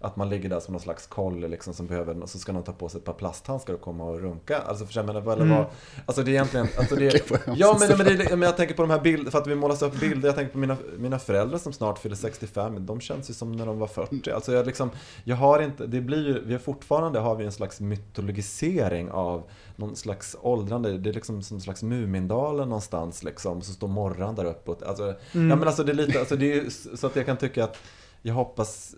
Att 0.04 0.16
man 0.16 0.28
ligger 0.28 0.48
där 0.48 0.60
som 0.60 0.72
någon 0.72 0.80
slags 0.80 1.06
kolle 1.06 1.48
liksom 1.48 1.74
som 1.74 1.86
behöver, 1.86 2.22
och 2.22 2.30
så 2.30 2.38
ska 2.38 2.52
någon 2.52 2.62
ta 2.62 2.72
på 2.72 2.88
sig 2.88 2.98
ett 2.98 3.04
par 3.04 3.12
plasthandskar 3.12 3.74
och 3.74 3.80
komma 3.80 4.04
och 4.04 4.20
runka. 4.20 4.58
Alltså 4.58 4.86
för 4.86 4.98
jag 4.98 5.06
menar, 5.06 5.20
eller 5.32 5.42
Mm. 5.44 5.56
vad, 5.56 5.66
alltså 6.06 6.22
det 6.22 6.30
är 6.30 6.32
egentligen, 6.32 6.68
alltså 6.78 6.96
det, 6.96 7.30
ja 7.56 7.76
men, 7.80 7.98
men, 7.98 8.06
det, 8.06 8.28
men 8.30 8.42
jag 8.42 8.56
tänker 8.56 8.74
på 8.74 8.82
de 8.82 8.90
här 8.90 9.00
bilderna, 9.00 9.30
för 9.30 9.38
att 9.38 9.46
vi 9.46 9.54
målas 9.54 9.82
upp 9.82 10.00
bilder, 10.00 10.28
jag 10.28 10.36
tänker 10.36 10.52
på 10.52 10.58
mina, 10.58 10.76
mina 10.98 11.18
föräldrar 11.18 11.58
som 11.58 11.72
snart 11.72 11.98
fyller 11.98 12.16
65, 12.16 12.86
de 12.86 13.00
känns 13.00 13.30
ju 13.30 13.34
som 13.34 13.52
när 13.52 13.66
de 13.66 13.78
var 13.78 13.86
40. 13.86 14.30
Alltså 14.30 14.52
jag 14.52 14.66
liksom, 14.66 14.90
jag 15.24 15.36
har 15.36 15.62
inte, 15.62 15.86
det 15.86 16.00
blir 16.00 16.26
ju, 16.26 16.42
vi 16.46 16.52
har 16.52 16.60
fortfarande 16.60 17.18
har 17.18 17.34
vi 17.36 17.44
en 17.44 17.52
slags 17.52 17.80
mytologisering 17.80 19.10
av 19.10 19.42
någon 19.76 19.96
slags 19.96 20.36
åldrande, 20.40 20.98
det 20.98 21.10
är 21.10 21.14
liksom 21.14 21.42
som 21.42 21.56
en 21.56 21.60
slags 21.60 21.82
Mumindalen 21.82 22.68
någonstans 22.68 23.22
liksom, 23.22 23.62
så 23.62 23.72
står 23.72 23.88
morran 23.88 24.34
där 24.34 24.44
uppe. 24.44 24.86
Alltså, 24.88 25.14
Mm. 25.32 25.50
Ja 25.50 25.56
men 25.56 25.68
alltså 25.68 25.84
det 25.84 25.92
är 25.92 25.96
lite, 25.96 26.18
alltså 26.18 26.36
det 26.36 26.52
är 26.52 26.54
ju 26.54 26.70
så 26.70 27.06
att 27.06 27.16
jag 27.16 27.26
kan 27.26 27.36
tycka 27.36 27.64
att 27.64 27.76
jag 28.22 28.34
hoppas 28.34 28.94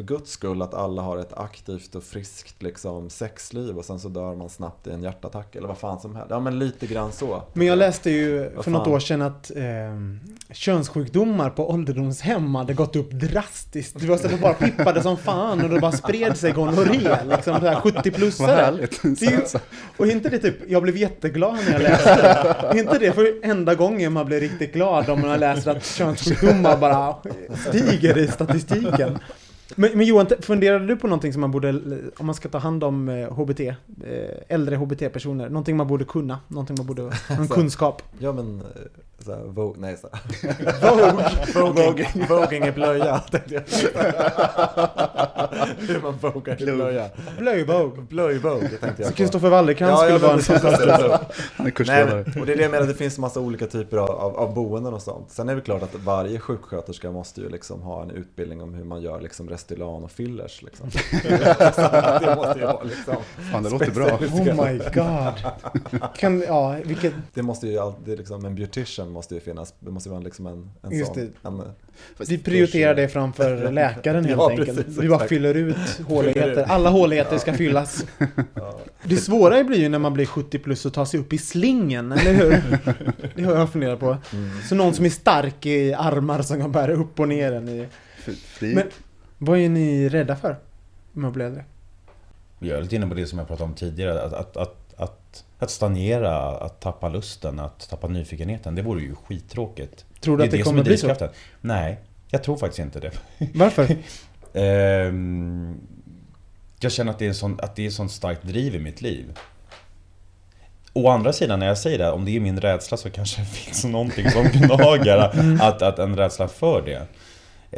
för 0.00 0.06
guds 0.06 0.30
skull 0.30 0.62
att 0.62 0.74
alla 0.74 1.02
har 1.02 1.16
ett 1.18 1.32
aktivt 1.38 1.94
och 1.94 2.02
friskt 2.04 2.62
liksom, 2.62 3.10
sexliv 3.10 3.78
och 3.78 3.84
sen 3.84 4.00
så 4.00 4.08
dör 4.08 4.34
man 4.34 4.48
snabbt 4.48 4.86
i 4.86 4.90
en 4.90 5.02
hjärtattack 5.02 5.56
eller 5.56 5.68
vad 5.68 5.78
fan 5.78 6.00
som 6.00 6.16
helst. 6.16 6.30
Ja 6.30 6.40
men 6.40 6.58
lite 6.58 6.86
grann 6.86 7.12
så. 7.12 7.42
Men 7.52 7.66
jag 7.66 7.78
läste 7.78 8.10
ju 8.10 8.50
Vad 8.54 8.64
för 8.64 8.70
något 8.70 8.86
år 8.88 9.00
sedan 9.00 9.22
att 9.22 9.50
eh, 9.56 9.64
könssjukdomar 10.54 11.50
på 11.50 11.70
ålderdomshem 11.70 12.54
hade 12.54 12.74
gått 12.74 12.96
upp 12.96 13.10
drastiskt. 13.10 14.00
Det 14.00 14.06
var 14.06 14.16
så 14.16 14.24
att 14.26 14.32
det 14.32 14.38
bara 14.40 14.54
pippade 14.54 15.02
som 15.02 15.16
fan 15.16 15.60
och 15.64 15.70
det 15.70 15.80
bara 15.80 15.92
spred 15.92 16.36
sig 16.36 16.52
gonorré. 16.52 17.16
Liksom 17.28 17.60
så 17.60 17.66
här 17.66 17.74
70-plussare. 17.80 18.46
Vad 18.46 18.56
härligt. 18.56 19.02
Det 19.20 19.26
är 19.26 19.30
ju- 19.30 19.46
Och 19.96 20.06
inte 20.06 20.28
det 20.28 20.38
typ, 20.38 20.56
jag 20.68 20.82
blev 20.82 20.96
jätteglad 20.96 21.54
när 21.66 21.72
jag 21.72 21.82
läste 21.82 22.16
det. 22.72 22.78
Inte 22.78 22.98
det 22.98 23.12
för 23.12 23.26
enda 23.42 23.74
gången 23.74 24.12
man 24.12 24.26
blir 24.26 24.40
riktigt 24.40 24.72
glad 24.72 25.10
om 25.10 25.20
man 25.20 25.40
läser 25.40 25.76
att 25.76 25.84
könssjukdomar 25.84 26.76
bara 26.76 27.14
stiger 27.68 28.18
i 28.18 28.28
statistiken. 28.28 29.18
Men, 29.76 29.90
men 29.94 30.06
Johan, 30.06 30.26
funderade 30.40 30.86
du 30.86 30.96
på 30.96 31.06
någonting 31.06 31.32
som 31.32 31.40
man 31.40 31.50
borde, 31.50 31.70
om 32.16 32.26
man 32.26 32.34
ska 32.34 32.48
ta 32.48 32.58
hand 32.58 32.84
om 32.84 33.08
eh, 33.08 33.32
HBT, 33.32 33.60
eh, 33.60 33.74
äldre 34.48 34.76
HBT-personer, 34.76 35.48
någonting 35.48 35.76
man 35.76 35.86
borde 35.86 36.04
kunna, 36.04 36.40
någonting 36.48 36.76
man 36.78 36.86
borde, 36.86 37.02
någon 37.02 37.48
kunskap? 37.58 38.02
Ja 38.18 38.32
men, 38.32 38.62
eh, 39.20 39.24
såhär, 39.24 39.44
Vogue, 39.44 39.80
nej 39.80 39.96
såhär. 39.96 40.20
Vogue. 41.54 41.86
Voging, 41.86 42.26
voging 42.28 42.64
i 42.64 42.72
blöja, 42.72 43.18
tänkte 43.18 43.54
jag. 43.54 43.62
Hur 45.78 46.00
man 46.02 46.18
vogar 46.18 46.62
i 46.62 46.64
blöja. 46.64 47.10
Blöj-Vogue. 47.38 48.06
Blöj-Vogue 48.08 48.68
tänkte 48.68 48.86
jag 48.96 49.04
Så 49.04 49.10
på. 49.10 49.16
Kristoffer 49.16 49.48
Wallercrantz 49.50 50.02
Ja, 50.02 50.04
skulle 50.04 50.18
vara 50.18 50.32
en 50.32 50.40
fantastisk... 50.40 50.86
det 50.86 50.92
är 50.92 50.98
så. 50.98 51.02
Han 51.10 51.18
är 51.18 51.62
Nej, 51.62 51.72
kursledare. 51.72 52.24
och 52.40 52.46
det 52.46 52.52
är 52.52 52.56
det 52.56 52.62
jag 52.62 52.70
menar, 52.70 52.86
det 52.86 52.94
finns 52.94 53.18
massa 53.18 53.40
olika 53.40 53.66
typer 53.66 53.96
av, 53.96 54.10
av, 54.10 54.36
av 54.36 54.54
boenden 54.54 54.94
och 54.94 55.02
sånt. 55.02 55.30
Sen 55.30 55.48
är 55.48 55.54
det 55.56 55.60
klart 55.60 55.82
att 55.82 55.94
varje 55.94 56.38
sjuksköterska 56.38 57.10
måste 57.10 57.40
ju 57.40 57.48
liksom 57.48 57.82
ha 57.82 58.02
en 58.02 58.10
utbildning 58.10 58.62
om 58.62 58.74
hur 58.74 58.84
man 58.84 59.02
gör 59.02 59.20
liksom 59.20 59.48
Restylane 59.48 60.04
och 60.04 60.10
fillers. 60.10 60.62
Liksom. 60.62 60.90
det 62.20 62.34
måste 62.36 62.58
ju 62.58 62.66
vara 62.66 62.82
liksom. 62.82 63.16
Fan, 63.52 63.62
det 63.62 63.70
låter 63.70 63.90
bra. 63.90 64.06
Oh 64.06 64.66
my 64.66 64.78
god. 64.78 66.12
Kan, 66.16 66.40
ja, 66.40 66.76
vilket... 66.84 67.14
Det 67.34 67.42
måste 67.42 67.66
ju 67.66 67.78
alltid 67.78 68.18
liksom, 68.18 68.44
en 68.44 68.54
beautician 68.54 69.09
måste 69.10 69.34
ju 69.34 69.40
finnas. 69.40 69.74
Det 69.80 69.90
måste 69.90 70.08
ju 70.08 70.10
vara 70.10 70.22
liksom 70.22 70.46
en, 70.46 70.70
en 70.82 70.98
Just 70.98 71.14
sån. 71.14 71.32
det. 71.42 71.48
En, 71.48 71.62
Vi 72.28 72.38
prioriterar 72.38 72.94
det 72.94 73.08
framför 73.08 73.72
läkaren 73.72 74.24
helt 74.24 74.38
Ja, 74.38 74.50
enkelt. 74.50 74.76
precis, 74.76 74.98
vi 74.98 75.08
bara 75.08 75.26
fyller 75.26 75.54
ut 75.54 75.76
håligheter. 76.08 76.62
Alla 76.68 76.90
håligheter 76.90 77.38
ska 77.38 77.52
fyllas. 77.54 78.04
Det 79.04 79.16
svåra 79.16 79.64
blir 79.64 79.78
ju 79.78 79.88
när 79.88 79.98
man 79.98 80.14
blir 80.14 80.26
70 80.26 80.58
plus 80.58 80.86
och 80.86 80.94
tar 80.94 81.04
sig 81.04 81.20
upp 81.20 81.32
i 81.32 81.38
slingen, 81.38 82.12
eller 82.12 82.32
hur? 82.32 82.62
Det 83.36 83.42
har 83.42 83.54
jag 83.56 83.72
funderat 83.72 84.00
på. 84.00 84.16
Så 84.68 84.74
någon 84.74 84.94
som 84.94 85.04
är 85.04 85.10
stark 85.10 85.66
i 85.66 85.92
armar 85.94 86.42
som 86.42 86.60
kan 86.60 86.72
bära 86.72 86.92
upp 86.92 87.20
och 87.20 87.28
ner 87.28 87.52
en 87.52 87.68
i... 87.68 87.86
Men 88.60 88.82
vad 89.38 89.58
är 89.58 89.68
ni 89.68 90.08
rädda 90.08 90.36
för? 90.36 90.56
Om 91.14 91.24
jag 91.24 91.32
blir 91.32 91.44
äldre? 91.44 91.64
Jag 92.58 92.78
är 92.78 92.82
lite 92.82 92.96
inne 92.96 93.06
på 93.06 93.14
det 93.14 93.26
som 93.26 93.38
jag 93.38 93.48
pratade 93.48 93.68
om 93.68 93.74
tidigare. 93.74 94.22
Att, 94.22 94.32
att, 94.32 94.56
att, 94.56 94.76
att, 95.30 95.44
att 95.58 95.70
stagnera, 95.70 96.36
att 96.38 96.80
tappa 96.80 97.08
lusten, 97.08 97.60
att 97.60 97.88
tappa 97.90 98.08
nyfikenheten. 98.08 98.74
Det 98.74 98.82
vore 98.82 99.02
ju 99.02 99.14
skittråkigt. 99.14 100.04
Tror 100.20 100.38
du 100.38 100.44
att 100.44 100.50
det 100.50 100.56
som 100.56 100.64
kommer 100.64 100.84
bli 100.84 100.96
så? 100.96 101.28
Nej, 101.60 101.98
jag 102.28 102.42
tror 102.42 102.56
faktiskt 102.56 102.78
inte 102.78 103.00
det. 103.00 103.12
Varför? 103.54 103.96
Ehm, 104.54 105.80
jag 106.80 106.92
känner 106.92 107.12
att 107.12 107.18
det 107.18 107.24
är 107.24 107.28
en 107.28 107.34
sån, 107.34 107.60
att 107.60 107.76
det 107.76 107.86
är 107.86 107.90
sånt 107.90 108.12
starkt 108.12 108.42
driv 108.42 108.74
i 108.74 108.78
mitt 108.78 109.02
liv. 109.02 109.38
Å 110.92 111.08
andra 111.08 111.32
sidan, 111.32 111.58
när 111.58 111.66
jag 111.66 111.78
säger 111.78 111.98
det, 111.98 112.10
om 112.10 112.24
det 112.24 112.36
är 112.36 112.40
min 112.40 112.60
rädsla 112.60 112.96
så 112.96 113.10
kanske 113.10 113.40
det 113.40 113.46
finns 113.46 113.84
någonting 113.84 114.30
som 114.30 114.44
gnagar. 114.44 115.30
Mm. 115.34 115.60
att, 115.60 115.82
att 115.82 115.98
en 115.98 116.16
rädsla 116.16 116.48
för 116.48 116.82
det. 116.82 117.06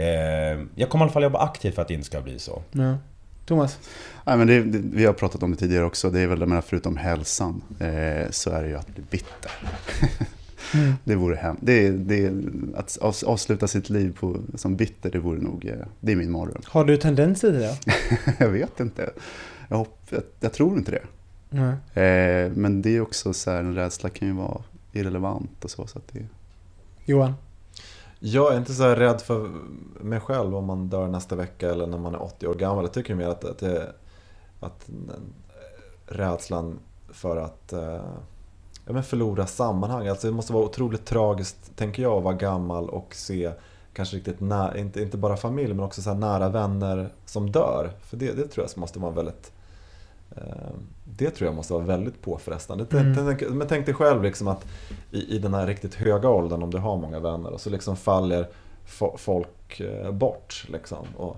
Ehm, 0.02 0.70
jag 0.74 0.88
kommer 0.88 1.04
i 1.04 1.06
alla 1.06 1.12
fall 1.12 1.22
jobba 1.22 1.38
aktivt 1.38 1.74
för 1.74 1.82
att 1.82 1.88
det 1.88 1.94
inte 1.94 2.06
ska 2.06 2.20
bli 2.20 2.38
så. 2.38 2.62
Ja. 2.72 2.96
Thomas? 3.46 3.78
Nej, 4.26 4.36
men 4.38 4.46
det, 4.46 4.62
det, 4.62 4.78
vi 4.78 5.04
har 5.04 5.12
pratat 5.12 5.42
om 5.42 5.50
det 5.50 5.56
tidigare 5.56 5.84
också. 5.84 6.10
Det 6.10 6.20
är 6.20 6.26
väl, 6.26 6.38
menar, 6.46 6.60
förutom 6.62 6.96
hälsan, 6.96 7.62
eh, 7.78 8.30
så 8.30 8.50
är 8.50 8.62
det 8.62 8.68
ju 8.68 8.76
att 8.76 8.94
bli 8.94 9.04
bitter. 9.10 9.50
Mm. 10.74 10.92
Det 11.04 11.14
vore 11.14 11.36
hem. 11.36 11.56
Det, 11.60 11.90
det, 11.90 12.26
att 12.76 12.98
avs- 13.00 13.24
avsluta 13.24 13.68
sitt 13.68 13.90
liv 13.90 14.16
på, 14.20 14.36
som 14.54 14.76
bitter, 14.76 15.10
det 15.10 15.18
vore 15.18 15.40
nog, 15.40 15.64
eh, 15.66 15.86
det 16.00 16.12
är 16.12 16.16
min 16.16 16.30
mardröm. 16.30 16.62
Har 16.66 16.84
du 16.84 16.96
tendenser 16.96 17.50
till 17.50 17.60
det? 17.60 17.78
jag 18.44 18.48
vet 18.48 18.80
inte. 18.80 19.10
Jag, 19.68 19.76
hopp, 19.76 19.98
jag, 20.10 20.22
jag 20.40 20.52
tror 20.52 20.78
inte 20.78 20.90
det. 20.90 21.02
Nej. 21.50 22.04
Eh, 22.04 22.52
men 22.52 22.82
det 22.82 22.96
är 22.96 23.00
också 23.00 23.32
så 23.32 23.50
här, 23.50 23.58
en 23.58 23.74
rädsla 23.74 24.08
kan 24.10 24.28
ju 24.28 24.34
vara 24.34 24.62
irrelevant 24.92 25.64
och 25.64 25.70
så. 25.70 25.86
så 25.86 25.98
att 25.98 26.08
det, 26.12 26.26
Johan? 27.04 27.34
Jag 28.24 28.52
är 28.52 28.56
inte 28.58 28.74
så 28.74 28.82
här 28.82 28.96
rädd 28.96 29.20
för 29.20 29.50
mig 30.00 30.20
själv 30.20 30.56
om 30.56 30.64
man 30.64 30.88
dör 30.88 31.08
nästa 31.08 31.36
vecka 31.36 31.70
eller 31.70 31.86
när 31.86 31.98
man 31.98 32.14
är 32.14 32.22
80 32.22 32.46
år 32.46 32.54
gammal. 32.54 32.84
Jag 32.84 32.92
tycker 32.92 33.14
mer 33.14 33.28
att, 33.28 33.44
att, 33.44 33.58
det, 33.58 33.92
att 34.60 34.90
rädslan 36.06 36.78
för 37.08 37.36
att 37.36 37.72
eh, 37.72 38.02
ja, 38.86 38.92
men 38.92 39.02
förlora 39.02 39.46
sammanhang. 39.46 40.08
Alltså 40.08 40.26
det 40.26 40.32
måste 40.32 40.52
vara 40.52 40.64
otroligt 40.64 41.04
tragiskt, 41.04 41.76
tänker 41.76 42.02
jag, 42.02 42.16
att 42.16 42.24
vara 42.24 42.34
gammal 42.34 42.88
och 42.88 43.14
se 43.14 43.52
kanske 43.92 44.16
riktigt 44.16 44.40
nära, 44.40 44.78
inte, 44.78 45.02
inte 45.02 45.16
bara 45.16 45.36
familj, 45.36 45.74
men 45.74 45.84
också 45.84 46.02
så 46.02 46.10
här 46.10 46.18
nära 46.18 46.48
vänner 46.48 47.12
som 47.24 47.50
dör. 47.50 47.90
För 48.00 48.16
det, 48.16 48.32
det 48.32 48.48
tror 48.48 48.66
jag 48.66 48.80
måste 48.80 48.98
vara 48.98 49.12
väldigt 49.12 49.52
det 51.04 51.30
tror 51.30 51.46
jag 51.46 51.54
måste 51.54 51.72
vara 51.72 51.84
väldigt 51.84 52.22
påfrestande. 52.22 52.86
Mm. 52.90 53.36
Men 53.58 53.68
tänk 53.68 53.86
dig 53.86 53.94
själv 53.94 54.22
liksom 54.22 54.48
att 54.48 54.66
i, 55.10 55.36
i 55.36 55.38
den 55.38 55.54
här 55.54 55.66
riktigt 55.66 55.94
höga 55.94 56.28
åldern, 56.28 56.62
om 56.62 56.70
du 56.70 56.78
har 56.78 56.96
många 56.96 57.20
vänner, 57.20 57.50
och 57.50 57.60
så 57.60 57.70
liksom 57.70 57.96
faller 57.96 58.48
fo- 58.86 59.16
folk 59.16 59.80
eh, 59.80 60.10
bort. 60.10 60.66
Liksom. 60.68 61.06
Och 61.16 61.36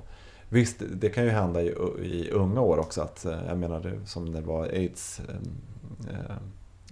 visst, 0.48 0.82
det 0.92 1.08
kan 1.08 1.24
ju 1.24 1.30
hända 1.30 1.62
i, 1.62 1.66
i 2.02 2.30
unga 2.32 2.60
år 2.60 2.78
också. 2.78 3.02
Att, 3.02 3.24
eh, 3.24 3.38
jag 3.48 3.58
menar, 3.58 3.80
det, 3.80 4.06
som 4.06 4.32
det 4.32 4.40
var 4.40 4.64
aids 4.64 5.20
eh, 5.28 5.34
eh, 6.14 6.36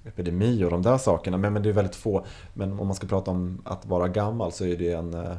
epidemi 0.07 0.65
och 0.65 0.71
de 0.71 0.83
där 0.83 0.99
sakerna. 0.99 1.37
Men, 1.37 1.53
men 1.53 1.63
det 1.63 1.69
är 1.69 1.73
väldigt 1.73 1.97
få. 1.97 2.25
Men 2.55 2.81
om 2.81 2.87
man 2.87 2.97
ska 2.97 3.07
prata 3.07 3.31
om 3.31 3.63
att 3.65 3.87
vara 3.87 4.09
gammal 4.09 4.53
så 4.53 4.65
är 4.65 4.77
det 4.77 4.93
en 4.93 5.15
eh, 5.15 5.23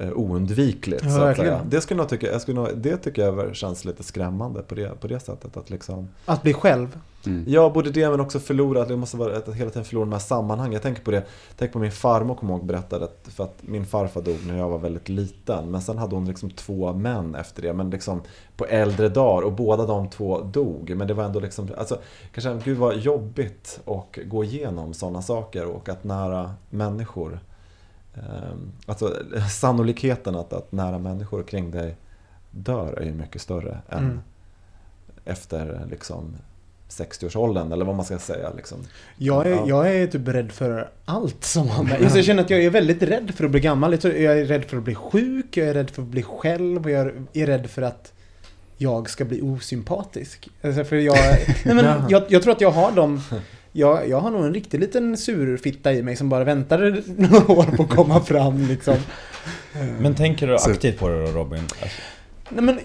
oundvikligt. 0.00 1.04
Ja, 1.04 1.10
så 1.10 1.20
att 1.20 1.36
säga. 1.36 1.60
Det, 1.68 1.80
skulle 1.80 2.00
jag 2.00 2.08
tycka, 2.08 2.32
jag 2.32 2.40
skulle 2.40 2.60
nog, 2.60 2.68
det 2.76 2.96
tycker 2.96 3.22
jag 3.22 3.56
känns 3.56 3.84
lite 3.84 4.02
skrämmande 4.02 4.62
på 4.62 4.74
det, 4.74 5.00
på 5.00 5.06
det 5.06 5.20
sättet. 5.20 5.56
Att 5.56 5.70
liksom, 5.70 6.08
Att 6.26 6.42
bli 6.42 6.52
själv? 6.52 6.98
mm. 7.26 7.44
Ja, 7.48 7.70
både 7.70 7.90
det 7.90 8.10
men 8.10 8.20
också 8.20 8.38
förlora, 8.38 8.84
det 8.84 8.96
måste 8.96 9.16
vara 9.16 9.36
att 9.36 9.54
hela 9.54 9.70
tiden 9.70 9.84
förlora 9.84 10.04
de 10.04 10.12
här 10.12 10.18
sammanhangen. 10.18 10.72
Jag 10.72 10.82
tänker 10.82 11.02
på 11.02 11.10
det, 11.10 11.24
tänk 11.56 11.72
på 11.72 11.78
min 11.78 11.92
farmor 11.92 12.34
kommer 12.34 12.54
ihåg 12.54 12.66
berättade 12.66 13.04
att, 13.04 13.28
för 13.34 13.44
att 13.44 13.56
min 13.60 13.86
farfar 13.86 14.22
dog 14.22 14.36
när 14.46 14.58
jag 14.58 14.68
var 14.68 14.78
väldigt 14.78 15.08
liten. 15.08 15.70
Men 15.70 15.82
sen 15.82 15.98
hade 15.98 16.14
hon 16.14 16.24
liksom 16.24 16.50
två 16.50 16.92
män 16.92 17.34
efter 17.34 17.62
det, 17.62 17.72
men 17.72 17.90
liksom 17.90 18.20
på 18.56 18.64
äldre 18.64 19.08
dagar 19.08 19.42
och 19.42 19.52
båda 19.52 19.86
de 19.86 20.10
två 20.10 20.40
dog. 20.40 20.96
Men 20.96 21.08
det 21.08 21.14
var 21.14 21.24
ändå 21.24 21.40
liksom, 21.40 21.68
alltså 21.78 21.98
kanske, 22.32 22.58
gud 22.64 22.78
vad 22.78 22.96
jobbigt 22.96 23.80
att 23.86 24.18
gå 24.24 24.44
igenom 24.44 24.94
sådana 24.94 25.22
saker 25.22 25.66
och 25.66 25.88
att 25.88 26.04
nära 26.04 26.54
människor 26.70 27.40
Alltså 28.86 29.16
sannolikheten 29.50 30.36
att, 30.36 30.52
att 30.52 30.72
nära 30.72 30.98
människor 30.98 31.42
kring 31.42 31.70
dig 31.70 31.96
dör 32.50 32.92
är 32.98 33.04
ju 33.04 33.12
mycket 33.14 33.42
större 33.42 33.78
än 33.88 33.98
Mm. 34.04 34.20
efter 35.24 35.86
liksom 35.90 36.36
60-årsåldern 36.88 37.72
eller 37.72 37.84
vad 37.84 37.96
man 37.96 38.04
ska 38.04 38.18
säga. 38.18 38.50
Liksom. 38.56 38.78
Jag 39.16 39.46
är, 39.46 39.50
Ja. 39.50 39.64
jag 39.68 39.96
är 39.96 40.06
typ 40.06 40.28
rädd 40.28 40.52
för 40.52 40.90
allt 41.04 41.44
som 41.44 41.68
har 41.68 41.84
med. 41.84 42.10
Jag 42.14 42.24
känner 42.24 42.42
att 42.42 42.50
jag 42.50 42.64
är 42.64 42.70
väldigt 42.70 43.02
rädd 43.02 43.34
för 43.34 43.44
att 43.44 43.50
bli 43.50 43.60
gammal. 43.60 43.92
Jag 44.02 44.04
är 44.14 44.44
rädd 44.44 44.64
för 44.64 44.76
att 44.76 44.82
bli 44.82 44.94
sjuk, 44.94 45.56
jag 45.56 45.68
är 45.68 45.74
rädd 45.74 45.90
för 45.90 46.02
att 46.02 46.08
bli 46.08 46.22
själv 46.22 46.84
och 46.84 46.90
jag 46.90 47.12
är 47.32 47.46
rädd 47.46 47.70
för 47.70 47.82
att 47.82 48.12
jag 48.76 49.10
ska 49.10 49.24
bli 49.24 49.42
osympatisk. 49.42 50.48
Alltså 50.62 50.84
för 50.84 50.96
jag, 50.96 51.16
nej 51.64 51.74
men 51.74 52.08
jag, 52.08 52.22
jag 52.28 52.42
tror 52.42 52.52
att 52.52 52.60
jag 52.60 52.70
har 52.70 52.92
dem 52.92 53.20
jag, 53.72 54.08
jag 54.08 54.20
har 54.20 54.30
nog 54.30 54.44
en 54.44 54.54
riktig 54.54 54.80
liten 54.80 55.16
surfitta 55.16 55.92
i 55.92 56.02
mig 56.02 56.16
som 56.16 56.28
bara 56.28 56.44
väntar 56.44 57.02
några 57.16 57.52
år 57.52 57.76
på 57.76 57.82
att 57.82 57.88
komma 57.90 58.20
fram 58.20 58.66
liksom. 58.66 58.96
Men 60.00 60.14
tänker 60.14 60.46
du 60.46 60.54
aktivt 60.56 60.98
på 60.98 61.08
det 61.08 61.20
då 61.26 61.30
Robin? 61.32 61.58
Alltså, 61.82 62.00
Nej 62.48 62.64
men 62.64 62.78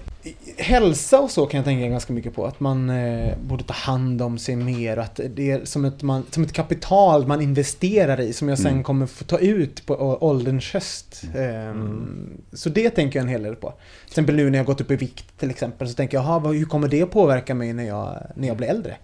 hälsa 0.58 1.20
och 1.20 1.32
så 1.32 1.46
kan 1.46 1.58
jag 1.58 1.66
tänka 1.66 1.88
ganska 1.88 2.14
mycket 2.14 2.36
på. 2.36 2.46
Att 2.46 2.60
man 2.60 2.90
eh, 2.90 3.38
borde 3.38 3.64
ta 3.64 3.74
hand 3.74 4.22
om 4.22 4.38
sig 4.38 4.56
mer. 4.56 4.98
och 4.98 5.04
Att 5.04 5.20
det 5.36 5.52
är 5.52 5.66
som 5.66 5.86
ett, 5.86 6.02
man, 6.02 6.24
som 6.32 6.44
ett 6.44 6.54
kapital 6.54 7.28
man 7.28 7.42
investerar 7.42 8.20
i 8.20 8.34
som 8.34 8.50
jag 8.50 8.58
sen 8.58 8.72
Mm. 8.72 8.84
kommer 8.84 9.06
få 9.06 9.24
ta 9.24 9.38
ut 9.40 9.86
på 9.86 9.94
å- 9.94 10.18
ålderns 10.22 10.74
höst. 10.74 11.24
Ehm, 11.36 12.30
Så 12.54 12.70
det 12.70 12.90
tänker 12.90 13.20
jag 13.20 13.24
en 13.24 13.30
hel 13.30 13.44
del 13.44 13.56
på. 13.56 13.70
Till 13.70 14.12
exempel 14.12 14.36
nu 14.36 14.50
när 14.50 14.58
jag 14.58 14.66
gått 14.66 14.82
upp 14.82 14.92
i 14.92 14.96
vikt 14.96 15.40
till 15.40 15.50
exempel 15.50 15.88
så 15.88 15.94
tänker 15.94 16.18
jag, 16.18 16.24
"Jaha, 16.24 16.40
vad- 16.40 16.56
hur 16.56 16.66
kommer 16.66 16.88
det 16.88 17.06
påverka 17.06 17.56
mig 17.56 17.74
när 17.74 17.84
jag, 17.88 18.18
när 18.36 18.48
jag 18.48 18.58
blir 18.58 18.68
äldre? 18.68 18.98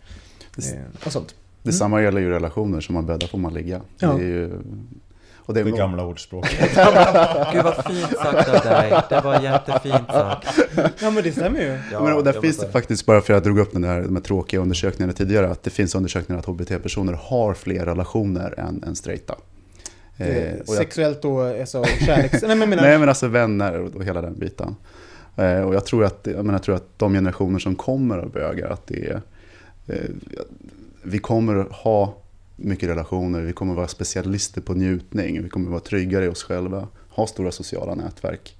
Det- 0.55 0.73
Eh, 0.73 1.05
och 1.05 1.11
sånt. 1.11 1.35
Detsamma 1.63 2.01
gäller 2.01 2.21
ju 2.21 2.29
relationer, 2.29 2.81
som 2.81 2.95
man 2.95 3.05
bäddar 3.05 3.27
får 3.27 3.37
man 3.37 3.53
ligga. 3.53 3.81
Ja. 3.97 4.13
Det 4.13 4.23
är 4.23 4.27
ju, 4.27 4.51
och 5.45 5.53
det 5.53 5.63
det 5.63 5.69
är, 5.69 5.77
gamla 5.77 6.05
ordspråket. 6.05 6.59
Gud 7.53 7.63
vad 7.63 7.85
fint 7.85 8.17
sagt 8.17 8.49
av 8.49 8.71
dig. 8.71 9.01
Det 9.09 9.21
var 9.23 9.41
jättefint 9.41 10.07
sagt. 10.07 10.59
Ja 11.01 11.11
men 11.11 11.23
det 11.23 11.31
stämmer 11.31 11.61
ju. 11.61 11.79
Ja, 11.91 12.03
men, 12.03 12.13
och 12.13 12.23
där 12.23 12.41
finns 12.41 12.57
det 12.57 12.71
faktiskt, 12.71 13.05
bara 13.05 13.21
för 13.21 13.33
att 13.33 13.37
jag 13.37 13.43
drog 13.43 13.59
upp 13.59 13.71
den 13.71 13.81
där, 13.81 14.01
de 14.01 14.15
här 14.15 14.23
tråkiga 14.23 14.59
undersökningarna 14.59 15.13
tidigare, 15.13 15.49
att 15.49 15.63
det 15.63 15.69
finns 15.69 15.95
undersökningar 15.95 16.39
att 16.39 16.45
HBT-personer 16.45 17.13
har 17.13 17.53
fler 17.53 17.85
relationer 17.85 18.59
än, 18.59 18.83
än 18.87 18.95
straighta. 18.95 19.35
Eh, 20.17 20.27
Eh, 20.27 20.59
och 20.59 20.73
Sexuellt 20.73 21.21
då, 21.21 21.41
alltså 21.41 21.83
kärleks... 22.05 22.41
Nej 22.41 22.55
men 22.55 22.69
menar... 22.69 22.83
Nej 22.83 22.99
men 22.99 23.09
alltså 23.09 23.27
vänner 23.27 23.79
och, 23.79 23.95
och 23.95 24.03
hela 24.03 24.21
den 24.21 24.39
biten. 24.39 24.75
Eh, 25.35 25.61
och 25.61 25.75
jag 25.75 25.85
tror, 25.85 26.03
att, 26.03 26.19
jag, 26.23 26.35
menar, 26.35 26.53
jag 26.53 26.63
tror 26.63 26.75
att 26.75 26.99
de 26.99 27.13
generationer 27.13 27.59
som 27.59 27.75
kommer 27.75 28.17
av 28.17 28.31
bögar, 28.31 28.69
att 28.69 28.87
det 28.87 29.07
är, 29.07 29.21
eh, 29.87 29.95
vi 31.03 31.19
kommer 31.19 31.67
ha 31.71 32.17
mycket 32.55 32.89
relationer, 32.89 33.41
vi 33.41 33.53
kommer 33.53 33.73
vara 33.73 33.87
specialister 33.87 34.61
på 34.61 34.73
njutning, 34.73 35.43
vi 35.43 35.49
kommer 35.49 35.69
vara 35.69 35.79
tryggare 35.79 36.25
i 36.25 36.27
oss 36.27 36.43
själva, 36.43 36.87
ha 37.09 37.27
stora 37.27 37.51
sociala 37.51 37.95
nätverk. 37.95 38.55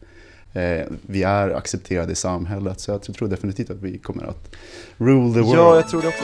Eh, 0.54 0.86
vi 1.02 1.24
är 1.24 1.50
accepterade 1.50 2.12
i 2.12 2.16
samhället, 2.16 2.80
så 2.80 2.91
jag 2.91 3.04
tror 3.04 3.28
definitivt 3.28 3.70
att 3.70 3.82
vi 3.82 3.98
kommer 3.98 4.24
att 4.24 4.56
rule 4.98 5.34
the 5.34 5.39
world. 5.39 5.60
Ja, 5.60 5.76
jag 5.76 5.89
tror 5.89 6.02
det 6.02 6.08
också. 6.08 6.24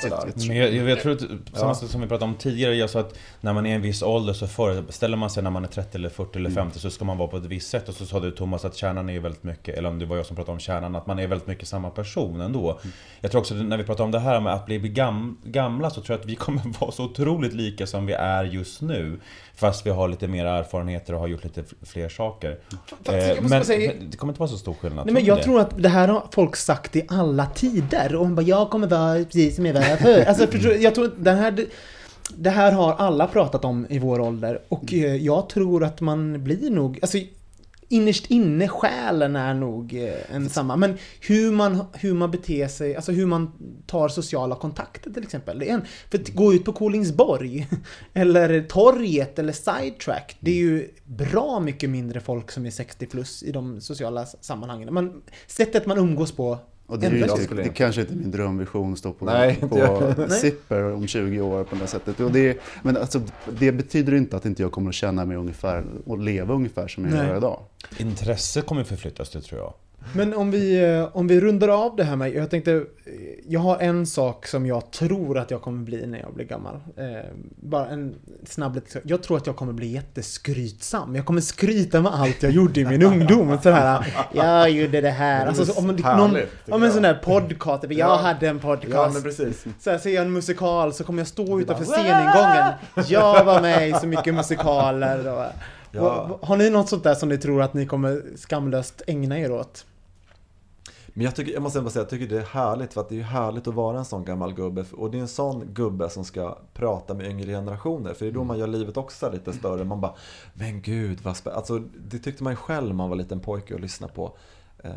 Sådär. 0.00 0.32
Men 0.48 0.56
jag, 0.56 0.74
jag, 0.74 0.88
jag 0.90 1.00
tror 1.00 1.12
att, 1.12 1.20
samma 1.20 1.36
Ja. 1.70 1.74
sak 1.74 1.90
som 1.90 2.00
vi 2.00 2.06
pratade 2.06 2.30
om 2.30 2.34
tidigare, 2.36 2.74
jag 2.74 2.90
sa 2.90 3.00
att 3.00 3.14
när 3.40 3.52
man 3.52 3.66
är 3.66 3.70
i 3.70 3.74
en 3.74 3.82
viss 3.82 4.02
ålder 4.02 4.32
så 4.32 4.46
föreställer 4.46 5.16
man 5.16 5.30
sig 5.30 5.42
när 5.42 5.50
man 5.50 5.64
är 5.64 5.68
30 5.68 5.98
eller 5.98 6.08
40 6.08 6.38
eller 6.38 6.50
50 6.50 6.78
så 6.78 6.90
ska 6.90 7.04
man 7.04 7.18
vara 7.18 7.28
på 7.28 7.36
ett 7.36 7.44
visst 7.46 7.70
sätt. 7.70 7.88
Och 7.88 7.94
så 7.94 8.06
sa 8.06 8.20
du 8.20 8.30
Thomas 8.30 8.64
att 8.64 8.76
kärnan 8.76 9.10
är 9.10 9.20
väldigt 9.20 9.44
mycket, 9.44 9.78
eller 9.78 9.88
om 9.88 9.98
det 9.98 10.06
var 10.06 10.16
jag 10.16 10.26
som 10.26 10.36
pratade 10.36 10.52
om 10.52 10.58
kärnan, 10.60 10.96
att 10.96 11.06
man 11.06 11.18
är 11.18 11.26
väldigt 11.26 11.48
mycket 11.48 11.68
samma 11.68 11.90
person 11.90 12.40
ändå. 12.40 12.80
Jag 13.20 13.30
tror 13.30 13.40
också 13.40 13.54
att 13.54 13.64
när 13.64 13.76
vi 13.76 13.84
pratar 13.84 14.04
om 14.04 14.10
det 14.10 14.18
här 14.20 14.40
med 14.40 14.52
att 14.54 14.66
bli 14.66 14.78
gam, 14.78 15.38
gamla 15.44 15.90
så 15.90 16.00
tror 16.00 16.14
jag 16.14 16.20
att 16.20 16.26
vi 16.30 16.34
kommer 16.36 16.62
vara 16.80 16.92
så 16.92 17.04
otroligt 17.04 17.52
lika 17.52 17.86
som 17.86 18.06
vi 18.06 18.12
är 18.12 18.44
just 18.44 18.80
nu. 18.82 19.20
Fast 19.54 19.86
vi 19.86 19.90
har 19.90 20.08
lite 20.08 20.28
mer 20.28 20.44
erfarenheter 20.46 21.14
och 21.14 21.20
har 21.20 21.26
gjort 21.28 21.44
lite 21.44 21.64
fler 21.82 22.08
saker. 22.08 22.58
Eh, 23.04 23.42
men 23.42 23.64
säga- 23.64 23.92
men 23.98 24.10
det 24.10 24.16
kommer 24.16 24.32
inte 24.32 24.40
vara 24.40 24.50
så 24.50 24.58
stor 24.58 24.74
skillnad. 24.74 25.06
Nej, 25.06 25.14
men 25.14 25.24
jag 25.24 25.38
det? 25.38 25.42
tror 25.42 25.60
att 25.60 25.82
det 25.82 25.88
här 25.88 26.08
har 26.08 26.26
folk 26.32 26.56
sagt 26.56 26.96
i 26.96 27.06
alla 27.08 27.46
tider. 27.46 28.14
Och 28.14 28.20
hon 28.26 28.34
bara, 28.34 28.42
jag 28.42 28.70
kommer 28.70 28.86
vara 28.86 29.24
precis 29.24 29.56
som 29.56 29.66
jag 29.66 29.74
var 29.74 29.80
Alltså, 30.26 30.46
förstår, 30.46 30.74
jag 30.74 30.94
tror 30.94 31.10
den 31.18 31.36
här... 31.38 31.66
Det 32.36 32.50
här 32.50 32.72
har 32.72 32.92
alla 32.92 33.26
pratat 33.26 33.64
om 33.64 33.86
i 33.90 33.98
vår 33.98 34.20
ålder. 34.20 34.62
Och 34.68 34.92
eh, 34.94 35.16
jag 35.16 35.48
tror 35.48 35.84
att 35.84 36.00
man 36.00 36.44
blir 36.44 36.70
nog... 36.70 36.98
Alltså, 37.02 37.18
innerst 37.90 38.26
inne, 38.26 38.68
själen 38.68 39.36
är 39.36 39.54
nog 39.54 39.94
eh, 39.94 40.34
en 40.34 40.50
samma. 40.50 40.76
Men 40.76 40.98
hur 41.20 41.52
man, 41.52 41.84
hur 41.92 42.14
man 42.14 42.30
beter 42.30 42.68
sig, 42.68 42.96
alltså 42.96 43.12
hur 43.12 43.26
man 43.26 43.52
tar 43.86 44.08
sociala 44.08 44.54
kontakter 44.54 45.10
till 45.10 45.22
exempel. 45.22 45.58
Det 45.58 45.70
är 45.70 45.74
en, 45.74 45.84
för 46.10 46.18
att 46.18 46.28
gå 46.28 46.54
ut 46.54 46.64
på 46.64 46.72
Kolingsborg, 46.72 47.68
eller 48.14 48.62
torget, 48.62 49.38
eller 49.38 49.52
sidetrack. 49.52 50.36
Det 50.40 50.50
är 50.50 50.54
ju 50.54 50.88
bra 51.04 51.60
mycket 51.60 51.90
mindre 51.90 52.20
folk 52.20 52.50
som 52.50 52.66
är 52.66 52.70
60 52.70 53.06
plus 53.06 53.42
i 53.42 53.52
de 53.52 53.80
sociala 53.80 54.26
sammanhangen. 54.26 54.94
Man, 54.94 55.22
sättet 55.46 55.86
man 55.86 55.98
umgås 55.98 56.32
på 56.32 56.58
Och 56.90 56.98
det, 56.98 57.06
är 57.06 57.10
ju 57.10 57.18
ju. 57.18 57.62
det 57.62 57.68
kanske 57.68 58.00
inte 58.00 58.12
är 58.12 58.16
min 58.16 58.30
drömvision 58.30 58.92
att 58.92 58.98
stå 58.98 59.12
på, 59.12 59.24
Nej, 59.24 59.56
på. 59.56 60.14
Zipper 60.28 60.92
om 60.92 61.06
20 61.06 61.40
år 61.40 61.64
på 61.64 61.76
det 61.76 61.86
sättet. 61.86 62.20
Och 62.20 62.32
det, 62.32 62.58
men 62.82 62.96
alltså, 62.96 63.20
det 63.58 63.72
betyder 63.72 64.14
inte 64.14 64.36
att 64.36 64.46
inte 64.46 64.62
jag 64.62 64.72
kommer 64.72 64.88
att 64.88 64.94
känna 64.94 65.24
mig 65.24 65.36
ungefär 65.36 65.84
och 66.06 66.18
leva 66.18 66.54
ungefär 66.54 66.88
som 66.88 67.04
jag 67.04 67.14
Nej. 67.14 67.26
gör 67.26 67.36
idag. 67.36 67.60
Intresse 67.98 68.62
kommer 68.62 68.84
förflyttas, 68.84 69.30
det 69.30 69.40
tror 69.40 69.60
jag. 69.60 69.74
Men 70.14 70.34
om 70.34 70.50
vi, 70.50 70.84
eh, 70.84 71.16
om 71.16 71.26
vi 71.28 71.40
rundar 71.40 71.68
av 71.68 71.96
det 71.96 72.04
här 72.04 72.16
med, 72.16 72.34
jag 72.34 72.50
tänkte, 72.50 72.72
eh, 72.72 72.82
jag 73.48 73.60
har 73.60 73.78
en 73.78 74.06
sak 74.06 74.46
som 74.46 74.66
jag 74.66 74.90
tror 74.90 75.38
att 75.38 75.50
jag 75.50 75.62
kommer 75.62 75.84
bli 75.84 76.06
när 76.06 76.18
jag 76.20 76.34
blir 76.34 76.44
gammal. 76.44 76.74
Eh, 76.96 77.04
bara 77.62 77.88
en 77.88 78.14
snabb 78.44 78.74
liten- 78.74 79.02
Jag 79.04 79.22
tror 79.22 79.36
att 79.36 79.46
jag 79.46 79.56
kommer 79.56 79.72
bli 79.72 79.86
jätteskrytsam. 79.86 81.16
Jag 81.16 81.26
kommer 81.26 81.40
skryta 81.40 82.00
med 82.00 82.12
allt 82.14 82.42
jag 82.42 82.52
gjorde 82.52 82.80
i 82.80 82.84
min 82.84 83.02
ungdom. 83.02 83.58
Så 83.62 83.70
här, 83.70 84.14
jag 84.32 84.70
gjorde 84.70 85.00
det 85.00 85.10
här. 85.10 85.46
Alltså, 85.46 85.66
så, 85.66 85.78
om 85.78 85.86
någon, 85.86 86.02
Härligt, 86.02 86.50
tycker 86.50 86.74
om 86.74 86.82
en 86.82 86.86
jag. 86.86 86.92
sån 86.94 87.02
där 87.02 87.14
podcast, 87.14 87.82
jag 87.84 87.92
Ja. 87.92 88.16
hade 88.16 88.48
en 88.48 88.58
podcast. 88.58 88.92
Ja, 88.94 89.10
men 89.12 89.22
precis. 89.22 89.64
Så 89.80 89.90
här, 89.90 89.98
ser 89.98 90.10
jag 90.10 90.24
en 90.24 90.32
musikal 90.32 90.92
så 90.92 91.04
kommer 91.04 91.20
jag 91.20 91.26
stå 91.28 91.60
utanför 91.60 91.84
sceningången. 91.84 92.72
Jag 93.08 93.44
var 93.44 93.60
med 93.60 93.88
i 93.88 93.92
så 93.92 94.06
mycket 94.06 94.34
musikaler. 94.34 95.32
Och, 95.38 95.44
Ja. 95.92 96.38
har 96.42 96.56
ni 96.56 96.70
något 96.70 96.88
sånt 96.88 97.04
där 97.04 97.14
som 97.14 97.28
ni 97.28 97.38
tror 97.38 97.62
att 97.62 97.74
ni 97.74 97.86
kommer 97.86 98.22
skamlöst 98.36 99.02
ägna 99.06 99.38
er 99.38 99.52
åt? 99.52 99.84
Men 101.20 101.24
jag, 101.24 101.36
tycker, 101.36 101.52
jag 101.52 101.62
måste 101.62 101.80
bara 101.80 101.90
säga, 101.90 102.02
jag 102.02 102.08
tycker 102.10 102.26
det 102.28 102.38
är 102.38 102.46
härligt 102.46 102.92
för 102.94 103.00
att 103.00 103.08
det 103.08 103.18
är 103.18 103.22
härligt 103.22 103.68
att 103.68 103.74
vara 103.74 103.98
en 103.98 104.04
sån 104.04 104.24
gammal 104.24 104.54
gubbe. 104.54 104.84
Och 104.92 105.10
det 105.10 105.18
är 105.18 105.22
en 105.22 105.28
sån 105.28 105.74
gubbe 105.74 106.08
som 106.10 106.24
ska 106.24 106.58
prata 106.74 107.14
med 107.14 107.26
yngre 107.26 107.52
generationer. 107.52 108.14
För 108.14 108.24
det 108.24 108.30
är 108.30 108.34
då 108.34 108.44
man 108.44 108.58
gör 108.58 108.66
livet 108.66 108.96
också 108.96 109.30
lite 109.32 109.52
större. 109.52 109.84
Man 109.84 110.00
bara, 110.00 110.14
men 110.54 110.82
gud 110.82 111.20
vad 111.22 111.36
spännande. 111.36 111.58
Alltså, 111.58 111.78
det 112.08 112.18
tyckte 112.18 112.42
man 112.44 112.52
ju 112.52 112.56
själv 112.56 112.86
när 112.86 112.94
man 112.94 113.08
var 113.08 113.16
liten 113.16 113.40
pojke 113.40 113.74
och 113.74 113.80
lyssnade 113.80 114.12
på 114.12 114.36
eh, 114.78 114.92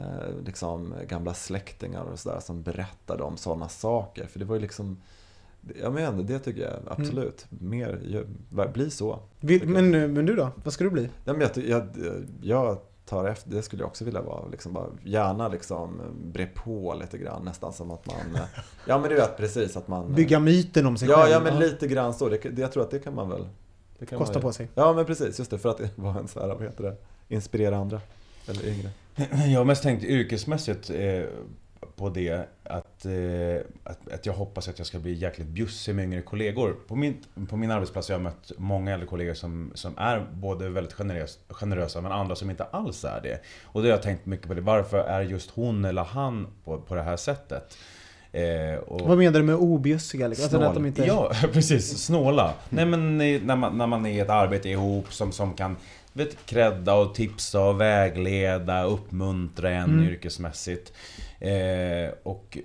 liksom, 0.45 0.93
gamla 1.07 1.33
släktingar 1.33 2.03
och 2.03 2.19
sådär 2.19 2.39
som 2.39 2.61
berättade 2.63 3.23
om 3.23 3.37
sådana 3.37 3.69
saker. 3.69 4.25
För 4.25 4.39
det 4.39 4.45
var 4.45 4.55
ju 4.55 4.61
liksom, 4.61 4.97
jag 5.81 5.93
menar, 5.93 6.23
det 6.23 6.39
tycker 6.39 6.61
jag 6.61 6.99
absolut. 6.99 7.45
Mer, 7.49 7.99
gör- 8.03 8.67
bli 8.73 8.89
så. 8.91 9.19
Vill, 9.39 9.67
men, 9.67 9.91
men 10.13 10.25
du 10.25 10.35
då? 10.35 10.49
Vad 10.63 10.73
ska 10.73 10.83
du 10.83 10.89
bli? 10.89 11.09
Ja, 11.25 11.33
men 11.33 11.41
jag, 11.41 11.65
jag, 11.65 11.87
jag 12.41 12.77
tar 13.05 13.25
efter, 13.25 13.49
det 13.49 13.61
skulle 13.61 13.81
jag 13.81 13.87
också 13.87 14.05
vilja 14.05 14.21
vara. 14.21 14.47
Liksom 14.47 14.73
bara, 14.73 14.87
gärna 15.03 15.47
liksom 15.47 16.01
bre 16.33 16.45
på 16.45 16.95
lite 17.01 17.17
grann. 17.17 17.45
Nästan 17.45 17.73
som 17.73 17.91
att 17.91 18.05
man... 18.07 18.15
Ja 18.87 18.97
men 18.99 19.09
du 19.09 19.15
vet 19.15 19.37
precis 19.37 19.77
att 19.77 19.87
man... 19.87 20.13
Bygga 20.13 20.39
myten 20.39 20.85
om 20.85 20.97
sig 20.97 21.09
Ja, 21.09 21.15
själv? 21.17 21.31
ja 21.31 21.39
men 21.39 21.59
lite 21.59 21.87
grann 21.87 22.13
så. 22.13 22.29
Det, 22.29 22.37
det, 22.37 22.61
jag 22.61 22.71
tror 22.71 22.83
att 22.83 22.91
det 22.91 22.99
kan 22.99 23.15
man 23.15 23.29
väl... 23.29 23.47
Det 23.99 24.05
kan 24.05 24.19
Kosta 24.19 24.33
man, 24.33 24.41
på 24.41 24.51
sig. 24.51 24.69
Ja 24.75 24.93
men 24.93 25.05
precis, 25.05 25.39
just 25.39 25.51
det. 25.51 25.57
För 25.57 25.69
att 25.69 25.81
vara 25.95 26.19
en 26.19 26.27
så 26.27 26.39
här, 26.39 26.47
vad 26.47 26.61
heter 26.63 26.83
det? 26.83 26.95
Inspirera 27.35 27.77
andra. 27.77 28.01
Eller 28.47 28.67
yngre. 28.67 28.89
Jag 29.51 29.59
har 29.59 29.65
mest 29.65 29.83
tänkt 29.83 30.03
yrkesmässigt 30.03 30.89
eh, 30.89 31.23
på 32.03 32.09
det 32.09 32.47
att, 32.63 33.05
eh, 33.05 33.65
att, 33.83 34.11
att 34.13 34.25
jag 34.25 34.33
hoppas 34.33 34.67
att 34.67 34.77
jag 34.77 34.87
ska 34.87 34.99
bli 34.99 35.13
jäkligt 35.13 35.47
bjussig 35.47 35.95
med 35.95 36.05
yngre 36.05 36.21
kollegor. 36.21 36.75
På 36.87 36.95
min, 36.95 37.17
på 37.49 37.57
min 37.57 37.71
arbetsplats 37.71 38.09
har 38.09 38.15
jag 38.15 38.21
mött 38.21 38.51
många 38.57 38.93
äldre 38.93 39.07
kollegor 39.07 39.33
som, 39.33 39.71
som 39.75 39.97
är 39.97 40.25
både 40.33 40.69
väldigt 40.69 40.93
generös, 40.93 41.39
generösa 41.49 42.01
men 42.01 42.11
andra 42.11 42.35
som 42.35 42.49
inte 42.49 42.63
alls 42.63 43.05
är 43.05 43.21
det. 43.23 43.39
Och 43.63 43.81
då 43.81 43.87
har 43.87 43.91
jag 43.91 44.01
tänkt 44.01 44.25
mycket 44.25 44.47
på 44.47 44.53
det. 44.53 44.61
Varför 44.61 44.97
är 44.97 45.21
just 45.21 45.51
hon 45.51 45.85
eller 45.85 46.03
han 46.03 46.47
på, 46.63 46.81
på 46.81 46.95
det 46.95 47.01
här 47.03 47.17
sättet? 47.17 47.77
Eh, 48.31 48.43
Vad 48.87 49.17
menar 49.17 49.39
du 49.39 49.43
med 49.45 49.55
objussiga? 49.55 50.27
Liksom? 50.27 50.43
Alltså, 50.45 50.59
att 50.69 50.73
de 50.73 50.85
inte... 50.85 51.05
Ja, 51.05 51.31
precis. 51.53 52.03
Snåla. 52.05 52.53
Nej 52.69 52.85
men 52.85 53.17
när 53.17 53.55
man, 53.55 53.77
när 53.77 53.87
man 53.87 54.05
är 54.05 54.11
i 54.11 54.19
ett 54.19 54.29
arbete 54.29 54.69
ihop 54.69 55.13
som, 55.13 55.31
som 55.31 55.53
kan 55.53 55.75
vet, 56.13 56.45
credda 56.45 56.93
och 56.93 57.15
tipsa 57.15 57.59
och 57.59 57.81
vägleda, 57.81 58.83
uppmuntra 58.83 59.69
en 59.69 59.83
Mm. 59.83 60.05
yrkesmässigt. 60.05 60.93
Eh, 61.43 62.13
och 62.23 62.57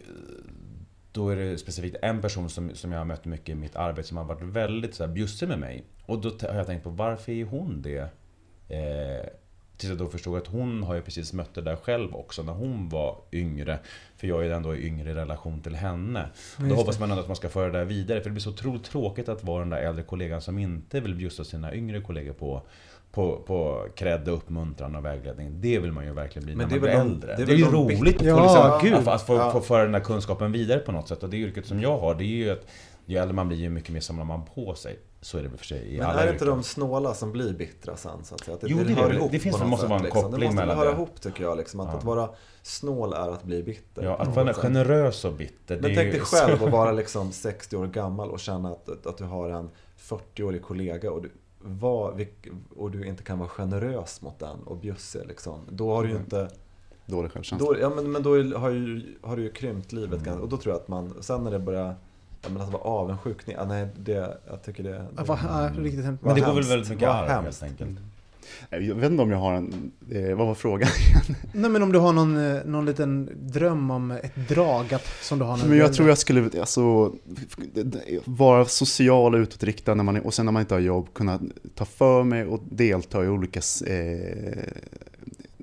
då 1.12 1.29
är 1.29 1.37
det 1.37 1.59
specifikt 1.59 1.97
en 2.03 2.20
person 2.20 2.51
som, 2.51 2.74
som 2.74 2.93
jag 2.93 2.99
har 2.99 3.05
mött 3.05 3.24
mycket 3.24 3.49
i 3.49 3.55
mitt 3.55 3.76
arbete 3.76 4.09
som 4.09 4.16
har 4.16 4.24
varit 4.24 4.43
väldigt 4.43 4.95
så 4.95 5.07
här, 5.07 5.12
bjussig 5.12 5.49
med 5.49 5.59
mig. 5.59 5.85
Och 6.07 6.20
då 6.20 6.29
har 6.29 6.55
jag 6.55 6.66
tänkt 6.66 6.85
på 6.85 6.91
varför 6.91 7.33
är 7.33 7.45
hon 7.45 7.83
det? 7.83 8.11
Eh, 8.68 9.29
tills 9.76 9.91
jag 9.91 9.99
då 9.99 10.09
förstod 10.09 10.39
att 10.39 10.47
hon 10.47 10.83
har 10.83 10.95
ju 10.95 11.03
precis 11.03 11.33
mött 11.33 11.55
det 11.55 11.61
där 11.61 11.76
själv 11.76 12.14
också 12.14 12.43
när 12.43 12.53
hon 12.53 12.89
var 12.89 13.20
yngre. 13.33 13.79
För 14.16 14.26
jag 14.26 14.47
är 14.47 14.51
ändå 14.51 14.76
yngre 14.76 15.11
i 15.11 15.14
relation 15.14 15.61
till 15.62 15.74
henne. 15.74 16.29
Och 16.57 16.61
Just 16.62 16.70
då 16.70 16.76
hoppas 16.76 17.01
man 17.01 17.11
ändå 17.11 17.22
att 17.22 17.29
man 17.29 17.37
ska 17.37 17.49
föra 17.49 17.72
det 17.72 17.79
där 17.79 17.85
vidare. 17.85 18.20
För 18.20 18.31
det 18.31 18.35
blir 18.35 18.43
så 18.43 18.51
otroligt 18.51 18.85
tråkigt 18.85 19.29
att 19.29 19.45
vara 19.45 19.61
den 19.61 19.70
där 19.70 19.79
äldre 19.83 20.05
kollegan 20.05 20.41
som 20.41 20.59
inte 20.59 21.01
vill 21.01 21.14
bjussa 21.14 21.45
sina 21.45 21.74
yngre 21.74 22.01
kollegor 22.01 22.33
på 22.33 22.62
på, 23.13 23.37
på 23.47 23.87
cred 23.97 24.29
och 24.29 24.35
uppmuntran 24.35 24.95
och 24.97 25.05
vägledning. 25.05 25.61
Det 25.61 25.79
vill 25.79 25.93
man 25.93 26.05
ju 26.05 26.13
verkligen 26.13 26.47
bli 26.47 26.55
Men 26.57 26.69
när 26.69 26.75
det 26.75 26.81
man 26.81 26.89
är 26.91 27.05
blir 27.05 27.13
äldre. 27.13 27.37
det 27.37 27.45
Det 27.45 27.53
är 27.53 27.55
är, 27.55 27.59
ju 27.59 27.65
roligt 27.71 28.17
att 28.21 28.27
Ja, 28.27 28.43
liksom, 28.81 28.89
gud. 28.91 29.09
att, 29.09 29.15
att 29.15 29.23
få, 29.27 29.35
Ja. 29.35 29.51
få 29.53 29.61
föra 29.61 29.83
den 29.83 29.93
där 29.93 30.01
kunskapen 30.01 30.53
vidare 30.53 30.79
på 30.79 30.93
något 30.93 31.09
sätt. 31.09 31.23
Och 31.23 31.31
det 31.31 31.37
yrket 31.37 31.67
som 31.67 31.81
jag 31.81 31.99
har, 31.99 32.15
det 32.15 32.25
är 32.25 32.27
ju 32.27 32.51
att 32.51 32.67
ju 33.07 33.17
äldre 33.17 33.35
man 33.35 33.49
blir, 33.49 33.59
ju 33.59 33.69
mycket 33.71 33.91
mer 33.91 34.01
samlar 34.01 34.25
man 34.25 34.45
på 34.55 34.75
sig. 34.75 34.99
Så 35.21 35.39
är 35.39 35.43
det 35.43 35.51
för 35.59 35.65
sig 35.65 35.95
i 35.95 35.99
Men 35.99 36.07
alla 36.07 36.23
är 36.23 36.27
det 36.27 36.33
inte 36.33 36.45
de 36.45 36.63
snåla 36.63 37.15
som 37.15 37.33
blir 37.33 37.53
bittra 37.53 37.97
sen 37.97 38.25
så 38.25 38.35
att 38.35 38.41
säga? 38.45 38.55
Att 38.57 38.63
Jo, 38.67 38.79
det 38.87 38.93
är 38.93 38.97
hör 38.97 39.09
det. 39.11 39.17
ihop 39.17 39.31
Det 39.33 39.39
finns- 39.39 39.59
det 39.59 39.65
måste 39.67 39.81
sätt, 39.83 39.91
vara 39.91 39.99
en 39.99 40.05
liksom. 40.05 40.23
koppling 40.23 40.41
Det 40.41 40.47
måste 40.47 40.61
mellan 40.61 40.77
höra 40.79 40.89
det. 40.89 40.95
ihop 40.95 41.21
tycker 41.21 41.43
jag. 41.45 41.57
Liksom, 41.59 41.81
att, 41.81 41.89
Ja. 41.93 41.99
att 41.99 42.05
vara 42.05 42.29
snål 42.63 43.13
är 43.13 43.29
att 43.33 43.43
bli 43.43 43.63
bitter. 43.63 44.03
Ja, 44.05 44.17
att 44.17 44.37
vara 44.37 44.55
generös 44.55 45.25
och 45.25 45.33
bitter. 45.33 45.75
det 45.77 45.81
Men 45.83 45.91
är 45.91 45.95
tänk 45.95 46.13
dig 46.13 46.21
själv 46.25 46.65
att 46.65 46.71
vara 46.73 46.93
liksom 46.93 47.33
60 47.33 47.77
år 47.77 47.87
gammal 47.87 48.31
och 48.31 48.41
känna 48.41 48.69
att, 48.71 49.07
att 49.07 49.19
du 49.19 49.25
har 49.25 49.51
en 49.51 49.71
40-årig 49.99 50.63
kollega 50.63 51.11
och 51.11 51.23
du, 51.23 51.31
vilk- 51.69 52.49
och 52.77 52.91
du 52.91 53.05
inte 53.07 53.23
kan 53.23 53.39
vara 53.39 53.49
generös 53.49 54.23
mot 54.23 54.39
den 54.39 54.57
och 54.64 54.77
bjussig 54.77 55.21
liksom. 55.29 55.61
Då 55.71 55.95
har 55.95 56.03
du 56.03 56.09
ju 56.09 56.14
Mm. 56.14 56.25
inte... 56.25 56.49
Dålig 57.07 57.33
självkänsla. 57.33 57.66
Då, 57.66 57.79
ja, 57.81 57.91
men, 57.97 58.12
men 58.12 58.23
då 58.23 58.31
har, 58.59 58.71
ju, 58.71 59.14
har 59.23 59.37
du 59.37 59.43
ju 59.43 59.51
krympt 59.51 59.93
livet 59.93 60.27
Mm. 60.27 60.41
och 60.41 60.49
då 60.49 60.57
tror 60.57 60.75
jag 60.75 60.81
att 60.83 60.89
man, 60.89 61.14
sen 61.23 61.45
när 61.45 61.51
det 61.51 61.59
börjar, 61.59 61.95
ja 62.43 62.49
men 62.49 62.62
att 62.62 62.73
vara 62.73 62.83
avundsjuk, 62.83 63.47
nej 63.66 63.89
det, 63.97 64.39
jag 64.51 64.62
tycker 64.62 64.83
det... 64.85 65.07
Ja, 65.16 65.25
vad, 65.27 65.39
ja, 65.39 65.71
riktigt 65.79 66.05
hemskt. 66.05 66.25
Men 66.25 66.35
det 66.35 66.41
går 66.41 66.53
väl 66.55 66.62
väldigt 66.64 66.89
mycket 66.91 67.09
Vad 67.09 67.16
arv 67.16 67.43
helt 67.43 67.62
enkelt. 67.62 67.99
Jag 68.71 68.95
vet 68.95 69.11
inte 69.11 69.23
om 69.23 69.31
jag 69.31 69.39
har 69.39 69.53
en... 69.53 69.93
Eh, 70.11 70.37
vad 70.37 70.47
var 70.47 70.55
frågan? 70.55 70.89
Nej 71.53 71.71
men 71.71 71.83
om 71.83 71.93
du 71.93 71.99
har 71.99 72.13
någon, 72.13 72.57
eh, 72.57 72.65
någon 72.65 72.87
liten 72.87 73.31
dröm 73.35 73.91
om 73.91 74.11
ett 74.11 74.49
drag 74.49 74.95
att, 74.95 75.09
som 75.23 75.39
du 75.39 75.45
har 75.45 75.57
Men 75.57 75.79
jag 75.79 75.95
tror 75.95 76.09
jag 76.09 76.19
skulle 76.19 76.61
alltså, 76.61 77.13
vara 78.25 78.65
social 78.65 79.35
och 79.35 79.39
utåtriktad 79.39 79.95
när 79.95 80.05
man 80.05 80.21
och 80.21 80.35
sen 80.35 80.45
när 80.47 80.53
man 80.53 80.61
inte 80.61 80.75
har 80.75 80.81
jobb 80.81 81.15
kunna 81.15 81.41
ta 81.75 81.85
för 81.85 82.25
mig 82.25 82.45
och 82.45 82.61
delta 82.71 83.25
i 83.25 83.29
olika 83.29 83.61
eh, 83.87 84.63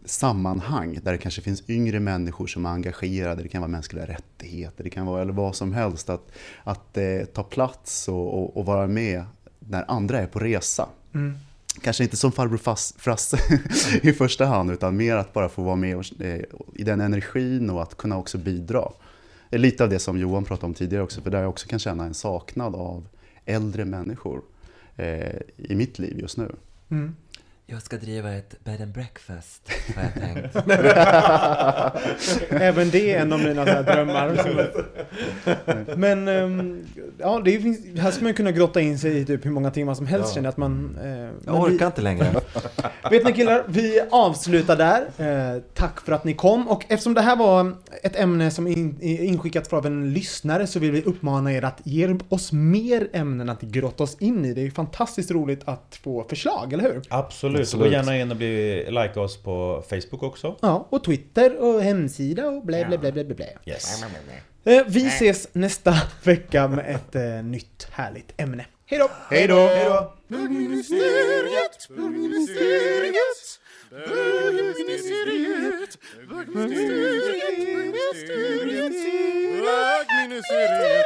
sammanhang 0.05 0.99
där 1.03 1.11
det 1.11 1.17
kanske 1.17 1.41
finns 1.41 1.69
yngre 1.69 1.99
människor 1.99 2.47
som 2.47 2.65
är 2.65 2.69
engagerade. 2.69 3.43
Det 3.43 3.49
kan 3.49 3.61
vara 3.61 3.71
mänskliga 3.71 4.05
rättigheter, 4.05 4.83
det 4.83 4.89
kan 4.89 5.05
vara 5.05 5.21
eller 5.21 5.33
vad 5.33 5.55
som 5.55 5.73
helst. 5.73 6.09
Att, 6.09 6.31
att 6.63 6.97
eh, 6.97 7.25
ta 7.33 7.43
plats 7.43 8.07
och, 8.07 8.33
och, 8.33 8.57
och 8.57 8.65
vara 8.65 8.87
med 8.87 9.23
när 9.59 9.91
andra 9.91 10.19
är 10.19 10.27
på 10.27 10.39
resa. 10.39 10.89
Mm. 11.13 11.37
Kanske 11.81 12.03
inte 12.03 12.17
som 12.17 12.31
farbror 12.31 12.59
Frasse 12.99 13.39
i 14.01 14.13
första 14.13 14.45
hand, 14.45 14.71
utan 14.71 14.97
mer 14.97 15.15
att 15.15 15.33
bara 15.33 15.49
få 15.49 15.61
vara 15.61 15.75
med 15.75 15.97
och, 15.97 16.21
eh, 16.21 16.41
i 16.75 16.83
den 16.83 17.01
energin 17.01 17.69
och 17.69 17.81
att 17.81 17.97
kunna 17.97 18.17
också 18.17 18.37
bidra. 18.37 18.91
Lite 19.51 19.83
av 19.83 19.89
det 19.89 19.99
som 19.99 20.19
Johan 20.19 20.43
pratade 20.43 20.65
om 20.65 20.73
tidigare 20.73 21.03
också, 21.03 21.21
för 21.21 21.29
där 21.29 21.41
jag 21.41 21.49
också 21.49 21.67
kan 21.67 21.79
känna 21.79 22.05
en 22.05 22.13
saknad 22.13 22.75
av 22.75 23.07
äldre 23.45 23.85
människor 23.85 24.41
eh, 24.95 25.39
i 25.57 25.75
mitt 25.75 25.99
liv 25.99 26.19
just 26.19 26.37
nu. 26.37 26.55
Mm. 26.89 27.15
Jag 27.67 27.81
ska 27.81 27.97
driva 27.97 28.33
ett 28.33 28.63
bed 28.63 28.81
and 28.81 28.91
breakfast, 28.93 29.69
har 29.95 30.03
jag 30.03 30.13
tänkt. 30.13 30.55
Även 32.49 32.89
det 32.89 33.11
är 33.13 33.21
en 33.21 33.33
av 33.33 33.39
mina 33.39 33.65
så 33.65 33.71
här 33.71 33.83
drömmar. 33.83 34.45
Men 35.97 36.27
ehm, 36.27 36.85
ja, 37.17 37.41
det 37.45 37.59
finns, 37.59 37.99
här 37.99 38.11
skulle 38.11 38.23
man 38.27 38.33
kunna 38.33 38.51
grotta 38.51 38.81
in 38.81 38.99
sig 38.99 39.17
i 39.17 39.25
typ 39.25 39.45
hur 39.45 39.51
många 39.51 39.71
timmar 39.71 39.93
som 39.93 40.05
helst 40.07 40.27
Ja. 40.29 40.33
känner 40.33 40.45
jag 40.47 40.51
att 40.51 40.57
man... 40.57 40.97
Eh, 41.03 41.29
Jag 41.45 41.61
orkar 41.61 41.77
vi, 41.79 41.85
inte 41.85 42.01
längre. 42.01 42.25
Vet 43.11 43.25
ni 43.25 43.33
killar, 43.33 43.63
vi 43.67 44.01
avslutar 44.11 44.75
där. 44.75 45.01
Eh, 45.55 45.61
tack 45.73 46.01
för 46.01 46.11
att 46.11 46.23
ni 46.23 46.33
kom. 46.33 46.67
Och 46.67 46.83
eftersom 46.87 47.13
det 47.13 47.21
här 47.21 47.35
var 47.35 47.73
ett 48.03 48.15
ämne 48.15 48.51
som 48.51 48.67
in, 48.67 48.97
är 49.01 49.23
inskickat 49.23 49.67
från 49.67 49.85
en 49.85 50.13
lyssnare 50.13 50.67
så 50.67 50.79
vill 50.79 50.91
vi 50.91 51.01
uppmana 51.03 51.53
er 51.53 51.63
att 51.65 51.81
ge 51.83 52.17
oss 52.29 52.51
mer 52.51 53.07
ämnen 53.13 53.49
att 53.49 53.61
grotta 53.61 54.03
oss 54.03 54.17
in 54.19 54.45
i. 54.45 54.53
Det 54.53 54.61
är 54.61 54.65
ju 54.65 54.71
fantastiskt 54.71 55.31
roligt 55.31 55.61
att 55.65 55.99
få 56.03 56.23
förslag, 56.29 56.73
eller 56.73 56.83
hur? 56.83 57.01
Absolut. 57.09 57.54
Absolut. 57.59 57.85
Gå 57.85 57.91
gärna 57.91 58.17
in 58.17 58.31
och 58.31 58.37
bli, 58.37 58.85
like 58.89 59.19
oss 59.19 59.37
på 59.37 59.83
Facebook 59.89 60.23
också. 60.23 60.55
Ja, 60.61 60.87
och 60.89 61.03
Twitter 61.03 61.57
och 61.57 61.81
hemsida 61.81 62.47
och 62.47 62.65
blä 62.65 62.85
blä 62.85 62.97
blä 62.97 63.11
blä 63.11 63.23
blä. 63.23 63.35
blä. 63.35 63.47
Yes. 63.65 64.03
Eh, 64.65 64.83
vi 64.87 65.07
ses 65.07 65.47
nästa 65.53 65.93
vecka 66.23 66.67
med 66.67 66.95
ett 66.95 67.15
eh, 67.15 67.43
nytt 67.43 67.87
härligt 67.91 68.33
ämne. 68.37 68.65
Hej 68.85 68.99
då! 68.99 69.09
Hej 69.29 69.47
då! 69.47 69.67
Hej 69.67 69.85
då! 69.85 70.13
Bögministeriet, 70.27 71.87
bögministeriet, 71.89 73.59
bögministeriet, 73.89 75.97
bögministeriet, 76.29 78.19
bögministeriet, 78.19 78.93
bögministeriet. 79.65 81.05